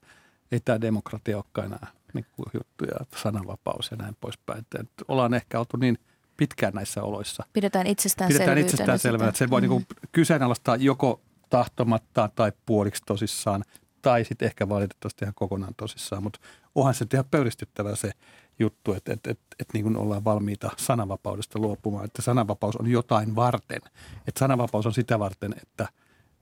ei 0.53 0.61
tämä 0.65 0.81
demokratia 0.81 1.37
olekaan 1.37 1.67
enää 1.67 1.87
niin 2.15 2.27
kuin 2.37 2.47
juttuja, 2.55 3.07
sananvapaus 3.17 3.91
ja 3.91 3.97
näin 3.97 4.17
poispäin. 4.21 4.59
Että, 4.59 4.85
ollaan 5.09 5.35
ehkä 5.35 5.59
oltu 5.59 5.77
niin 5.77 5.99
pitkään 6.37 6.73
näissä 6.75 7.03
oloissa. 7.03 7.45
Pidetään 7.53 7.87
itsestään 7.87 8.29
Pidetään 8.33 8.59
itsestään 8.59 8.99
selvänä, 8.99 9.29
että 9.29 9.39
se 9.39 9.51
voi 9.51 9.61
niin 9.61 9.87
kyseenalaistaa 10.13 10.77
joko 10.77 11.21
tahtomattaan 11.51 12.31
tai 12.35 12.53
puoliksi 12.67 13.03
tosissaan, 13.07 13.65
tai 14.05 14.25
sitten 14.25 14.47
ehkä 14.47 14.69
valitettavasti 14.69 15.25
ihan 15.25 15.35
kokonaan 15.35 15.75
tosissaan. 15.77 16.23
Mutta 16.23 16.39
onhan 16.75 16.95
se 16.95 17.07
ihan 17.15 17.25
pöyristyttävä 17.31 17.97
se 17.97 18.11
juttu, 18.59 18.93
että, 18.93 19.13
että, 19.13 19.31
että, 19.31 19.45
että 19.61 19.71
niin 19.73 19.83
kuin 19.83 19.97
ollaan 19.97 20.25
valmiita 20.25 20.71
sananvapaudesta 20.77 21.59
luopumaan, 21.59 22.05
että 22.05 22.23
sananvapaus 22.23 22.77
on 22.77 22.87
jotain 22.87 23.37
varten. 23.37 23.81
Että 24.29 24.39
sananvapaus 24.39 24.87
on 24.87 24.95
sitä 24.95 25.19
varten, 25.19 25.55
että, 25.63 25.89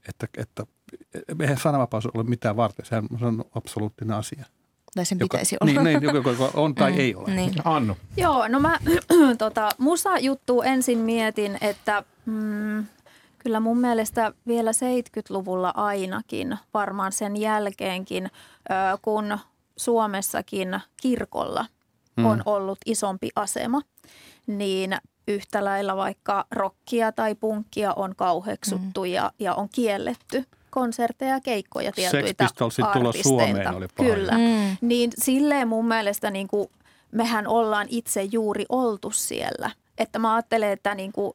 että, 0.08 0.26
että 0.36 0.66
eihän 1.40 1.58
sananvapaus 1.58 2.06
ole 2.06 2.24
mitään 2.24 2.56
varten, 2.56 2.86
sehän 2.86 3.06
se 3.18 3.26
on 3.26 3.44
absoluuttinen 3.54 4.16
asia. 4.16 4.44
Tai 4.94 5.04
sen 5.04 5.18
Joka, 5.20 5.36
pitäisi 5.36 5.56
olla. 5.60 5.82
niin, 5.82 6.00
niin, 6.02 6.14
joko 6.14 6.50
on 6.54 6.74
tai 6.74 6.92
Mm, 6.92 6.98
ei 6.98 7.14
ole. 7.14 7.34
Niin. 7.34 7.52
Annu. 7.64 7.96
Joo, 8.16 8.48
no 8.48 8.60
mä 8.60 8.78
tota, 9.38 9.68
musa-juttu 9.78 10.62
ensin 10.62 10.98
mietin, 10.98 11.58
että 11.60 12.04
mm, 12.26 12.84
kyllä 13.42 13.60
mun 13.60 13.78
mielestä 13.78 14.32
vielä 14.46 14.70
70-luvulla 14.70 15.72
ainakin, 15.76 16.58
varmaan 16.74 17.12
sen 17.12 17.36
jälkeenkin, 17.36 18.30
kun 19.02 19.38
Suomessakin 19.76 20.80
kirkolla 21.02 21.66
Mm. 22.16 22.24
on 22.26 22.42
ollut 22.46 22.78
isompi 22.86 23.28
asema, 23.36 23.80
niin 24.46 24.96
yhtä 25.28 25.64
lailla 25.64 25.96
vaikka 25.96 26.46
rockia 26.50 27.12
tai 27.12 27.34
punkkia 27.34 27.92
on 27.92 28.16
kauheksuttu 28.16 29.04
ja, 29.04 29.32
ja 29.38 29.54
on 29.54 29.68
kielletty 29.68 30.44
konserteja 30.70 31.34
ja 31.34 31.40
keikkoja 31.40 31.92
tietyiltä 31.92 32.44
artisteilta. 32.44 33.22
Suomeen 33.22 33.74
oli 33.74 33.86
paha 33.96 34.08
Kyllä. 34.08 34.32
Mm. 34.32 34.76
Niin 34.80 35.10
silleen 35.18 35.68
mun 35.68 35.88
mielestä 35.88 36.30
niin 36.30 36.48
kuin 36.48 36.68
mehän 37.12 37.46
ollaan 37.46 37.86
itse 37.90 38.22
juuri 38.22 38.64
oltu 38.68 39.10
siellä. 39.10 39.70
Että 39.98 40.18
mä 40.18 40.34
ajattelen, 40.34 40.70
että 40.72 40.94
niin 40.94 41.12
kuin 41.12 41.32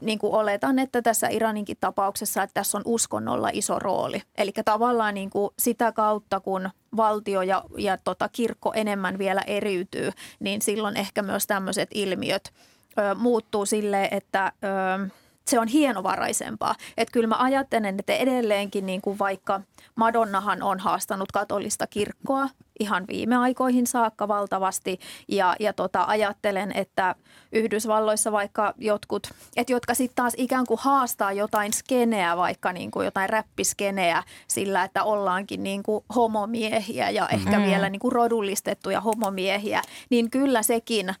niin 0.00 0.18
kuin 0.18 0.32
oletan, 0.32 0.78
että 0.78 1.02
tässä 1.02 1.28
Iraninkin 1.28 1.76
tapauksessa, 1.80 2.42
että 2.42 2.54
tässä 2.54 2.78
on 2.78 2.82
uskonnolla 2.84 3.50
iso 3.52 3.78
rooli. 3.78 4.22
Eli 4.38 4.52
tavallaan 4.64 5.14
niin 5.14 5.30
kuin 5.30 5.50
sitä 5.58 5.92
kautta, 5.92 6.40
kun 6.40 6.70
valtio 6.96 7.42
ja, 7.42 7.64
ja 7.78 7.98
tota 7.98 8.28
kirkko 8.28 8.72
enemmän 8.74 9.18
vielä 9.18 9.40
eriytyy, 9.46 10.10
niin 10.40 10.62
silloin 10.62 10.96
ehkä 10.96 11.22
myös 11.22 11.46
tämmöiset 11.46 11.88
ilmiöt 11.94 12.52
ö, 12.98 13.14
muuttuu 13.14 13.66
sille, 13.66 14.08
että... 14.10 14.52
Ö, 14.64 15.08
se 15.46 15.58
on 15.58 15.68
hienovaraisempaa. 15.68 16.74
Että 16.96 17.12
kyllä 17.12 17.26
mä 17.26 17.36
ajattelen, 17.38 17.98
että 17.98 18.12
edelleenkin 18.12 18.86
niin 18.86 19.00
kuin 19.00 19.18
vaikka 19.18 19.60
Madonnahan 19.94 20.62
on 20.62 20.80
haastanut 20.80 21.32
katolista 21.32 21.86
kirkkoa 21.86 22.48
ihan 22.80 23.04
viime 23.08 23.36
aikoihin 23.36 23.86
saakka 23.86 24.28
valtavasti 24.28 24.98
ja, 25.28 25.56
ja 25.60 25.72
tota, 25.72 26.04
ajattelen, 26.08 26.72
että 26.74 27.14
Yhdysvalloissa 27.52 28.32
vaikka 28.32 28.74
jotkut, 28.78 29.30
että 29.56 29.72
jotka 29.72 29.94
sitten 29.94 30.16
taas 30.16 30.32
ikään 30.36 30.66
kuin 30.66 30.80
haastaa 30.82 31.32
jotain 31.32 31.72
skeneä, 31.72 32.36
vaikka 32.36 32.72
niin 32.72 32.90
kuin 32.90 33.04
jotain 33.04 33.28
räppiskeneä 33.28 34.22
sillä, 34.48 34.84
että 34.84 35.04
ollaankin 35.04 35.62
niin 35.62 35.82
kuin 35.82 36.04
homomiehiä 36.14 37.10
ja 37.10 37.28
ehkä 37.28 37.58
mm. 37.58 37.64
vielä 37.64 37.88
niin 37.88 38.00
kuin 38.00 38.12
rodullistettuja 38.12 39.00
homomiehiä, 39.00 39.82
niin 40.10 40.30
kyllä 40.30 40.62
sekin– 40.62 41.14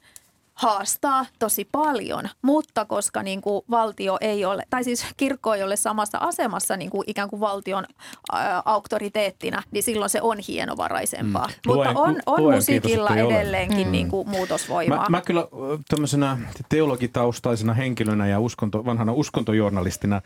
haastaa 0.56 1.26
tosi 1.38 1.68
paljon, 1.72 2.28
mutta 2.42 2.84
koska 2.84 3.22
niin 3.22 3.40
kuin 3.40 3.62
valtio 3.70 4.18
ei 4.20 4.44
ole, 4.44 4.62
tai 4.70 4.84
siis 4.84 5.06
kirkko 5.16 5.54
ei 5.54 5.62
ole 5.62 5.76
samassa 5.76 6.18
asemassa 6.18 6.76
niin 6.76 6.90
kuin 6.90 7.04
ikään 7.06 7.30
kuin 7.30 7.40
valtion 7.40 7.84
ä, 8.32 8.62
auktoriteettina, 8.64 9.62
niin 9.70 9.82
silloin 9.82 10.10
se 10.10 10.22
on 10.22 10.38
hienovaraisempaa. 10.48 11.46
Mm. 11.46 11.72
Mutta 11.72 11.88
on, 11.90 12.16
on 12.26 12.42
luen 12.42 12.56
musiikilla 12.56 13.10
kiitos, 13.10 13.30
edelleenkin 13.32 13.86
mm. 13.86 13.92
niin 13.92 14.08
kuin 14.08 14.28
muutosvoimaa. 14.28 14.98
Mä, 14.98 15.16
mä 15.16 15.20
kyllä 15.20 15.48
tämmöisenä 15.88 16.38
teologitaustaisena 16.68 17.74
henkilönä 17.74 18.26
ja 18.26 18.40
uskonto, 18.40 18.84
vanhana 18.84 19.12
uskontojournalistina 19.12 20.22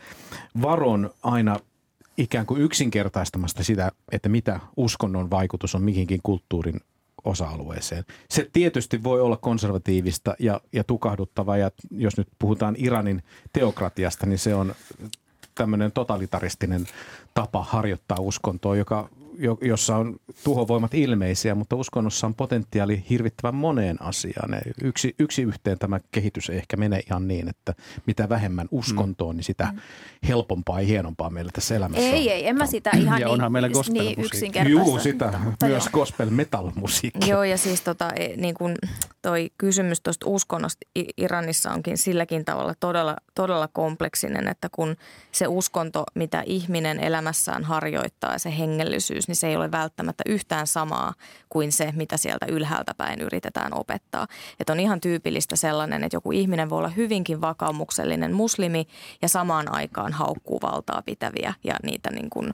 varon 0.61 1.09
aina 1.23 1.59
ikään 2.17 2.45
kuin 2.45 2.61
yksinkertaistamasta 2.61 3.63
sitä, 3.63 3.91
että 4.11 4.29
mitä 4.29 4.59
uskonnon 4.77 5.29
vaikutus 5.29 5.75
on 5.75 5.83
mihinkin 5.83 6.19
kulttuurin 6.23 6.79
osa-alueeseen. 7.23 8.05
Se 8.29 8.49
tietysti 8.53 9.03
voi 9.03 9.21
olla 9.21 9.37
konservatiivista 9.37 10.35
ja, 10.39 10.61
ja 10.73 10.83
tukahduttava 10.83 11.57
ja 11.57 11.71
jos 11.91 12.17
nyt 12.17 12.27
puhutaan 12.39 12.75
Iranin 12.77 13.23
teokratiasta, 13.53 14.25
niin 14.25 14.39
se 14.39 14.55
on 14.55 14.75
tämmöinen 15.55 15.91
totalitaristinen 15.91 16.85
tapa 17.33 17.63
harjoittaa 17.63 18.17
uskontoa, 18.19 18.75
joka 18.75 19.09
jossa 19.61 19.95
on 19.95 20.15
tuhovoimat 20.43 20.93
ilmeisiä, 20.93 21.55
mutta 21.55 21.75
uskonnossa 21.75 22.27
on 22.27 22.35
potentiaali 22.35 23.05
hirvittävän 23.09 23.55
moneen 23.55 24.01
asiaan. 24.01 24.61
Yksi, 24.83 25.15
yksi 25.19 25.41
yhteen 25.41 25.79
tämä 25.79 25.99
kehitys 26.11 26.49
ei 26.49 26.57
ehkä 26.57 26.77
mene 26.77 26.99
ihan 27.07 27.27
niin, 27.27 27.49
että 27.49 27.73
mitä 28.05 28.29
vähemmän 28.29 28.67
uskontoa, 28.71 29.33
niin 29.33 29.43
sitä 29.43 29.73
helpompaa 30.27 30.81
ja 30.81 30.87
hienompaa 30.87 31.29
meillä 31.29 31.51
tässä 31.53 31.75
elämässä 31.75 32.05
Ei, 32.05 32.27
on. 32.27 32.33
ei, 32.33 32.47
en 32.47 32.55
mä 32.55 32.65
sitä 32.65 32.89
ihan 32.93 33.21
ja 33.21 33.27
niin, 33.27 33.33
onhan 33.33 33.51
meillä 33.51 33.69
niin 33.89 34.19
yksinkertaista. 34.19 34.89
Juu, 34.89 34.99
sitä, 34.99 35.33
mutta 35.43 35.65
myös 35.65 35.85
joo. 35.85 35.91
gospel 35.91 36.29
metal 36.29 36.71
musiikki. 36.75 37.29
Joo, 37.29 37.43
ja 37.43 37.57
siis 37.57 37.81
tota, 37.81 38.09
e, 38.15 38.35
niin 38.35 38.55
kuin 38.55 38.75
toi 39.21 39.51
kysymys 39.57 40.01
tuosta 40.01 40.25
uskonnosta 40.29 40.87
Iranissa 41.17 41.71
onkin 41.71 41.97
silläkin 41.97 42.45
tavalla 42.45 42.73
todella, 42.79 43.15
todella 43.35 43.69
kompleksinen, 43.73 44.47
että 44.47 44.69
kun 44.71 44.95
se 45.31 45.47
uskonto, 45.47 46.03
mitä 46.15 46.43
ihminen 46.45 46.99
elämässään 46.99 47.63
harjoittaa 47.63 48.31
ja 48.33 48.39
se 48.39 48.57
hengellisyys, 48.57 49.20
niin 49.27 49.35
se 49.35 49.47
ei 49.47 49.55
ole 49.55 49.71
välttämättä 49.71 50.23
yhtään 50.25 50.67
samaa 50.67 51.13
kuin 51.49 51.71
se, 51.71 51.93
mitä 51.95 52.17
sieltä 52.17 52.45
ylhäältä 52.45 52.93
päin 52.93 53.21
yritetään 53.21 53.73
opettaa. 53.73 54.27
Että 54.59 54.73
on 54.73 54.79
ihan 54.79 55.01
tyypillistä 55.01 55.55
sellainen, 55.55 56.03
että 56.03 56.15
joku 56.15 56.31
ihminen 56.31 56.69
voi 56.69 56.77
olla 56.77 56.89
hyvinkin 56.89 57.41
vakaumuksellinen 57.41 58.33
muslimi 58.33 58.87
ja 59.21 59.29
samaan 59.29 59.75
aikaan 59.75 60.13
haukkuu 60.13 60.59
valtaa 60.61 61.01
pitäviä 61.05 61.53
ja 61.63 61.75
niitä 61.83 62.11
niin 62.11 62.29
kuin 62.29 62.53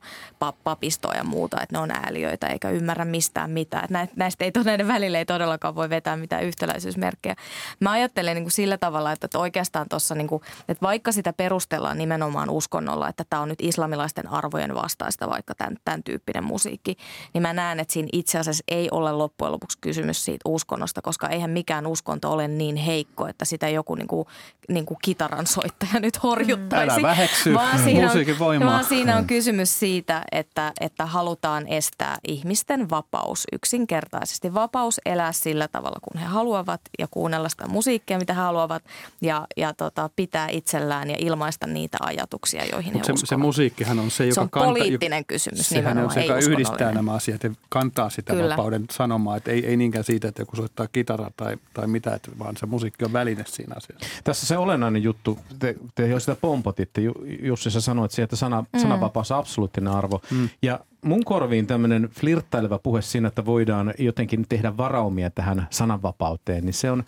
papistoa 0.64 1.14
ja 1.14 1.24
muuta, 1.24 1.62
että 1.62 1.76
ne 1.76 1.80
on 1.80 1.92
ääliöitä 1.92 2.48
eikä 2.48 2.70
ymmärrä 2.70 3.06
mistään 3.06 3.52
mitään. 3.52 3.84
Että 3.84 4.08
näistä 4.16 4.46
ei, 4.46 4.52
näiden 4.66 4.88
välillä 4.88 5.18
ei 5.18 5.26
todellakaan 5.26 5.76
voi 5.76 5.90
vetää 5.90 6.18
mitään 6.18 6.44
yhtäläisyysmerkkejä. 6.44 7.36
Mä 7.80 7.92
ajattelen 7.92 8.36
niin 8.36 8.44
kuin 8.44 8.52
sillä 8.52 8.78
tavalla, 8.78 9.12
että 9.12 9.40
oikeastaan 9.40 9.90
tuossa, 9.90 10.16
niin 10.16 10.28
kuin, 10.28 10.42
että 10.68 10.82
vaikka 10.82 11.12
sitä 11.12 11.34
perustellaan 11.34 11.98
nimenomaan 11.98 12.50
uskonnolla, 12.50 13.10
että 13.10 13.24
tämä 13.30 13.42
on 13.42 13.50
nyt 13.50 13.62
islamilaisten 13.62 14.28
arvojen 14.28 14.76
vastaista 14.76 15.30
vaikka 15.30 15.56
tämän, 15.56 15.78
tämän 15.86 16.04
tyyppinen 16.04 16.44
musiikki, 16.58 16.98
niin 17.34 17.42
mä 17.42 17.54
näen, 17.54 17.80
että 17.80 17.94
siinä 17.94 18.10
itse 18.14 18.40
asiassa 18.40 18.64
ei 18.68 18.88
ole 18.92 19.12
loppujen 19.12 19.52
lopuksi 19.52 19.78
kysymys 19.82 20.26
siitä 20.26 20.42
uskonnosta, 20.46 21.02
koska 21.02 21.30
eihän 21.30 21.50
mikään 21.50 21.88
uskonto 21.88 22.32
ole 22.32 22.48
niin 22.48 22.76
heikko, 22.76 23.28
että 23.28 23.46
sitä 23.46 23.70
joku 23.70 23.96
niin 23.96 24.08
kuin, 24.08 24.28
niin 24.70 24.86
kuin 24.86 24.98
kitaran 25.04 25.48
soittaja 25.48 26.00
nyt 26.00 26.24
horjuttaisi. 26.24 26.94
Älä 26.94 27.02
väheksy 27.02 27.54
vaan 27.54 27.80
siinä 27.80 28.12
on, 28.12 28.40
voimaa. 28.40 28.68
Vaan 28.68 28.86
siinä 28.86 29.18
on 29.18 29.26
kysymys 29.28 29.80
siitä, 29.80 30.24
että, 30.32 30.74
että 30.80 31.06
halutaan 31.06 31.68
estää 31.68 32.18
ihmisten 32.28 32.90
vapaus 32.90 33.44
yksinkertaisesti. 33.52 34.54
Vapaus 34.54 35.02
elää 35.06 35.32
sillä 35.32 35.68
tavalla, 35.68 36.00
kun 36.02 36.22
he 36.22 36.26
haluavat 36.26 36.82
ja 37.00 37.08
kuunnella 37.12 37.50
sitä 37.50 37.68
musiikkia, 37.68 38.18
mitä 38.18 38.34
he 38.34 38.42
haluavat 38.42 38.84
ja, 39.22 39.48
ja 39.58 39.74
tota, 39.74 40.10
pitää 40.16 40.48
itsellään 40.52 41.10
ja 41.10 41.16
ilmaista 41.20 41.68
niitä 41.68 41.98
ajatuksia, 42.02 42.66
joihin 42.72 42.94
Mut 42.94 43.02
he 43.02 43.06
se, 43.06 43.12
uskovat. 43.14 43.30
se 43.30 43.38
musiikkihan 43.38 44.00
on 44.00 44.12
se, 44.12 44.26
joka 44.26 44.34
se 44.34 44.42
on 44.42 44.50
kanta, 44.50 44.68
poliittinen 44.68 45.26
kysymys 45.26 45.70
Sehän 45.70 45.98
on 45.98 46.12
se, 46.12 46.26
joka 46.26 46.40
yhdistää 46.48 46.92
nämä 46.92 47.14
asiat 47.14 47.44
ja 47.44 47.52
kantaa 47.70 48.10
sitä 48.10 48.34
Kyllä. 48.34 48.50
vapauden 48.50 48.86
sanomaa. 48.92 49.38
Että 49.38 49.52
ei, 49.52 49.66
ei 49.66 49.78
niinkään 49.78 50.04
siitä, 50.04 50.28
että 50.28 50.42
joku 50.42 50.56
soittaa 50.56 50.88
kitaraa 50.88 51.32
tai, 51.38 51.58
tai 51.74 51.88
mitä, 51.88 52.14
että 52.14 52.32
vaan 52.40 52.58
se 52.58 52.66
musiikki 52.66 53.06
on 53.06 53.14
väline 53.14 53.44
siinä 53.48 53.76
asiassa. 53.78 54.08
Tässä 54.24 54.46
se 54.46 54.58
olennainen 54.58 55.04
juttu, 55.04 55.40
te, 55.60 55.76
te 55.96 56.08
jo 56.08 56.20
sitä 56.20 56.36
pompotitte, 56.36 57.02
Jussi 57.42 57.72
sä 57.72 57.82
sanoit 57.82 58.12
siihen, 58.12 58.24
että 58.24 58.36
sana, 58.36 58.62
mm. 58.62 58.80
sananvapaus 58.80 59.32
on 59.32 59.38
absoluuttinen 59.38 59.94
arvo. 59.94 60.22
Mm. 60.32 60.50
Ja 60.62 60.80
mun 61.02 61.26
korviin 61.26 61.68
tämmöinen 61.68 62.10
flirttaileva 62.20 62.80
puhe 62.80 63.02
siinä, 63.02 63.28
että 63.28 63.46
voidaan 63.46 63.94
jotenkin 64.00 64.46
tehdä 64.50 64.78
varaumia 64.78 65.30
tähän 65.30 65.68
sananvapauteen, 65.70 66.66
niin 66.66 66.74
se 66.74 66.92
on, 66.92 67.04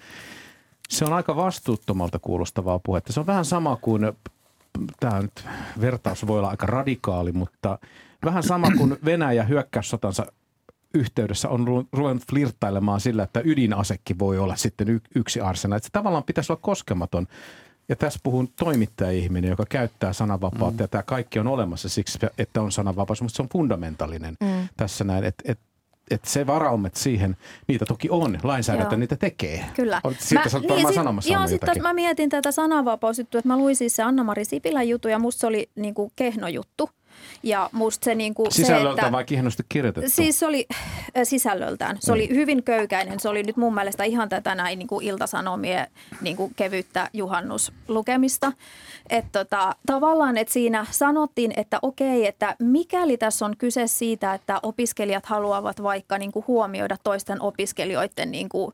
se 0.89 1.05
on 1.05 1.13
aika 1.13 1.35
vastuuttomalta 1.35 2.19
kuulostavaa 2.19 2.79
puhetta. 2.79 3.13
Se 3.13 3.19
on 3.19 3.27
vähän 3.27 3.45
sama 3.45 3.75
kuin, 3.75 4.13
tämä 4.99 5.21
nyt 5.21 5.45
vertaus 5.81 6.27
voi 6.27 6.39
olla 6.39 6.49
aika 6.49 6.65
radikaali, 6.65 7.31
mutta 7.31 7.79
vähän 8.25 8.43
sama 8.43 8.71
kuin 8.77 8.97
Venäjä 9.05 9.43
hyökkäyssotansa 9.43 10.25
yhteydessä 10.93 11.49
on 11.49 11.87
ruvennut 11.93 12.23
flirttailemaan 12.29 12.99
sillä, 12.99 13.23
että 13.23 13.41
ydinasekin 13.43 14.19
voi 14.19 14.37
olla 14.37 14.55
sitten 14.55 15.01
yksi 15.15 15.41
arsena. 15.41 15.75
Että 15.75 15.87
se 15.87 15.91
tavallaan 15.91 16.23
pitäisi 16.23 16.51
olla 16.51 16.59
koskematon. 16.63 17.27
Ja 17.89 17.95
tässä 17.95 18.19
puhun 18.23 18.47
toimittaja-ihminen, 18.47 19.49
joka 19.49 19.65
käyttää 19.69 20.13
sananvapautta 20.13 20.81
mm. 20.81 20.83
ja 20.83 20.87
tämä 20.87 21.03
kaikki 21.03 21.39
on 21.39 21.47
olemassa 21.47 21.89
siksi, 21.89 22.19
että 22.37 22.61
on 22.61 22.71
sananvapaus, 22.71 23.21
mutta 23.21 23.35
se 23.35 23.41
on 23.41 23.49
fundamentaalinen 23.49 24.35
mm. 24.41 24.67
tässä 24.77 25.03
näin, 25.03 25.23
että 25.23 25.43
et, 25.51 25.59
et 26.11 26.25
se 26.25 26.47
varaumet 26.47 26.95
siihen, 26.95 27.37
niitä 27.67 27.85
toki 27.85 28.07
on, 28.11 28.39
lainsäädäntö 28.43 28.95
joo. 28.95 28.99
niitä 28.99 29.15
tekee. 29.15 29.65
Kyllä. 29.75 30.01
Siitä 30.17 30.43
mä, 30.43 30.49
sä 30.49 30.59
niin, 30.59 30.87
sit, 30.87 30.95
sanomassa 30.95 31.33
Joo, 31.33 31.47
sitten 31.47 31.81
mä 31.81 31.93
mietin 31.93 32.29
tätä 32.29 32.51
sananvapausjuttua, 32.51 33.39
että 33.39 33.47
mä 33.47 33.57
luin 33.57 33.75
siis 33.75 33.95
se 33.95 34.03
Anna-Mari 34.03 34.45
Sipilän 34.45 34.89
juttu 34.89 35.07
ja 35.07 35.19
musta 35.19 35.39
se 35.39 35.47
oli 35.47 35.69
niin 35.75 35.93
kuin 35.93 36.11
kehno 36.15 36.47
juttu. 36.47 36.89
Ja 37.43 37.69
musta 37.71 38.05
se 38.05 38.15
niin 38.15 38.33
kuin 38.33 38.51
Sisällöltä 38.51 39.01
se, 39.01 39.05
että, 39.07 39.11
vai 39.11 39.25
hienosti 39.29 39.63
kirjoitettu? 39.69 40.09
Siis 40.09 40.39
se 40.39 40.45
oli 40.45 40.67
äh, 40.71 41.23
sisällöltään. 41.23 41.97
Se 41.99 42.11
mm. 42.11 42.13
oli 42.13 42.29
hyvin 42.29 42.63
köykäinen. 42.63 43.19
Se 43.19 43.29
oli 43.29 43.43
nyt 43.43 43.57
mun 43.57 43.75
mielestä 43.75 44.03
ihan 44.03 44.29
tätä 44.29 44.55
näin 44.55 44.79
niin 44.79 44.87
kuin 44.87 45.05
iltasanomien 45.05 45.87
niin 46.21 46.35
kuin 46.35 46.53
kevyttä 46.55 47.09
juhannuslukemista. 47.13 48.51
Että 49.09 49.39
tota, 49.39 49.75
tavallaan, 49.85 50.37
että 50.37 50.53
siinä 50.53 50.85
sanottiin, 50.91 51.53
että 51.57 51.79
okei, 51.81 52.27
että 52.27 52.55
mikäli 52.59 53.17
tässä 53.17 53.45
on 53.45 53.57
kyse 53.57 53.87
siitä, 53.87 54.33
että 54.33 54.59
opiskelijat 54.63 55.25
haluavat 55.25 55.83
vaikka 55.83 56.17
niin 56.17 56.31
kuin 56.31 56.45
huomioida 56.47 56.97
toisten 57.03 57.41
opiskelijoiden 57.41 58.31
niin 58.31 58.49
kuin, 58.49 58.73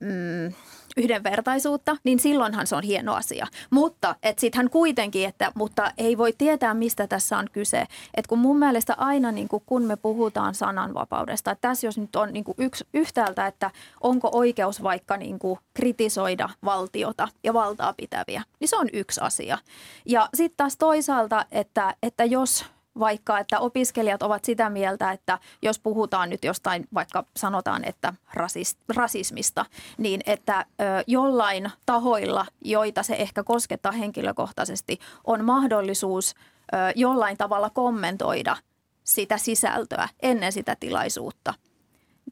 mm, 0.00 0.52
yhdenvertaisuutta, 0.96 1.96
niin 2.04 2.18
silloinhan 2.18 2.66
se 2.66 2.76
on 2.76 2.82
hieno 2.82 3.14
asia. 3.14 3.46
Mutta 3.70 4.16
sitten 4.38 4.58
hän 4.58 4.70
kuitenkin, 4.70 5.28
että 5.28 5.52
mutta 5.54 5.92
ei 5.98 6.18
voi 6.18 6.32
tietää, 6.38 6.74
mistä 6.74 7.06
tässä 7.06 7.38
on 7.38 7.46
kyse. 7.52 7.86
Et 8.14 8.26
kun 8.26 8.38
mun 8.38 8.58
mielestä 8.58 8.94
aina, 8.98 9.32
niin 9.32 9.48
kuin, 9.48 9.62
kun 9.66 9.82
me 9.82 9.96
puhutaan 9.96 10.54
sananvapaudesta, 10.54 11.50
että 11.50 11.68
tässä 11.68 11.86
jos 11.86 11.98
nyt 11.98 12.16
on 12.16 12.32
niin 12.32 12.44
kuin 12.44 12.54
yksi, 12.58 12.86
yhtäältä, 12.94 13.46
että 13.46 13.70
onko 14.00 14.30
oikeus 14.32 14.82
vaikka 14.82 15.16
niin 15.16 15.38
kuin 15.38 15.58
kritisoida 15.74 16.48
valtiota 16.64 17.28
ja 17.44 17.54
valtaa 17.54 17.92
pitäviä, 17.92 18.42
niin 18.60 18.68
se 18.68 18.76
on 18.76 18.88
yksi 18.92 19.20
asia. 19.20 19.58
Ja 20.06 20.28
sitten 20.34 20.56
taas 20.56 20.76
toisaalta, 20.76 21.46
että, 21.52 21.94
että 22.02 22.24
jos 22.24 22.64
vaikka, 22.98 23.38
että 23.38 23.58
opiskelijat 23.58 24.22
ovat 24.22 24.44
sitä 24.44 24.70
mieltä, 24.70 25.12
että 25.12 25.38
jos 25.62 25.78
puhutaan 25.78 26.30
nyt 26.30 26.44
jostain, 26.44 26.86
vaikka 26.94 27.24
sanotaan, 27.36 27.84
että 27.84 28.14
rasis, 28.34 28.76
rasismista, 28.96 29.66
niin 29.98 30.20
että 30.26 30.66
ö, 30.80 30.84
jollain 31.06 31.70
tahoilla, 31.86 32.46
joita 32.60 33.02
se 33.02 33.14
ehkä 33.14 33.42
koskettaa 33.42 33.92
henkilökohtaisesti, 33.92 34.98
on 35.24 35.44
mahdollisuus 35.44 36.34
ö, 36.34 36.76
jollain 36.94 37.36
tavalla 37.36 37.70
kommentoida 37.70 38.56
sitä 39.04 39.38
sisältöä 39.38 40.08
ennen 40.22 40.52
sitä 40.52 40.76
tilaisuutta. 40.80 41.54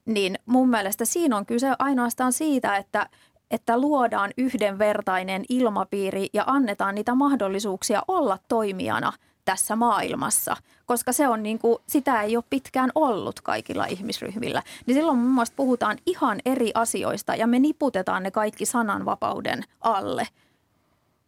Niin 0.06 0.38
mun 0.46 0.68
mielestä 0.68 1.04
siinä 1.04 1.36
on 1.36 1.46
kyse 1.46 1.68
ainoastaan 1.78 2.32
siitä, 2.32 2.76
että 2.76 3.08
että 3.50 3.80
luodaan 3.80 4.30
yhdenvertainen 4.38 5.44
ilmapiiri 5.48 6.28
ja 6.32 6.44
annetaan 6.46 6.94
niitä 6.94 7.14
mahdollisuuksia 7.14 8.02
olla 8.08 8.38
toimijana 8.48 9.12
tässä 9.44 9.76
maailmassa, 9.76 10.56
koska 10.86 11.12
se 11.12 11.28
on 11.28 11.42
niin 11.42 11.58
kuin, 11.58 11.78
sitä 11.86 12.22
ei 12.22 12.36
ole 12.36 12.44
pitkään 12.50 12.90
ollut 12.94 13.40
kaikilla 13.40 13.86
ihmisryhmillä. 13.86 14.62
Niin 14.86 14.94
silloin 14.94 15.18
mun 15.18 15.34
mielestä 15.34 15.56
puhutaan 15.56 15.98
ihan 16.06 16.38
eri 16.44 16.70
asioista 16.74 17.34
ja 17.34 17.46
me 17.46 17.58
niputetaan 17.58 18.22
ne 18.22 18.30
kaikki 18.30 18.66
sananvapauden 18.66 19.64
alle, 19.80 20.28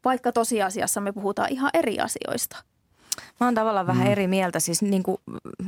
vaikka 0.05 0.33
tosiasiassa 0.33 1.01
me 1.01 1.13
puhutaan 1.13 1.53
ihan 1.53 1.71
eri 1.75 2.01
asioista. 2.01 2.57
Mä 3.41 3.47
oon 3.47 3.55
tavallaan 3.55 3.87
vähän 3.87 4.07
mm. 4.07 4.13
eri 4.13 4.27
mieltä. 4.27 4.61
Siis 4.61 4.83
niin 4.83 5.03
kuin, 5.03 5.19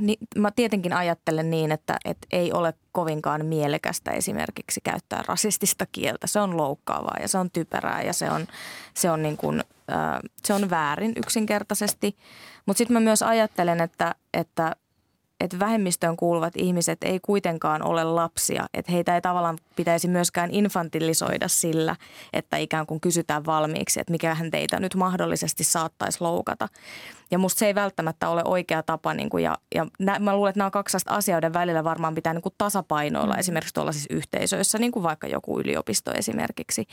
ni, 0.01 0.17
mä 0.39 0.51
tietenkin 0.51 0.93
ajattelen 0.93 1.51
niin, 1.51 1.73
että, 1.73 1.97
että 2.05 2.27
ei 2.33 2.53
ole 2.53 2.75
kovinkaan 2.93 3.47
mielekästä 3.47 4.11
esimerkiksi 4.11 4.81
käyttää 4.85 5.25
rasistista 5.29 5.87
kieltä. 5.93 6.27
Se 6.27 6.41
on 6.41 6.57
loukkaavaa 6.57 7.17
ja 7.21 7.29
se 7.29 7.39
on 7.39 7.51
typerää 7.51 8.03
ja 8.03 8.13
se 8.13 8.31
on, 8.31 8.47
se 8.95 9.11
on, 9.11 9.23
niin 9.23 9.37
kuin, 9.37 9.65
äh, 9.93 10.21
se 10.45 10.55
on 10.55 10.71
väärin 10.71 11.13
yksinkertaisesti. 11.17 12.17
Mutta 12.67 12.79
sitten 12.79 12.95
mä 12.95 13.01
myös 13.01 13.23
ajattelen, 13.23 13.81
että, 13.81 14.15
että 14.35 14.77
että 15.41 15.59
vähemmistöön 15.59 16.17
kuuluvat 16.17 16.57
ihmiset 16.57 16.99
ei 17.03 17.21
kuitenkaan 17.23 17.83
ole 17.83 18.05
lapsia, 18.05 18.67
että 18.75 18.93
heitä 18.93 19.15
ei 19.15 19.21
tavallaan 19.21 19.59
pitäisi 19.77 20.09
myöskään 20.09 20.51
infantilisoida 20.51 21.49
sillä, 21.49 21.97
että 22.33 22.57
ikään 22.57 22.87
kuin 22.87 23.01
kysytään 23.01 23.47
valmiiksi, 23.47 24.01
että 24.01 24.11
mikähän 24.11 24.51
teitä 24.51 24.81
nyt 24.81 24.95
mahdollisesti 24.95 25.65
saattaisi 25.65 26.19
loukata. 26.21 26.69
Ja 27.31 27.39
musta 27.39 27.59
se 27.59 27.67
ei 27.67 27.75
välttämättä 27.75 28.29
ole 28.29 28.43
oikea 28.45 28.83
tapa 28.83 29.15
niin 29.15 29.31
kuin, 29.31 29.45
ja, 29.45 29.57
ja 29.75 29.87
nä, 29.99 30.19
mä 30.19 30.37
luulen, 30.37 30.51
että 30.51 30.61
nämä 30.61 30.71
kaksi 30.71 30.97
asioiden 31.07 31.53
välillä 31.53 31.85
varmaan 31.85 32.15
pitää 32.15 32.35
niin 32.35 32.43
kuin 32.43 32.55
tasapainoilla 32.59 33.35
mm. 33.35 33.41
esimerkiksi 33.41 33.75
tuollaisissa 33.75 34.15
yhteisöissä, 34.15 34.79
niin 34.79 34.93
kuin 34.93 35.03
vaikka 35.03 35.27
joku 35.27 35.61
yliopisto 35.61 36.13
esimerkiksi, 36.15 36.87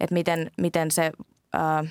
että 0.00 0.14
miten, 0.14 0.50
miten 0.56 0.90
se... 0.90 1.12
Ää, 1.52 1.84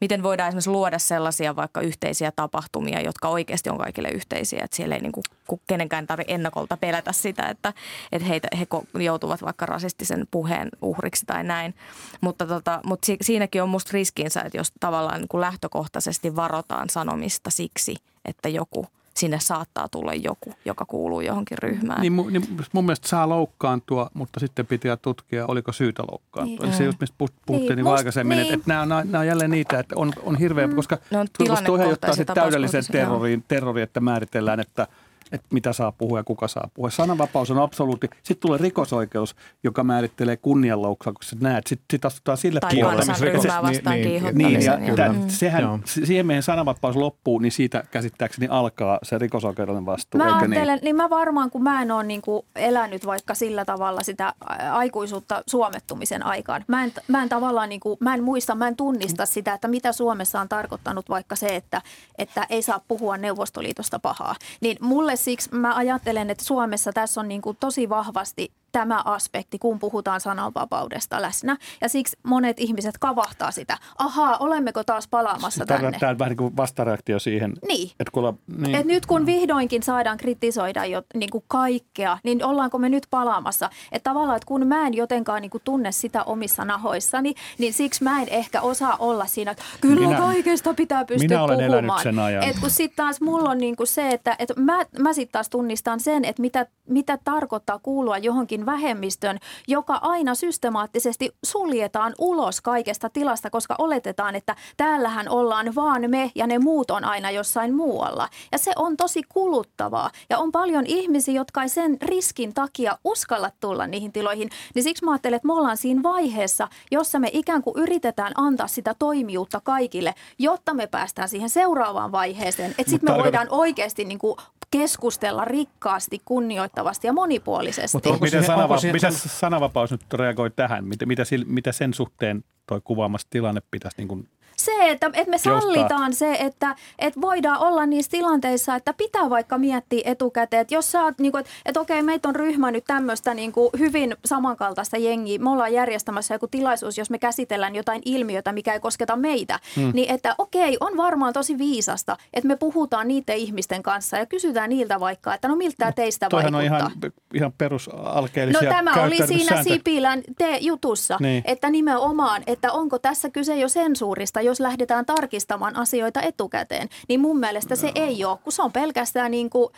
miten 0.00 0.22
voidaan 0.22 0.48
esimerkiksi 0.48 0.70
luoda 0.70 0.98
sellaisia 0.98 1.56
vaikka 1.56 1.80
yhteisiä 1.80 2.32
tapahtumia, 2.36 3.00
jotka 3.00 3.28
oikeasti 3.28 3.70
on 3.70 3.78
kaikille 3.78 4.08
yhteisiä. 4.08 4.60
Että 4.64 4.76
siellä 4.76 4.94
ei 4.94 5.00
niin 5.00 5.12
kuin, 5.12 5.60
kenenkään 5.66 6.06
tarvitse 6.06 6.34
ennakolta 6.34 6.76
pelätä 6.76 7.12
sitä, 7.12 7.46
että, 7.46 7.72
että 8.12 8.28
heitä, 8.28 8.48
he 8.58 8.66
joutuvat 9.02 9.42
vaikka 9.42 9.66
rasistisen 9.66 10.26
puheen 10.30 10.68
uhriksi 10.82 11.26
tai 11.26 11.44
näin. 11.44 11.74
Mutta, 12.20 12.46
tota, 12.46 12.80
mutta 12.86 13.12
siinäkin 13.20 13.62
on 13.62 13.68
musta 13.68 13.90
riskinsä, 13.92 14.40
että 14.40 14.58
jos 14.58 14.72
tavallaan 14.80 15.20
niin 15.20 15.28
kuin 15.28 15.40
lähtökohtaisesti 15.40 16.36
varotaan 16.36 16.90
sanomista 16.90 17.50
siksi, 17.50 17.96
että 18.24 18.48
joku– 18.48 18.86
sinne 19.20 19.40
saattaa 19.40 19.88
tulla 19.88 20.14
joku, 20.14 20.54
joka 20.64 20.84
kuuluu 20.84 21.20
johonkin 21.20 21.58
ryhmään. 21.58 22.00
Niin, 22.00 22.16
niin 22.30 22.44
mun 22.72 22.84
mielestä 22.84 23.08
saa 23.08 23.28
loukkaantua, 23.28 24.10
mutta 24.14 24.40
sitten 24.40 24.66
pitää 24.66 24.96
tutkia, 24.96 25.46
oliko 25.46 25.72
syytä 25.72 26.02
loukkaantua. 26.10 26.66
Niin. 26.66 26.76
Se 26.76 26.84
just 26.84 27.00
mistä 27.00 27.16
puhuttiin 27.18 27.76
niin, 27.76 27.76
niin 27.76 27.86
aikaisemmin, 27.86 28.36
niin. 28.36 28.42
että, 28.42 28.54
että 28.54 28.68
nämä, 28.68 28.82
on, 28.82 28.88
nämä 28.88 29.20
on 29.20 29.26
jälleen 29.26 29.50
niitä, 29.50 29.78
että 29.78 29.94
on, 29.98 30.12
on 30.22 30.36
hirveä, 30.36 30.66
mm. 30.66 30.76
koska 30.76 30.98
no, 31.10 31.24
tuo 31.66 31.82
johtaa 31.82 32.14
sitten 32.14 32.34
täydelliseen 32.34 32.84
terroriin, 32.92 33.44
terroriin, 33.48 33.84
että 33.84 34.00
määritellään, 34.00 34.60
että– 34.60 34.86
että 35.32 35.46
mitä 35.52 35.72
saa 35.72 35.92
puhua 35.92 36.18
ja 36.18 36.24
kuka 36.24 36.48
saa 36.48 36.68
puhua. 36.74 36.90
Sananvapaus 36.90 37.50
on 37.50 37.58
absoluutti. 37.58 38.10
Sitten 38.22 38.48
tulee 38.48 38.58
rikosoikeus, 38.58 39.36
joka 39.64 39.84
määrittelee 39.84 40.36
kunnianloukkauksen. 40.36 41.38
Näet, 41.42 41.66
sitten 41.66 41.86
sit 41.90 42.04
astutaan 42.04 42.38
sille 42.38 42.60
tai 42.60 42.74
puolelle. 42.74 43.04
Tai 43.46 43.62
vastaan 43.62 43.96
niin, 43.96 44.22
niin, 44.22 44.38
niin, 44.38 44.62
ja 44.62 44.78
mm. 45.12 45.28
sehän, 45.28 45.62
Joo. 45.62 45.78
siihen 45.84 46.26
meidän 46.26 46.42
sananvapaus 46.42 46.96
loppuu, 46.96 47.38
niin 47.38 47.52
siitä 47.52 47.84
käsittääkseni 47.90 48.46
alkaa 48.50 48.98
se 49.02 49.18
rikosoikeudellinen 49.18 49.86
vastuu. 49.86 50.18
Mä 50.18 50.36
ajattelen, 50.36 50.66
niin? 50.66 50.84
niin 50.84 50.96
mä 50.96 51.10
varmaan, 51.10 51.50
kun 51.50 51.62
mä 51.62 51.82
en 51.82 51.90
ole 51.90 52.04
niin 52.04 52.22
kuin 52.22 52.46
elänyt 52.56 53.06
vaikka 53.06 53.34
sillä 53.34 53.64
tavalla 53.64 54.02
sitä 54.02 54.34
aikuisuutta 54.72 55.42
suomettumisen 55.46 56.26
aikaan. 56.26 56.64
Mä 56.68 56.84
en, 56.84 56.92
mä 57.08 57.22
en 57.22 57.28
tavallaan, 57.28 57.68
niin 57.68 57.80
kuin, 57.80 57.96
mä 58.00 58.14
en 58.14 58.24
muista, 58.24 58.54
mä 58.54 58.68
en 58.68 58.76
tunnista 58.76 59.26
sitä, 59.26 59.52
että 59.54 59.68
mitä 59.68 59.92
Suomessa 59.92 60.40
on 60.40 60.48
tarkoittanut 60.48 61.08
vaikka 61.08 61.36
se, 61.36 61.56
että, 61.56 61.82
että 62.18 62.46
ei 62.50 62.62
saa 62.62 62.80
puhua 62.88 63.16
Neuvostoliitosta 63.16 63.98
pahaa. 63.98 64.34
Niin 64.60 64.76
mulle 64.80 65.16
siksi 65.24 65.54
mä 65.54 65.74
ajattelen, 65.74 66.30
että 66.30 66.44
Suomessa 66.44 66.92
tässä 66.92 67.20
on 67.20 67.28
niin 67.28 67.42
kuin 67.42 67.56
tosi 67.60 67.88
vahvasti 67.88 68.52
tämä 68.72 69.02
aspekti, 69.04 69.58
kun 69.58 69.78
puhutaan 69.78 70.20
sananvapaudesta 70.20 71.22
läsnä. 71.22 71.56
Ja 71.80 71.88
siksi 71.88 72.16
monet 72.22 72.60
ihmiset 72.60 72.98
kavahtaa 72.98 73.50
sitä. 73.50 73.78
Ahaa, 73.98 74.36
olemmeko 74.38 74.84
taas 74.84 75.08
palaamassa 75.08 75.66
Tämä 75.66 75.80
tänne? 75.80 75.98
Tämä 75.98 76.10
on 76.10 76.18
vähän 76.18 76.30
niin 76.30 76.36
kuin 76.36 76.56
vastareaktio 76.56 77.18
siihen. 77.18 77.52
Niin. 77.68 77.90
Että 78.00 78.10
kun, 78.12 78.38
niin. 78.56 78.74
Et 78.74 78.86
nyt 78.86 79.06
kun 79.06 79.26
vihdoinkin 79.26 79.82
saadaan 79.82 80.18
kritisoida 80.18 80.84
jo 80.84 81.02
niin 81.14 81.30
kuin 81.30 81.44
kaikkea, 81.48 82.18
niin 82.22 82.44
ollaanko 82.44 82.78
me 82.78 82.88
nyt 82.88 83.06
palaamassa? 83.10 83.70
Että 83.92 84.10
tavallaan, 84.10 84.36
että 84.36 84.46
kun 84.46 84.66
mä 84.66 84.86
en 84.86 84.94
jotenkaan 84.94 85.42
niin 85.42 85.50
kuin 85.50 85.62
tunne 85.64 85.92
sitä 85.92 86.24
omissa 86.24 86.64
nahoissani, 86.64 87.34
niin 87.58 87.72
siksi 87.72 88.04
mä 88.04 88.22
en 88.22 88.28
ehkä 88.28 88.60
osaa 88.60 88.96
olla 88.98 89.26
siinä, 89.26 89.50
että 89.50 89.64
kyllä 89.80 90.08
minä, 90.08 90.18
kaikesta 90.18 90.74
pitää 90.74 91.04
pystyä 91.04 91.28
minä 91.28 91.42
olen 91.42 91.58
puhumaan. 91.58 91.84
Elänyt 91.84 92.02
sen 92.02 92.18
ajan. 92.18 92.44
Et 92.44 92.58
kun 92.60 92.70
sitten 92.70 92.96
taas 92.96 93.20
mulla 93.20 93.50
on 93.50 93.58
niin 93.58 93.76
kuin 93.76 93.86
se, 93.86 94.08
että, 94.08 94.36
että 94.38 94.54
mä, 94.60 94.86
mä 94.98 95.12
sitten 95.12 95.32
taas 95.32 95.48
tunnistan 95.48 96.00
sen, 96.00 96.24
että 96.24 96.42
mitä, 96.42 96.66
mitä 96.88 97.18
tarkoittaa 97.24 97.78
kuulua 97.78 98.18
johonkin 98.18 98.59
jonkin 98.60 98.66
vähemmistön, 98.66 99.38
joka 99.68 99.98
aina 100.02 100.34
systemaattisesti 100.34 101.30
suljetaan 101.44 102.14
ulos 102.18 102.60
kaikesta 102.60 103.10
tilasta, 103.10 103.50
koska 103.50 103.74
oletetaan, 103.78 104.36
että 104.36 104.56
täällähän 104.76 105.28
ollaan 105.28 105.74
vaan 105.74 106.10
me 106.10 106.30
ja 106.34 106.46
ne 106.46 106.58
muut 106.58 106.90
on 106.90 107.04
aina 107.04 107.30
jossain 107.30 107.74
muualla. 107.74 108.28
Ja 108.52 108.58
se 108.58 108.72
on 108.76 108.96
tosi 108.96 109.22
kuluttavaa. 109.28 110.10
Ja 110.30 110.38
on 110.38 110.52
paljon 110.52 110.84
ihmisiä, 110.86 111.34
jotka 111.34 111.62
ei 111.62 111.68
sen 111.68 111.96
riskin 112.02 112.54
takia 112.54 112.98
uskalla 113.04 113.50
tulla 113.60 113.86
niihin 113.86 114.12
tiloihin. 114.12 114.50
Niin 114.74 114.82
siksi 114.82 115.04
mä 115.04 115.10
ajattelen, 115.10 115.36
että 115.36 115.46
me 115.46 115.52
ollaan 115.52 115.76
siinä 115.76 116.02
vaiheessa, 116.02 116.68
jossa 116.90 117.18
me 117.18 117.30
ikään 117.32 117.62
kuin 117.62 117.76
yritetään 117.76 118.32
antaa 118.36 118.66
sitä 118.66 118.94
toimijuutta 118.98 119.60
kaikille, 119.60 120.14
jotta 120.38 120.74
me 120.74 120.86
päästään 120.86 121.28
siihen 121.28 121.50
seuraavaan 121.50 122.12
vaiheeseen. 122.12 122.74
Että 122.78 122.90
sitten 122.90 123.14
me 123.14 123.22
voidaan 123.22 123.46
oikeasti 123.50 124.04
niin 124.04 124.18
kuin 124.18 124.36
keskustella 124.70 125.44
rikkaasti, 125.44 126.20
kunnioittavasti 126.24 127.06
ja 127.06 127.12
monipuolisesti. 127.12 127.96
Mutta 127.96 128.10
onko 128.10 128.24
miten, 128.24 128.44
sanava- 128.44 128.80
siihen... 128.80 128.96
miten 128.96 129.12
sananvapaus 129.12 129.90
nyt 129.90 130.12
reagoi 130.12 130.50
tähän? 130.50 130.84
Mitä, 130.84 131.06
mitä, 131.06 131.22
mitä 131.46 131.72
sen 131.72 131.94
suhteen 131.94 132.44
toi 132.66 132.80
kuvaamassa 132.84 133.26
tilanne 133.30 133.62
pitäisi 133.70 133.96
niin 133.98 134.08
kuin 134.08 134.28
se, 134.64 134.72
että, 134.90 135.10
että 135.14 135.30
me 135.30 135.38
sallitaan 135.38 136.14
se, 136.14 136.32
että, 136.40 136.76
että 136.98 137.20
voidaan 137.20 137.58
olla 137.58 137.86
niissä 137.86 138.10
tilanteissa, 138.10 138.74
että 138.74 138.92
pitää 138.92 139.30
vaikka 139.30 139.58
miettiä 139.58 140.02
etukäteen, 140.04 140.60
että 140.60 140.74
jos 140.74 140.92
sä 140.92 141.04
oot, 141.04 141.18
niin 141.18 141.32
kuin, 141.32 141.40
että, 141.40 141.52
että 141.66 141.80
okei, 141.80 142.02
meitä 142.02 142.28
on 142.28 142.36
ryhmä 142.36 142.70
nyt 142.70 142.84
tämmöistä 142.86 143.34
niin 143.34 143.52
kuin 143.52 143.70
hyvin 143.78 144.16
samankaltaista 144.24 144.96
jengiä, 144.96 145.38
me 145.38 145.50
ollaan 145.50 145.72
järjestämässä 145.72 146.34
joku 146.34 146.46
tilaisuus, 146.46 146.98
jos 146.98 147.10
me 147.10 147.18
käsitellään 147.18 147.74
jotain 147.74 148.02
ilmiötä, 148.04 148.52
mikä 148.52 148.72
ei 148.72 148.80
kosketa 148.80 149.16
meitä, 149.16 149.58
hmm. 149.76 149.90
niin 149.94 150.10
että 150.10 150.34
okei, 150.38 150.76
on 150.80 150.96
varmaan 150.96 151.32
tosi 151.32 151.58
viisasta, 151.58 152.16
että 152.34 152.48
me 152.48 152.56
puhutaan 152.56 153.08
niiden 153.08 153.36
ihmisten 153.36 153.82
kanssa 153.82 154.16
ja 154.16 154.26
kysytään 154.26 154.70
niiltä 154.70 155.00
vaikka, 155.00 155.34
että 155.34 155.48
no 155.48 155.56
miltä 155.56 155.92
teistä 155.92 156.28
Toihan 156.28 156.52
vaikuttaa. 156.52 156.86
on 156.86 156.92
ihan, 157.02 157.12
ihan 157.34 157.52
perusalkeellisia 157.58 158.62
No 158.62 158.76
tämä 158.76 159.02
oli 159.02 159.26
siinä 159.26 159.62
Sipilän 159.62 160.22
te 160.38 160.58
jutussa, 160.60 161.16
niin. 161.20 161.42
että 161.46 161.70
nimenomaan, 161.70 162.42
että 162.46 162.72
onko 162.72 162.98
tässä 162.98 163.30
kyse 163.30 163.56
jo 163.56 163.68
sensuurista, 163.68 164.40
jos 164.50 164.60
lähdetään 164.60 165.06
tarkistamaan 165.06 165.76
asioita 165.76 166.22
etukäteen, 166.22 166.88
niin 167.08 167.20
mun 167.20 167.40
mielestä 167.40 167.76
se 167.76 167.92
ei 167.94 168.24
ole, 168.24 168.38
kun 168.44 168.52
se 168.52 168.62
on 168.62 168.72
pelkästään 168.72 169.30
niin 169.30 169.50
kuin 169.50 169.72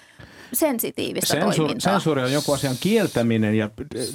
sensitiivistä 0.52 1.26
Sensur, 1.26 1.54
toimintaa. 1.54 1.92
Sensuuri 1.92 2.22
on 2.22 2.32
joku 2.32 2.52
asian 2.52 2.76
kieltäminen 2.80 3.54
ja 3.54 3.70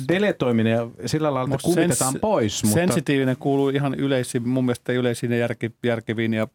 deletoiminen 0.07 0.73
ja 0.73 0.87
sillä 1.05 1.33
lailla, 1.33 1.55
että 1.55 1.65
kuvitetaan 1.65 2.11
sens, 2.11 2.21
pois. 2.21 2.63
Mutta... 2.63 2.73
Sensitiivinen 2.73 3.37
kuuluu 3.39 3.69
ihan 3.69 3.95
yleisiin, 3.95 4.49
mun 4.49 4.65
mielestä 4.65 4.93
yleisiin 4.93 5.31
ja 5.31 5.37
järki, 5.37 5.71
järkeviin 5.83 6.33
ja 6.33 6.47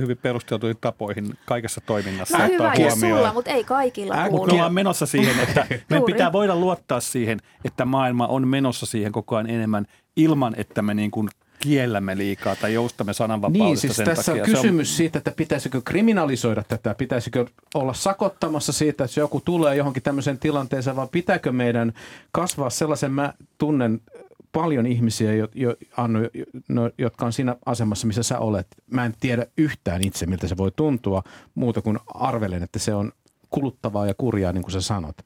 hyvin 0.00 0.18
perusteltuihin 0.18 0.76
tapoihin 0.80 1.34
kaikessa 1.44 1.80
toiminnassa. 1.80 2.38
No 2.38 2.46
hyvä, 2.46 2.74
jos 2.78 3.00
sulla, 3.00 3.32
mutta 3.32 3.50
ei 3.50 3.64
kaikilla 3.64 4.14
Ää, 4.14 4.28
kuulu. 4.28 4.52
ollaan 4.52 4.74
menossa 4.74 5.06
siihen, 5.06 5.40
että 5.40 5.66
meidän 5.90 6.06
pitää 6.06 6.32
voida 6.32 6.56
luottaa 6.56 7.00
siihen, 7.00 7.38
että 7.64 7.84
maailma 7.84 8.26
on 8.26 8.48
menossa 8.48 8.86
siihen 8.86 9.12
koko 9.12 9.36
ajan 9.36 9.50
enemmän 9.50 9.86
ilman, 10.16 10.54
että 10.56 10.82
me 10.82 10.94
niin 10.94 11.10
kuin 11.10 11.28
kiellämme 11.60 12.16
liikaa 12.16 12.56
tai 12.56 12.74
joustamme 12.74 13.12
sananvapaudesta 13.12 13.64
niin, 13.64 13.78
siis 13.78 13.96
sen 13.96 14.06
tässä 14.06 14.32
takia. 14.32 14.42
on 14.42 14.50
kysymys 14.50 14.90
on... 14.90 14.96
siitä, 14.96 15.18
että 15.18 15.30
pitäisikö 15.30 15.80
kriminalisoida 15.84 16.62
tätä, 16.68 16.94
pitäisikö 16.94 17.46
olla 17.74 17.94
sakottamassa 17.94 18.72
siitä, 18.72 19.04
että 19.04 19.20
joku 19.20 19.40
tulee 19.40 19.76
johonkin 19.76 20.02
tämmöiseen 20.02 20.38
tilanteeseen, 20.38 20.96
vai 20.96 21.08
pitääkö 21.12 21.52
meidän 21.52 21.92
kasvaa 22.32 22.70
sellaisen, 22.70 23.12
mä 23.12 23.34
tunnen 23.58 24.00
paljon 24.52 24.86
ihmisiä, 24.86 25.34
jo, 25.34 25.48
jo, 25.54 25.76
Annu, 25.96 26.18
no, 26.68 26.90
jotka 26.98 27.26
on 27.26 27.32
siinä 27.32 27.56
asemassa, 27.66 28.06
missä 28.06 28.22
sä 28.22 28.38
olet. 28.38 28.66
Mä 28.90 29.04
en 29.04 29.14
tiedä 29.20 29.46
yhtään 29.56 30.06
itse, 30.06 30.26
miltä 30.26 30.48
se 30.48 30.56
voi 30.56 30.70
tuntua, 30.76 31.22
muuta 31.54 31.82
kuin 31.82 31.98
arvelen, 32.14 32.62
että 32.62 32.78
se 32.78 32.94
on 32.94 33.12
kuluttavaa 33.50 34.06
ja 34.06 34.14
kurjaa, 34.18 34.52
niin 34.52 34.62
kuin 34.62 34.72
sä 34.72 34.80
sanot. 34.80 35.16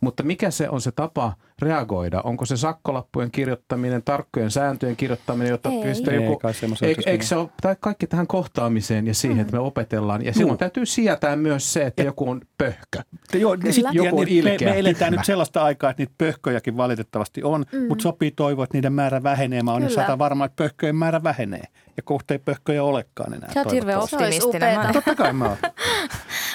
Mutta 0.00 0.22
mikä 0.22 0.50
se 0.50 0.68
on 0.68 0.80
se 0.80 0.92
tapa 0.92 1.32
reagoida? 1.58 2.20
Onko 2.20 2.44
se 2.44 2.56
sakkolappujen 2.56 3.30
kirjoittaminen, 3.30 4.02
tarkkojen 4.02 4.50
sääntöjen 4.50 4.96
kirjoittaminen, 4.96 5.50
jotta 5.50 5.68
Ei. 5.68 5.82
pystyy 5.82 6.12
Ei 6.12 6.24
joku... 6.24 6.32
Eikö, 6.32 6.66
pitäisi 6.66 7.10
eikö 7.10 7.24
se 7.24 7.36
ole 7.36 7.48
tai 7.62 7.76
kaikki 7.80 8.06
tähän 8.06 8.26
kohtaamiseen 8.26 9.06
ja 9.06 9.14
siihen, 9.14 9.36
mm. 9.36 9.40
että 9.40 9.52
me 9.52 9.58
opetellaan. 9.58 10.24
Ja 10.24 10.32
silloin 10.32 10.58
täytyy 10.58 10.86
sietää 10.86 11.36
myös 11.36 11.72
se, 11.72 11.82
että 11.82 12.02
joku 12.02 12.30
on 12.30 12.40
pöhkö. 12.58 13.02
Ja 13.32 13.38
Joo, 13.38 13.56
Kyllä. 13.56 13.72
sit, 13.72 13.84
Joku 13.92 14.06
ja 14.06 14.12
on 14.12 14.20
nyt 14.20 14.28
me, 14.28 14.34
ilkeä, 14.34 14.70
me 14.70 14.78
eletään 14.78 15.10
tyhmä. 15.10 15.20
nyt 15.20 15.26
sellaista 15.26 15.64
aikaa, 15.64 15.90
että 15.90 16.02
niitä 16.02 16.14
pöhköjäkin 16.18 16.76
valitettavasti 16.76 17.42
on, 17.42 17.64
mm. 17.72 17.88
mutta 17.88 18.02
sopii 18.02 18.30
toivoa, 18.30 18.64
että 18.64 18.78
niiden 18.78 18.92
määrä 18.92 19.22
vähenee. 19.22 19.62
Mä 19.62 19.72
olen 19.72 19.90
sata 19.90 20.18
varma, 20.18 20.44
että 20.44 20.56
pöhköjen 20.56 20.96
määrä 20.96 21.22
vähenee. 21.22 21.64
Ja 21.96 22.02
kohta 22.02 22.34
ei 22.34 22.38
pöhköjä 22.38 22.84
olekaan 22.84 23.34
enää. 23.34 23.52
Sä 23.54 23.60
oot 23.60 23.72
hirveän 23.72 24.00
optimistinen. 24.00 24.92
Totta 24.92 25.14
kai 25.14 25.32
mä 25.32 25.44
oon. 25.44 25.56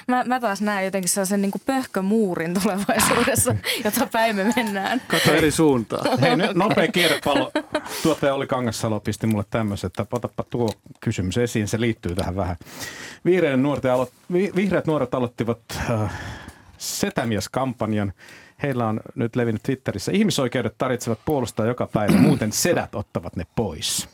mä, 0.09 0.23
mä 0.23 0.39
taas 0.39 0.61
näen 0.61 0.85
jotenkin 0.85 1.09
sellaisen 1.09 1.41
niin 1.41 1.51
pöhkömuurin 1.65 2.53
tulevaisuudessa, 2.53 3.55
jota 3.85 4.07
päin 4.11 4.35
me 4.35 4.53
mennään. 4.55 5.01
Kato 5.07 5.33
eri 5.33 5.51
suuntaan. 5.51 6.19
Hei, 6.21 6.35
nyt 6.35 6.55
nopea 6.55 6.87
kierrepallo. 6.87 7.51
Tuottaja 8.03 8.33
Oli 8.33 8.47
Kangassalo 8.47 8.99
pisti 8.99 9.27
mulle 9.27 9.45
tämmöisen, 9.49 9.87
että 9.87 10.05
otapa 10.11 10.43
tuo 10.43 10.69
kysymys 10.99 11.37
esiin, 11.37 11.67
se 11.67 11.79
liittyy 11.81 12.15
tähän 12.15 12.35
vähän. 12.35 12.55
Vihreät 13.25 13.61
nuoret, 13.61 13.85
alo- 13.85 14.11
vi- 14.33 14.51
vihreät 14.55 14.87
nuoret 14.87 15.13
aloittivat 15.13 15.59
äh, 15.89 16.11
Setämies-kampanjan. 16.77 18.13
Heillä 18.63 18.87
on 18.87 18.99
nyt 19.15 19.35
levinnyt 19.35 19.63
Twitterissä. 19.63 20.11
Ihmisoikeudet 20.11 20.77
tarvitsevat 20.77 21.19
puolustaa 21.25 21.65
joka 21.65 21.87
päivä, 21.93 22.17
muuten 22.17 22.51
sedät 22.51 22.95
ottavat 22.95 23.35
ne 23.35 23.43
pois. 23.55 24.09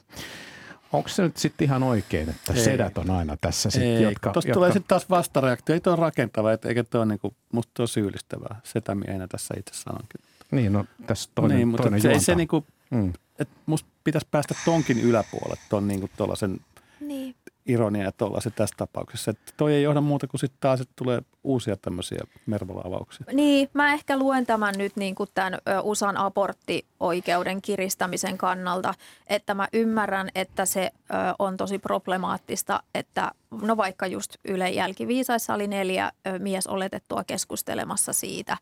Onko 0.96 1.10
se 1.10 1.24
nyt 1.24 1.38
sitten 1.38 1.66
ihan 1.66 1.84
oikein, 1.84 2.30
että 2.30 2.54
Ei. 2.54 2.64
sedät 2.64 2.98
on 2.98 3.10
aina 3.10 3.38
tässä 3.38 3.70
sitten, 3.70 3.90
Ei, 3.98 4.04
jotka... 4.04 4.32
Tuosta 4.32 4.50
jotka... 4.50 4.54
tulee 4.54 4.72
sitten 4.72 4.88
taas 4.88 5.10
vastareaktio. 5.10 5.74
Ei 5.74 5.80
tuo 5.80 5.94
ole 5.94 6.02
rakentava, 6.02 6.52
et, 6.52 6.66
eikä 6.66 6.84
tuo 6.84 7.06
niinku, 7.06 7.36
musta 7.52 7.72
tuo 7.74 7.88
syyllistävää. 7.88 8.62
Setämiehenä 8.64 9.28
tässä 9.28 9.54
itse 9.58 9.74
sanonkin. 9.74 10.22
Niin, 10.52 10.74
no 10.74 10.86
tässä 11.08 11.30
toinen, 11.36 11.58
niin, 11.58 11.68
mutta 11.68 11.84
toinen 11.84 12.02
se, 12.02 12.12
ei 12.12 12.20
se 12.20 12.36
niinku, 12.36 12.66
mm. 12.90 13.14
et 13.40 13.50
musta 13.66 13.90
pitäisi 14.04 14.28
päästä 14.32 14.56
tonkin 14.66 15.00
yläpuolelle, 15.00 15.62
ton 15.70 15.88
niinku 15.88 16.10
tuollaisen 16.18 16.60
Niin. 17.00 17.36
Ironia 17.66 18.04
ja 18.04 18.12
tuollaisen 18.12 18.52
tässä 18.52 18.76
tapauksessa. 18.78 19.32
Että 19.32 19.52
toi 19.58 19.74
ei 19.74 19.84
johda 19.84 20.02
muuta 20.02 20.28
kuin 20.28 20.40
sitten 20.40 20.58
taas, 20.60 20.82
että 20.82 20.94
tulee 20.96 21.22
uusia 21.44 21.78
tämmöisiä 21.78 22.20
mervola-avauksia. 22.46 23.26
Niin, 23.34 23.70
mä 23.74 23.94
ehkä 23.94 24.18
luen 24.18 24.46
tämän 24.46 24.74
nyt 24.78 24.96
niin 24.96 25.16
kuin 25.16 25.30
tämän 25.34 25.60
USAn 25.84 26.18
aborttioikeuden 26.18 27.62
kiristämisen 27.62 28.38
kannalta, 28.38 28.94
että 29.28 29.54
mä 29.54 29.68
ymmärrän, 29.74 30.30
että 30.36 30.66
se 30.66 30.92
on 31.40 31.58
tosi 31.58 31.80
problemaattista, 31.80 32.84
että 32.96 33.32
no 33.62 33.78
vaikka 33.78 34.08
just 34.08 34.36
Yle 34.48 34.70
jälkiviisaissa 34.70 35.54
oli 35.54 35.68
neljä 35.68 36.12
mies 36.40 36.68
oletettua 36.68 37.24
keskustelemassa 37.24 38.14
siitä 38.14 38.58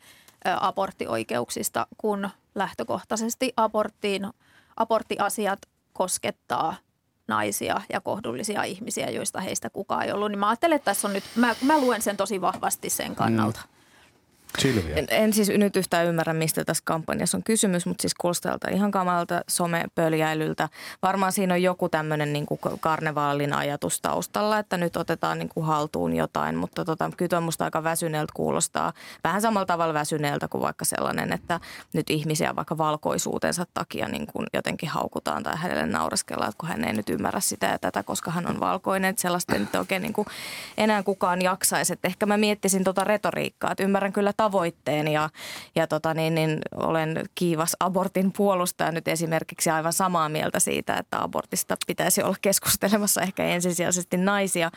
aborttioikeuksista, 0.60 1.88
kun 1.98 2.30
lähtökohtaisesti 2.56 3.54
aborttiin, 3.58 4.28
aborttiasiat 4.78 5.60
koskettaa 5.94 6.76
naisia 7.28 7.82
ja 7.94 8.02
kohdullisia 8.02 8.64
ihmisiä, 8.64 9.10
joista 9.10 9.42
heistä 9.42 9.70
kukaan 9.70 10.04
ei 10.04 10.12
ollut. 10.12 10.30
Niin 10.32 10.40
mä 10.40 10.50
ajattelen, 10.50 10.76
että 10.76 10.86
tässä 10.86 11.08
on 11.08 11.14
nyt, 11.14 11.24
mä, 11.36 11.56
mä 11.62 11.80
luen 11.80 12.02
sen 12.02 12.18
tosi 12.18 12.42
vahvasti 12.42 12.90
sen 12.90 13.16
kannalta. 13.16 13.60
Mm. 13.64 13.73
En, 14.96 15.08
en 15.10 15.34
siis 15.34 15.50
nyt 15.50 15.76
yhtään 15.76 16.06
ymmärrä, 16.06 16.34
mistä 16.34 16.66
tässä 16.66 16.84
kampanjassa 16.86 17.38
on 17.38 17.44
kysymys, 17.44 17.86
mutta 17.86 18.02
siis 18.02 18.14
kuulostaa 18.14 18.58
ihan 18.72 18.92
kamalta 18.92 19.42
somepöljäilyltä. 19.48 20.70
Varmaan 21.02 21.32
siinä 21.32 21.54
on 21.54 21.62
joku 21.62 21.90
tämmöinen 21.90 22.34
niin 22.34 22.46
kuin 22.46 22.60
karnevaalin 22.80 23.54
ajatus 23.54 24.02
taustalla, 24.02 24.60
että 24.60 24.78
nyt 24.78 24.98
otetaan 24.98 25.40
niin 25.40 25.50
kuin 25.50 25.66
haltuun 25.66 26.16
jotain, 26.16 26.56
mutta 26.56 26.86
tota, 26.86 27.12
kyllä 27.18 27.30
tuo 27.30 27.42
musta 27.42 27.66
aika 27.66 27.84
väsyneeltä 27.84 28.34
kuulostaa. 28.36 28.94
Vähän 29.24 29.42
samalla 29.42 29.66
tavalla 29.66 29.94
väsyneeltä 29.94 30.48
kuin 30.48 30.62
vaikka 30.62 30.86
sellainen, 30.86 31.34
että 31.34 31.60
nyt 31.94 32.10
ihmisiä 32.10 32.56
vaikka 32.56 32.78
valkoisuutensa 32.78 33.66
takia 33.74 34.08
niin 34.08 34.28
kuin 34.28 34.48
jotenkin 34.54 34.90
haukutaan 34.90 35.44
tai 35.44 35.58
hänelle 35.58 35.86
nauraskellaan, 35.86 36.54
kun 36.58 36.70
hän 36.70 36.84
ei 36.84 36.94
nyt 36.94 37.10
ymmärrä 37.10 37.40
sitä 37.40 37.68
ja 37.68 37.80
tätä, 37.80 38.04
koska 38.04 38.32
hän 38.32 38.48
on 38.48 38.60
valkoinen. 38.60 39.10
Että 39.10 39.22
sellaista 39.22 39.58
nyt 39.58 39.76
oikein 39.76 40.02
niin 40.02 40.14
kuin 40.14 40.28
enää 40.78 41.04
kukaan 41.04 41.42
jaksaisi. 41.42 41.94
Että 41.94 42.08
ehkä 42.08 42.26
mä 42.26 42.38
miettisin 42.38 42.84
tuota 42.84 43.04
retoriikkaa, 43.04 43.72
että 43.72 43.84
ymmärrän 43.84 44.14
kyllä 44.14 44.34
tavoitteen 44.44 45.08
ja, 45.08 45.30
ja 45.76 45.88
tota 45.88 46.14
niin, 46.14 46.36
niin 46.36 46.60
olen 46.76 47.24
kiivas 47.36 47.76
abortin 47.80 48.32
puolustaja 48.32 48.92
nyt 48.92 49.08
esimerkiksi 49.08 49.70
aivan 49.70 49.94
samaa 49.94 50.30
mieltä 50.30 50.60
siitä, 50.60 50.98
että 50.98 51.24
abortista 51.24 51.76
pitäisi 51.88 52.24
olla 52.24 52.36
keskustelemassa 52.42 53.22
ehkä 53.22 53.44
ensisijaisesti 53.44 54.18
naisia, 54.18 54.72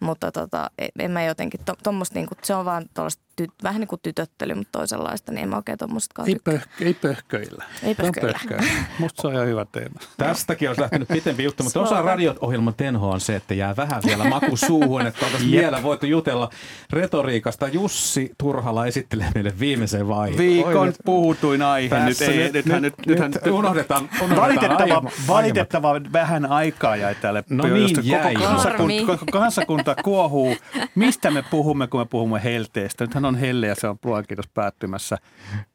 mutta 0.00 0.32
tota, 0.32 0.70
en 0.98 1.10
mä 1.10 1.24
jotenkin, 1.24 1.60
to, 1.64 1.74
tommoista 1.82 2.14
niin 2.14 2.28
kuin, 2.28 2.38
se 2.42 2.54
on 2.54 2.64
vaan 2.64 2.84
tuollaista 2.94 3.22
ty, 3.36 3.46
vähän 3.62 3.80
niin 3.80 3.88
kuin 3.88 4.00
tytöttely, 4.02 4.54
mutta 4.54 4.78
toisenlaista, 4.78 5.32
niin 5.32 5.42
en 5.42 5.48
mä 5.48 5.56
oikein 5.56 5.78
tuommoistakaan 5.78 6.28
Ei, 6.28 6.36
pöh, 6.44 6.68
ei 6.80 6.94
pöhköillä. 6.94 7.64
Ei 7.82 7.90
on 7.90 7.96
pöhköillä. 7.96 8.32
pöhköillä. 8.32 8.72
Musta 8.98 9.22
se 9.22 9.28
on 9.28 9.34
ihan 9.34 9.46
hyvä 9.46 9.66
teema. 9.72 10.00
Tästäkin 10.16 10.68
olisi 10.68 10.82
lähtenyt 10.82 11.08
pitempi 11.08 11.44
juttu, 11.44 11.62
mutta 11.62 11.80
osa 11.80 12.02
radio-ohjelman 12.02 12.74
tenhoa 12.74 13.14
on 13.14 13.20
se, 13.20 13.36
että 13.36 13.54
jää 13.54 13.76
vähän 13.76 14.02
vielä 14.06 14.24
maku 14.24 14.56
suuhun, 14.56 15.06
että 15.06 15.26
oltaisiin 15.26 15.50
vielä 15.50 15.82
voitu 15.82 16.06
jutella 16.06 16.50
retoriikasta. 16.90 17.68
Jussi 17.68 18.32
Turhala 18.38 18.86
esittelee 19.10 19.30
meille 19.34 19.52
viimeisen 19.60 20.08
vaiheen. 20.08 20.38
Viikon 20.38 20.92
puhutuin 21.04 21.62
aihe. 21.62 22.04
Nyt, 22.04 22.20
ei, 22.20 22.36
nyt- 22.36 22.52
nythän, 22.52 22.82
nyt- 22.82 22.94
nyt, 22.98 23.06
nythän, 23.06 23.30
nyt 23.30 23.42
unohdetaan- 23.46 24.08
unohdetaan 24.24 24.36
valitettava, 24.36 24.84
aiemmat- 24.84 25.12
valitettava 25.28 25.92
vähän 26.12 26.46
aikaa 26.46 26.96
jäi 26.96 27.14
tälle. 27.14 27.44
No 27.50 27.64
niin 27.64 27.96
jäi. 28.02 28.34
koko 28.34 28.46
kansakunta, 28.46 29.06
koko 29.06 29.26
kansakunta 29.32 29.94
kuohuu. 29.94 30.56
Mistä 30.94 31.30
me 31.30 31.44
puhumme, 31.50 31.86
kun 31.86 32.00
me 32.00 32.06
puhumme 32.06 32.40
helteestä? 32.44 33.04
Nythän 33.04 33.24
on 33.24 33.34
helle 33.34 33.66
ja 33.66 33.74
se 33.74 33.88
on 33.88 33.96
luojan 34.04 34.24
kiitos 34.28 34.48
päättymässä. 34.54 35.18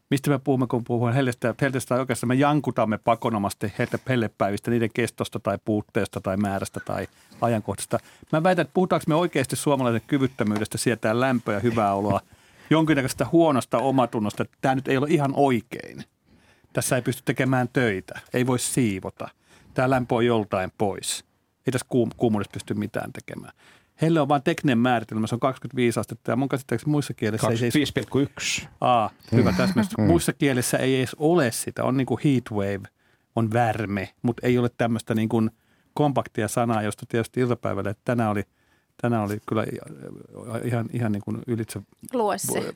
Mistä 0.10 0.30
me 0.30 0.40
puhumme, 0.40 0.68
kun 0.68 0.84
puhumme 0.84 1.16
helteestä? 1.16 1.56
Helteestä 1.62 1.96
oikeastaan 1.96 2.28
me 2.28 2.36
jankutamme 2.36 2.98
pakonomasti 2.98 3.74
helle, 3.80 4.00
hellepäivistä, 4.10 4.72
niiden 4.72 4.90
kestosta 4.94 5.40
tai 5.40 5.58
puutteesta 5.66 6.22
tai 6.22 6.38
määrästä 6.38 6.80
tai 6.80 7.08
ajankohdasta. 7.42 8.00
Mä 8.32 8.44
väitän, 8.44 8.64
että 8.64 8.74
puhutaanko 8.74 9.04
me 9.08 9.16
oikeasti 9.16 9.56
suomalaisen 9.56 10.02
kyvyttömyydestä 10.08 10.78
sietää 10.78 11.20
lämpöä 11.20 11.54
ja 11.54 11.60
hyvää 11.60 11.94
oloa, 11.94 12.22
jonkinnäköisestä 12.70 13.26
huonosta 13.32 13.78
omatunnosta, 13.78 14.44
että 14.44 14.58
tämä 14.62 14.76
nyt 14.76 14.88
ei 14.88 14.98
ole 14.98 15.08
ihan 15.10 15.32
oikein. 15.36 16.04
Tässä 16.74 16.96
ei 16.96 17.02
pysty 17.02 17.22
tekemään 17.26 17.70
töitä, 17.74 18.20
ei 18.34 18.48
voi 18.48 18.60
siivota. 18.60 19.30
Tämä 19.74 19.90
lämpö 19.90 20.16
on 20.16 20.26
joltain 20.26 20.72
pois. 20.78 21.26
Ei 21.68 21.72
tässä 21.72 21.88
kuum- 21.90 22.12
kuumuudessa 22.18 22.52
pysty 22.54 22.74
mitään 22.74 23.14
tekemään. 23.14 23.54
Heille 24.02 24.22
on 24.22 24.28
vain 24.28 24.44
tekninen 24.44 24.78
määritelmä, 24.78 25.28
se 25.28 25.36
on 25.36 25.40
25 25.40 26.00
astetta 26.00 26.32
ja 26.32 26.36
mun 26.36 26.50
käsittääkseni 26.50 26.92
muissa 26.92 27.14
kielissä 27.14 27.48
ei, 27.48 27.58
ei 27.64 28.06
25,1. 28.64 28.68
Aa, 28.82 29.10
hyvä 29.32 29.54
täsmennys. 29.54 29.98
Muissa 29.98 30.34
kielissä 30.34 30.78
ei 30.78 30.98
edes 30.98 31.16
ole 31.20 31.52
sitä. 31.52 31.84
On 31.84 31.98
niin 31.98 32.08
kuin 32.08 32.20
heat 32.24 32.44
wave, 32.52 32.88
on 33.36 33.54
värme, 33.54 34.10
mutta 34.22 34.48
ei 34.48 34.58
ole 34.58 34.70
tämmöistä 34.78 35.16
niin 35.16 35.30
kuin 35.30 35.52
kompaktia 35.94 36.48
sanaa, 36.48 36.82
josta 36.82 37.06
tietysti 37.10 37.40
iltapäivällä, 37.40 37.90
että 37.90 38.02
tänään 38.06 38.32
oli, 38.32 38.44
tänään 39.02 39.24
oli 39.24 39.38
kyllä 39.48 39.66
ihan, 40.64 40.90
ihan 40.94 41.12
niin 41.12 41.22
kuin 41.22 41.38
ylitse, 41.48 41.82
Lue 42.14 42.38
se. 42.54 42.74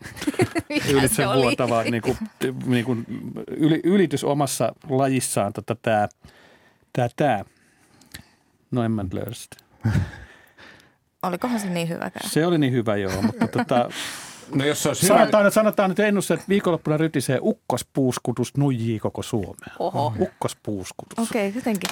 Ylitse 0.89 1.15
se 1.15 1.27
vuotava 1.27 1.83
niin 1.83 2.01
kuin, 2.01 2.17
niin 2.65 2.85
kuin 2.85 3.05
yli, 3.47 3.81
ylitys 3.83 4.23
omassa 4.23 4.73
lajissaan 4.89 5.53
tota, 5.53 5.75
tämä, 5.75 6.07
tämä, 6.93 7.09
tämä. 7.15 7.43
No 8.71 8.83
en 8.83 8.91
mä 8.91 9.05
löydä 9.13 9.33
sitä. 9.33 9.57
Olikohan 11.23 11.59
se 11.59 11.69
niin 11.69 11.89
hyväkään? 11.89 12.29
Se 12.29 12.45
oli 12.45 12.57
niin 12.57 12.73
hyvä 12.73 12.95
joo, 12.95 13.21
mutta 13.21 13.47
tota, 13.47 13.89
No 14.55 14.65
jos 14.65 14.83
se 14.83 14.89
olisi 14.89 15.03
hyvä, 15.03 15.17
sanotaan, 15.17 15.45
nyt, 15.45 15.53
sanotaan 15.53 15.89
nyt 15.89 15.99
ennussa, 15.99 16.33
että 16.33 16.45
viikonloppuna 16.49 16.97
rytisee 16.97 17.39
ukkospuuskutus 17.41 18.57
nuijii 18.57 18.99
koko 18.99 19.21
Suomea. 19.21 19.75
Oho. 19.79 20.13
Ukkospuuskutus. 20.19 21.29
Okei, 21.29 21.53
jotenkin. 21.55 21.89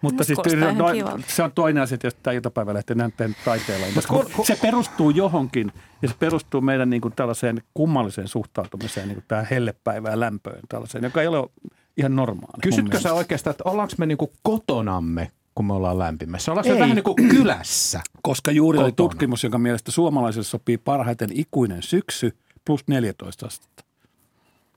Mutta 0.00 0.24
siis 0.24 0.38
no, 0.38 1.18
se 1.26 1.42
on 1.42 1.52
toinen 1.52 1.82
asia, 1.82 1.94
että 1.94 2.10
tämä 2.22 2.34
iltapäivälehti 2.34 2.94
tehnyt 3.16 3.36
taiteella. 3.44 3.86
Mut 3.94 4.06
kun- 4.06 4.26
kun- 4.36 4.46
se 4.46 4.58
perustuu 4.62 5.10
johonkin 5.10 5.72
ja 6.02 6.08
se 6.08 6.14
perustuu 6.18 6.60
meidän 6.60 6.90
niin 6.90 7.00
kuin 7.02 7.14
tällaiseen 7.16 7.62
kummalliseen 7.74 8.28
suhtautumiseen 8.28 9.08
niin 9.08 9.16
kuin 9.16 9.24
tähän 9.28 9.46
hellepäivään 9.50 10.12
ja 10.12 10.20
lämpöön, 10.20 10.60
tällaiseen, 10.68 11.04
joka 11.04 11.20
ei 11.20 11.26
ole 11.26 11.48
ihan 11.96 12.16
normaali. 12.16 12.60
kysytkö 12.62 13.00
sä 13.00 13.12
oikeastaan, 13.14 13.52
että 13.52 13.64
ollaanko 13.70 13.94
me 13.98 14.06
niinku 14.06 14.32
kotonamme, 14.42 15.30
kun 15.54 15.64
me 15.66 15.72
ollaan 15.72 15.98
lämpimässä? 15.98 16.52
Ollaanko 16.52 16.68
me 16.68 16.74
Ei. 16.74 16.80
vähän 16.80 16.94
niin 16.96 17.04
kuin 17.04 17.28
kylässä? 17.28 18.00
Koska 18.22 18.50
juuri 18.50 18.78
oli 18.78 18.92
Kotona. 18.92 19.08
tutkimus, 19.08 19.42
jonka 19.44 19.58
mielestä 19.58 19.90
suomalaisille 19.92 20.44
sopii 20.44 20.78
parhaiten 20.78 21.28
ikuinen 21.32 21.82
syksy 21.82 22.36
plus 22.66 22.80
14 22.86 23.46
astetta. 23.46 23.84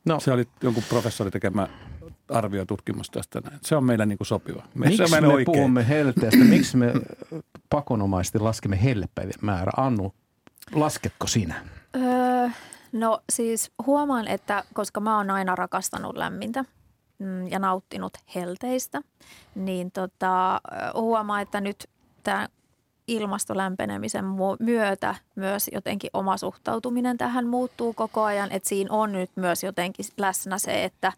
No, 0.05 0.19
Se 0.19 0.31
oli 0.31 0.47
jonkun 0.63 0.83
professori 0.89 1.31
tekemä 1.31 1.67
arviotutkimus 2.33 3.09
tästä 3.09 3.41
näin. 3.41 3.59
Se 3.61 3.75
on 3.75 3.83
meillä 3.83 4.05
niin 4.05 4.17
kuin 4.17 4.27
sopiva. 4.27 4.63
Me, 4.73 4.85
se 4.85 4.89
miksi 5.03 5.15
on 5.15 5.23
me 5.23 5.27
oikein. 5.27 5.45
puhumme 5.45 5.87
helteestä? 5.87 6.43
Miksi 6.43 6.77
me 6.77 6.93
pakonomaisesti 7.69 8.39
laskemme 8.39 8.83
hellepäivien 8.83 9.39
määrä? 9.41 9.71
Annu, 9.77 10.13
lasketko 10.71 11.27
sinä? 11.27 11.55
Öö, 11.95 12.49
no 12.91 13.21
siis 13.31 13.71
huomaan, 13.85 14.27
että 14.27 14.63
koska 14.73 14.99
mä 14.99 15.17
oon 15.17 15.29
aina 15.29 15.55
rakastanut 15.55 16.17
lämmintä 16.17 16.65
mm, 17.19 17.47
ja 17.47 17.59
nauttinut 17.59 18.13
helteistä, 18.35 19.01
niin 19.55 19.91
tota, 19.91 20.55
ö, 20.55 20.59
huomaan, 20.93 21.41
että 21.41 21.61
nyt 21.61 21.89
tämä 22.23 22.47
ilmastolämpenemisen 23.07 24.25
myötä 24.59 25.15
myös 25.35 25.69
jotenkin 25.73 26.09
oma 26.13 26.37
suhtautuminen 26.37 27.17
tähän 27.17 27.47
muuttuu 27.47 27.93
koko 27.93 28.23
ajan. 28.23 28.51
Että 28.51 28.69
siinä 28.69 28.93
on 28.93 29.11
nyt 29.11 29.31
myös 29.35 29.63
jotenkin 29.63 30.05
läsnä 30.17 30.57
se, 30.57 30.83
että 30.83 31.13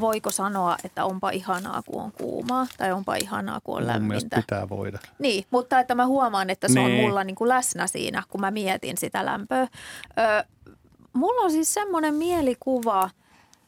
voiko 0.00 0.30
sanoa, 0.30 0.76
että 0.84 1.04
onpa 1.04 1.30
ihanaa, 1.30 1.82
kun 1.82 2.02
on 2.02 2.12
kuumaa 2.12 2.66
tai 2.78 2.92
onpa 2.92 3.14
ihanaa, 3.14 3.60
kun 3.64 3.76
on 3.76 3.82
Mun 3.82 3.86
lämmintä. 3.92 4.36
pitää 4.36 4.68
voida. 4.68 4.98
Niin, 5.18 5.44
mutta 5.50 5.80
että 5.80 5.94
mä 5.94 6.06
huomaan, 6.06 6.50
että 6.50 6.68
se 6.68 6.74
niin. 6.74 6.86
on 6.86 7.06
mulla 7.08 7.24
niin 7.24 7.36
kuin 7.36 7.48
läsnä 7.48 7.86
siinä, 7.86 8.22
kun 8.28 8.40
mä 8.40 8.50
mietin 8.50 8.96
sitä 8.96 9.26
lämpöä. 9.26 9.62
Ö, 9.62 10.44
mulla 11.12 11.40
on 11.40 11.50
siis 11.50 11.74
semmoinen 11.74 12.14
mielikuva, 12.14 13.10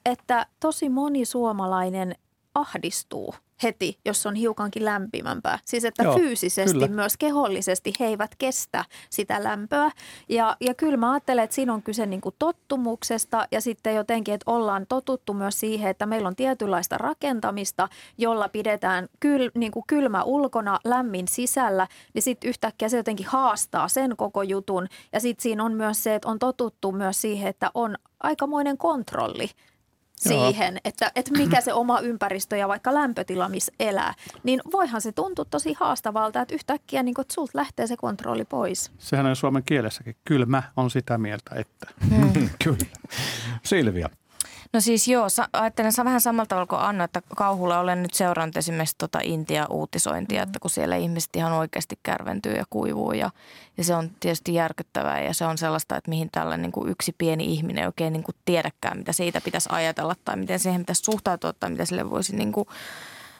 että 0.06 0.46
tosi 0.60 0.88
moni 0.88 1.24
suomalainen 1.24 2.14
ahdistuu 2.54 3.34
heti, 3.62 3.98
jos 4.04 4.26
on 4.26 4.34
hiukankin 4.34 4.84
lämpimämpää. 4.84 5.58
Siis 5.64 5.84
että 5.84 6.02
Joo, 6.02 6.14
fyysisesti, 6.14 6.74
kyllä. 6.74 6.88
myös 6.88 7.16
kehollisesti 7.16 7.92
he 8.00 8.06
eivät 8.06 8.34
kestä 8.38 8.84
sitä 9.10 9.44
lämpöä. 9.44 9.90
Ja, 10.28 10.56
ja 10.60 10.74
kyllä 10.74 10.96
mä 10.96 11.12
ajattelen, 11.12 11.44
että 11.44 11.54
siinä 11.54 11.74
on 11.74 11.82
kyse 11.82 12.06
niin 12.06 12.20
kuin 12.20 12.34
tottumuksesta 12.38 13.46
ja 13.50 13.60
sitten 13.60 13.94
jotenkin, 13.94 14.34
että 14.34 14.50
ollaan 14.50 14.86
totuttu 14.88 15.34
myös 15.34 15.60
siihen, 15.60 15.90
että 15.90 16.06
meillä 16.06 16.28
on 16.28 16.36
tietynlaista 16.36 16.98
rakentamista, 16.98 17.88
jolla 18.18 18.48
pidetään 18.48 19.08
kyl, 19.20 19.50
niin 19.54 19.72
kuin 19.72 19.84
kylmä 19.86 20.22
ulkona, 20.22 20.78
lämmin 20.84 21.28
sisällä, 21.28 21.86
niin 22.14 22.22
sitten 22.22 22.48
yhtäkkiä 22.48 22.88
se 22.88 22.96
jotenkin 22.96 23.26
haastaa 23.26 23.88
sen 23.88 24.16
koko 24.16 24.42
jutun. 24.42 24.88
Ja 25.12 25.20
sitten 25.20 25.42
siinä 25.42 25.64
on 25.64 25.72
myös 25.72 26.02
se, 26.02 26.14
että 26.14 26.28
on 26.28 26.38
totuttu 26.38 26.92
myös 26.92 27.20
siihen, 27.20 27.48
että 27.48 27.70
on 27.74 27.96
aikamoinen 28.20 28.78
kontrolli. 28.78 29.50
Siihen, 30.28 30.78
että, 30.84 31.12
että 31.16 31.38
mikä 31.38 31.60
se 31.60 31.72
oma 31.72 32.00
ympäristö 32.00 32.56
ja 32.56 32.68
vaikka 32.68 32.94
lämpötila, 32.94 33.48
missä 33.48 33.72
elää, 33.80 34.14
niin 34.42 34.60
voihan 34.72 35.00
se 35.00 35.12
tuntua 35.12 35.44
tosi 35.44 35.76
haastavalta, 35.80 36.40
että 36.40 36.54
yhtäkkiä 36.54 37.02
niin 37.02 37.14
kuin, 37.14 37.22
että 37.22 37.34
sulta 37.34 37.58
lähtee 37.58 37.86
se 37.86 37.96
kontrolli 37.96 38.44
pois. 38.44 38.92
Sehän 38.98 39.26
on 39.26 39.36
suomen 39.36 39.62
kielessäkin. 39.64 40.16
Kylmä 40.24 40.62
on 40.76 40.90
sitä 40.90 41.18
mieltä, 41.18 41.54
että. 41.54 41.86
Kyllä. 42.64 42.86
Silvia. 43.62 44.08
No 44.72 44.80
siis 44.80 45.08
joo, 45.08 45.28
sa- 45.28 45.48
ajattelen 45.52 45.92
sa- 45.92 46.04
vähän 46.04 46.20
samalla 46.20 46.46
tavalla 46.46 46.66
kuin 46.66 46.80
Anna, 46.80 47.04
että 47.04 47.22
kauhulla 47.36 47.78
olen 47.78 48.02
nyt 48.02 48.14
seurannut 48.14 48.56
esimerkiksi 48.56 48.94
tota 48.98 49.18
Intia-uutisointia, 49.22 50.42
että 50.42 50.58
kun 50.60 50.70
siellä 50.70 50.96
ihmiset 50.96 51.36
ihan 51.36 51.52
oikeasti 51.52 51.98
kärventyy 52.02 52.52
ja 52.52 52.64
kuivuu 52.70 53.12
ja, 53.12 53.30
ja 53.76 53.84
se 53.84 53.94
on 53.94 54.10
tietysti 54.20 54.54
järkyttävää 54.54 55.22
ja 55.22 55.34
se 55.34 55.44
on 55.44 55.58
sellaista, 55.58 55.96
että 55.96 56.08
mihin 56.10 56.28
tällainen 56.32 56.62
niin 56.62 56.72
kuin 56.72 56.90
yksi 56.90 57.14
pieni 57.18 57.44
ihminen 57.44 57.82
ei 57.82 57.86
oikein 57.86 58.12
niin 58.12 58.22
kuin 58.22 58.34
tiedäkään, 58.44 58.98
mitä 58.98 59.12
siitä 59.12 59.40
pitäisi 59.40 59.68
ajatella 59.72 60.14
tai 60.24 60.36
miten 60.36 60.58
siihen 60.58 60.80
pitäisi 60.80 61.02
suhtautua 61.04 61.52
tai 61.52 61.70
mitä 61.70 61.84
sille 61.84 62.10
voisi 62.10 62.36
niin 62.36 62.52
kuin, 62.52 62.68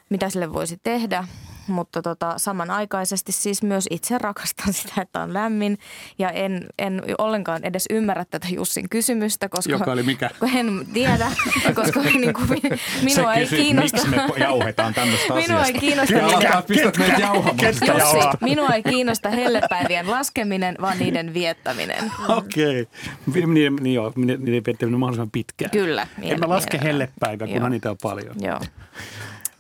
mitä 0.09 0.31
sille 0.31 0.53
voisi 0.53 0.81
tehdä. 0.83 1.25
Mutta 1.67 2.03
tota, 2.03 2.35
samanaikaisesti 2.37 3.33
siis 3.33 3.63
myös 3.63 3.87
itse 3.91 4.19
rakastan 4.19 4.73
sitä, 4.83 5.03
että 5.03 5.21
on 5.21 5.35
lämmin 5.35 5.79
ja 6.19 6.31
en, 6.31 6.67
en 6.79 7.03
ollenkaan 7.19 7.65
edes 7.65 7.87
ymmärrä 7.91 8.25
tätä 8.25 8.47
Jussin 8.51 8.89
kysymystä, 8.89 9.49
koska 9.49 9.73
Joka 9.73 9.93
oli 9.93 10.03
mikä? 10.03 10.31
kun 10.39 10.51
en 10.57 10.87
tiedä, 10.93 11.33
koska 11.75 12.01
niin 12.21 12.35
kuin, 12.35 12.49
mi- 12.51 12.61
minua 13.03 13.35
ei 13.35 13.47
kiinnosta. 13.47 13.97
Miksi 13.97 14.11
me 14.11 14.23
jauhetaan 14.39 14.95
tämmöistä 14.95 15.35
Minua 15.35 15.41
ei 15.59 15.63
asiasta? 15.63 15.81
kiinnosta 15.81 16.15
Ja 16.15 16.23
niiden- 16.27 16.37
alkaa 16.47 16.63
pistät 16.63 16.99
meitä 16.99 17.21
jauhamaan. 17.21 18.37
Minua 18.41 18.69
ei 18.69 18.83
kiinnosta 18.83 19.31
hellepäivien 19.31 20.11
laskeminen, 20.11 20.77
vaan 20.81 20.99
niiden 20.99 21.35
viettäminen. 21.35 22.13
Okei. 22.29 22.89
Okay. 23.29 23.47
Niin, 23.47 23.77
niin 23.77 23.95
joo, 23.95 24.13
niiden 24.17 24.63
viettäminen 24.67 25.01
mahdollisimman 25.01 25.31
pitkään. 25.31 25.71
Kyllä. 25.71 26.07
En 26.23 26.41
mä 26.41 26.49
laske 26.49 26.81
hellepäivää, 26.83 27.47
kunhan 27.47 27.71
niitä 27.71 27.91
on 27.91 27.97
paljon. 28.03 28.37
Joo. 28.41 28.61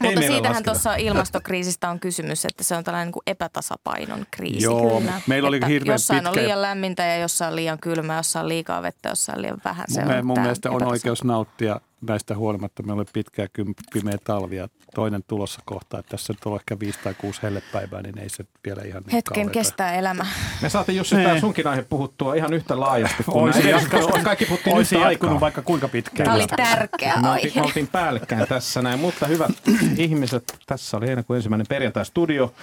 Mutta 0.03 0.21
siitähän 0.21 0.63
tuossa 0.63 0.95
ilmastokriisistä 0.97 1.91
on 1.91 2.01
kysymys, 2.01 2.45
että 2.45 2.65
se 2.65 2.77
on 2.77 2.85
tällainen 2.85 3.07
niin 3.07 3.13
kuin 3.13 3.23
epätasapainon 3.27 4.27
kriisi. 4.31 4.63
Joo, 4.65 5.01
Kyllä. 5.01 5.21
meillä 5.27 5.49
oli 5.49 5.57
että 5.57 5.67
hirveän 5.67 5.95
Jossain 5.95 6.27
on 6.27 6.33
pitkä- 6.33 6.43
liian 6.45 6.63
lämmintä 6.63 7.05
ja 7.05 7.17
jossain 7.17 7.49
on 7.51 7.57
liian 7.57 7.79
kylmää, 7.79 8.17
jossain 8.17 8.43
on 8.45 8.49
liikaa 8.49 8.83
vettä, 8.83 9.09
jossain 9.09 9.39
on 9.39 9.43
liian 9.43 9.61
vähän. 9.65 9.87
Se 9.89 10.05
Mun, 10.05 10.15
on 10.15 10.27
mun 10.27 10.41
mielestä 10.41 10.71
on 10.71 10.83
oikeus 10.87 11.25
nauttia 11.25 11.81
näistä 12.01 12.37
huolimatta. 12.37 12.83
Meillä 12.83 13.01
oli 13.01 13.09
pitkää 13.13 13.47
pimeä 13.93 14.19
talvi 14.25 14.57
ja 14.57 14.69
toinen 14.95 15.23
tulossa 15.29 15.61
kohta. 15.65 15.99
Että 15.99 16.11
tässä 16.11 16.33
nyt 16.33 16.45
on 16.47 16.55
ehkä 16.57 16.79
viisi 16.81 16.99
tai 17.05 17.15
kuusi 17.19 17.43
hellepäivää, 17.43 18.03
niin 18.03 18.19
ei 18.19 18.29
se 18.29 18.45
vielä 18.67 18.83
ihan 18.83 19.03
niin 19.03 19.13
Hetken 19.13 19.35
kauheeta. 19.35 19.53
kestää 19.53 19.95
elämä. 19.95 20.27
Me 20.63 20.69
saatiin 20.69 20.97
Jussi 20.99 21.15
tää 21.17 21.41
sunkin 21.41 21.67
aihe 21.67 21.83
puhuttua 21.83 22.35
ihan 22.35 22.53
yhtä 22.53 22.81
laajasti 22.81 23.25
kuin 23.25 23.51
näin. 23.51 23.69
jatkunut- 23.69 24.23
kaikki 24.23 24.45
puhuttiin 24.47 24.77
Olisi 24.77 24.95
jatkunut 24.95 25.23
aikaa. 25.25 25.41
vaikka 25.41 25.63
kuinka 25.63 25.89
pitkään. 25.89 26.25
Tämä 26.25 26.37
oli 26.37 26.47
tärkeä 26.47 27.17
Me 27.21 27.29
oltiin, 27.31 27.53
me 27.55 27.61
aihe. 27.61 27.61
oltiin 27.67 27.87
päällekkäin 27.89 28.49
tässä 28.49 28.83
näin, 28.83 28.99
mutta 29.01 29.27
hyvät 29.27 29.51
ihmiset, 29.97 30.55
tässä 30.67 30.97
oli 30.97 31.07
heinäkuun 31.07 31.37
ensimmäinen 31.37 31.67
perjantai-studio. 31.69 32.55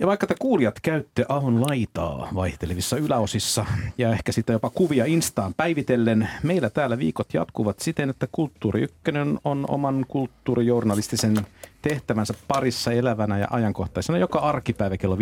Ja 0.00 0.06
vaikka 0.06 0.26
te 0.26 0.34
kuulijat 0.38 0.80
käytte 0.80 1.24
ahon 1.28 1.60
laitaa 1.60 2.28
vaihtelevissa 2.34 2.96
yläosissa 2.96 3.66
ja 3.98 4.12
ehkä 4.12 4.32
sitä 4.32 4.52
jopa 4.52 4.70
kuvia 4.70 5.04
Instaan 5.04 5.54
päivitellen, 5.54 6.28
meillä 6.42 6.70
täällä 6.70 6.98
viikot 6.98 7.34
jatkuvat 7.34 7.78
siten, 7.78 8.10
että 8.10 8.26
Kulttuuri 8.32 8.82
Ykkönen 8.82 9.38
on 9.44 9.64
oman 9.68 10.04
kulttuurijournalistisen 10.08 11.46
tehtävänsä 11.82 12.34
parissa 12.48 12.92
elävänä 12.92 13.38
ja 13.38 13.46
ajankohtaisena 13.50 14.18
joka 14.18 14.38
arkipäivä 14.38 14.96
kello 14.96 15.16
15.02 15.16 15.20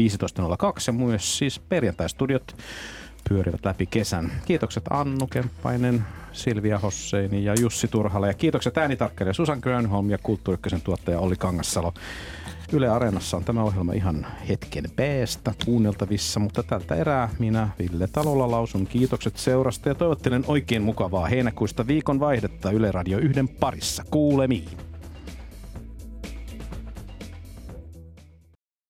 ja 0.86 0.92
myös 0.92 1.38
siis 1.38 1.58
perjantai-studiot 1.58 2.56
pyörivät 3.28 3.64
läpi 3.64 3.86
kesän. 3.86 4.32
Kiitokset 4.44 4.84
Annu 4.90 5.26
Kemppainen, 5.26 6.04
Silvia 6.32 6.78
Hosseini 6.78 7.44
ja 7.44 7.54
Jussi 7.60 7.88
Turhala 7.88 8.26
ja 8.26 8.34
kiitokset 8.34 8.78
äänitarkkailija 8.78 9.34
Susan 9.34 9.58
Grönholm 9.62 10.10
ja 10.10 10.18
Kulttuuri 10.22 10.54
Ykkösen 10.54 10.80
tuottaja 10.80 11.20
Olli 11.20 11.36
Kangassalo. 11.36 11.94
Yle 12.72 12.88
Areenassa 12.88 13.36
on 13.36 13.44
tämä 13.44 13.62
ohjelma 13.62 13.92
ihan 13.92 14.26
hetken 14.48 14.84
päästä 14.96 15.54
kuunneltavissa, 15.64 16.40
mutta 16.40 16.62
tältä 16.62 16.94
erää 16.94 17.28
minä 17.38 17.68
Ville 17.78 18.08
Talolla 18.12 18.50
lausun 18.50 18.86
kiitokset 18.86 19.36
seurasta 19.36 19.88
ja 19.88 19.94
toivottelen 19.94 20.44
oikein 20.46 20.82
mukavaa 20.82 21.26
heinäkuista 21.26 21.86
viikon 21.86 22.20
vaihdetta 22.20 22.70
Yle 22.70 22.92
Radio 22.92 23.18
yhden 23.18 23.48
parissa. 23.48 24.04
Kuulemiin. 24.10 24.85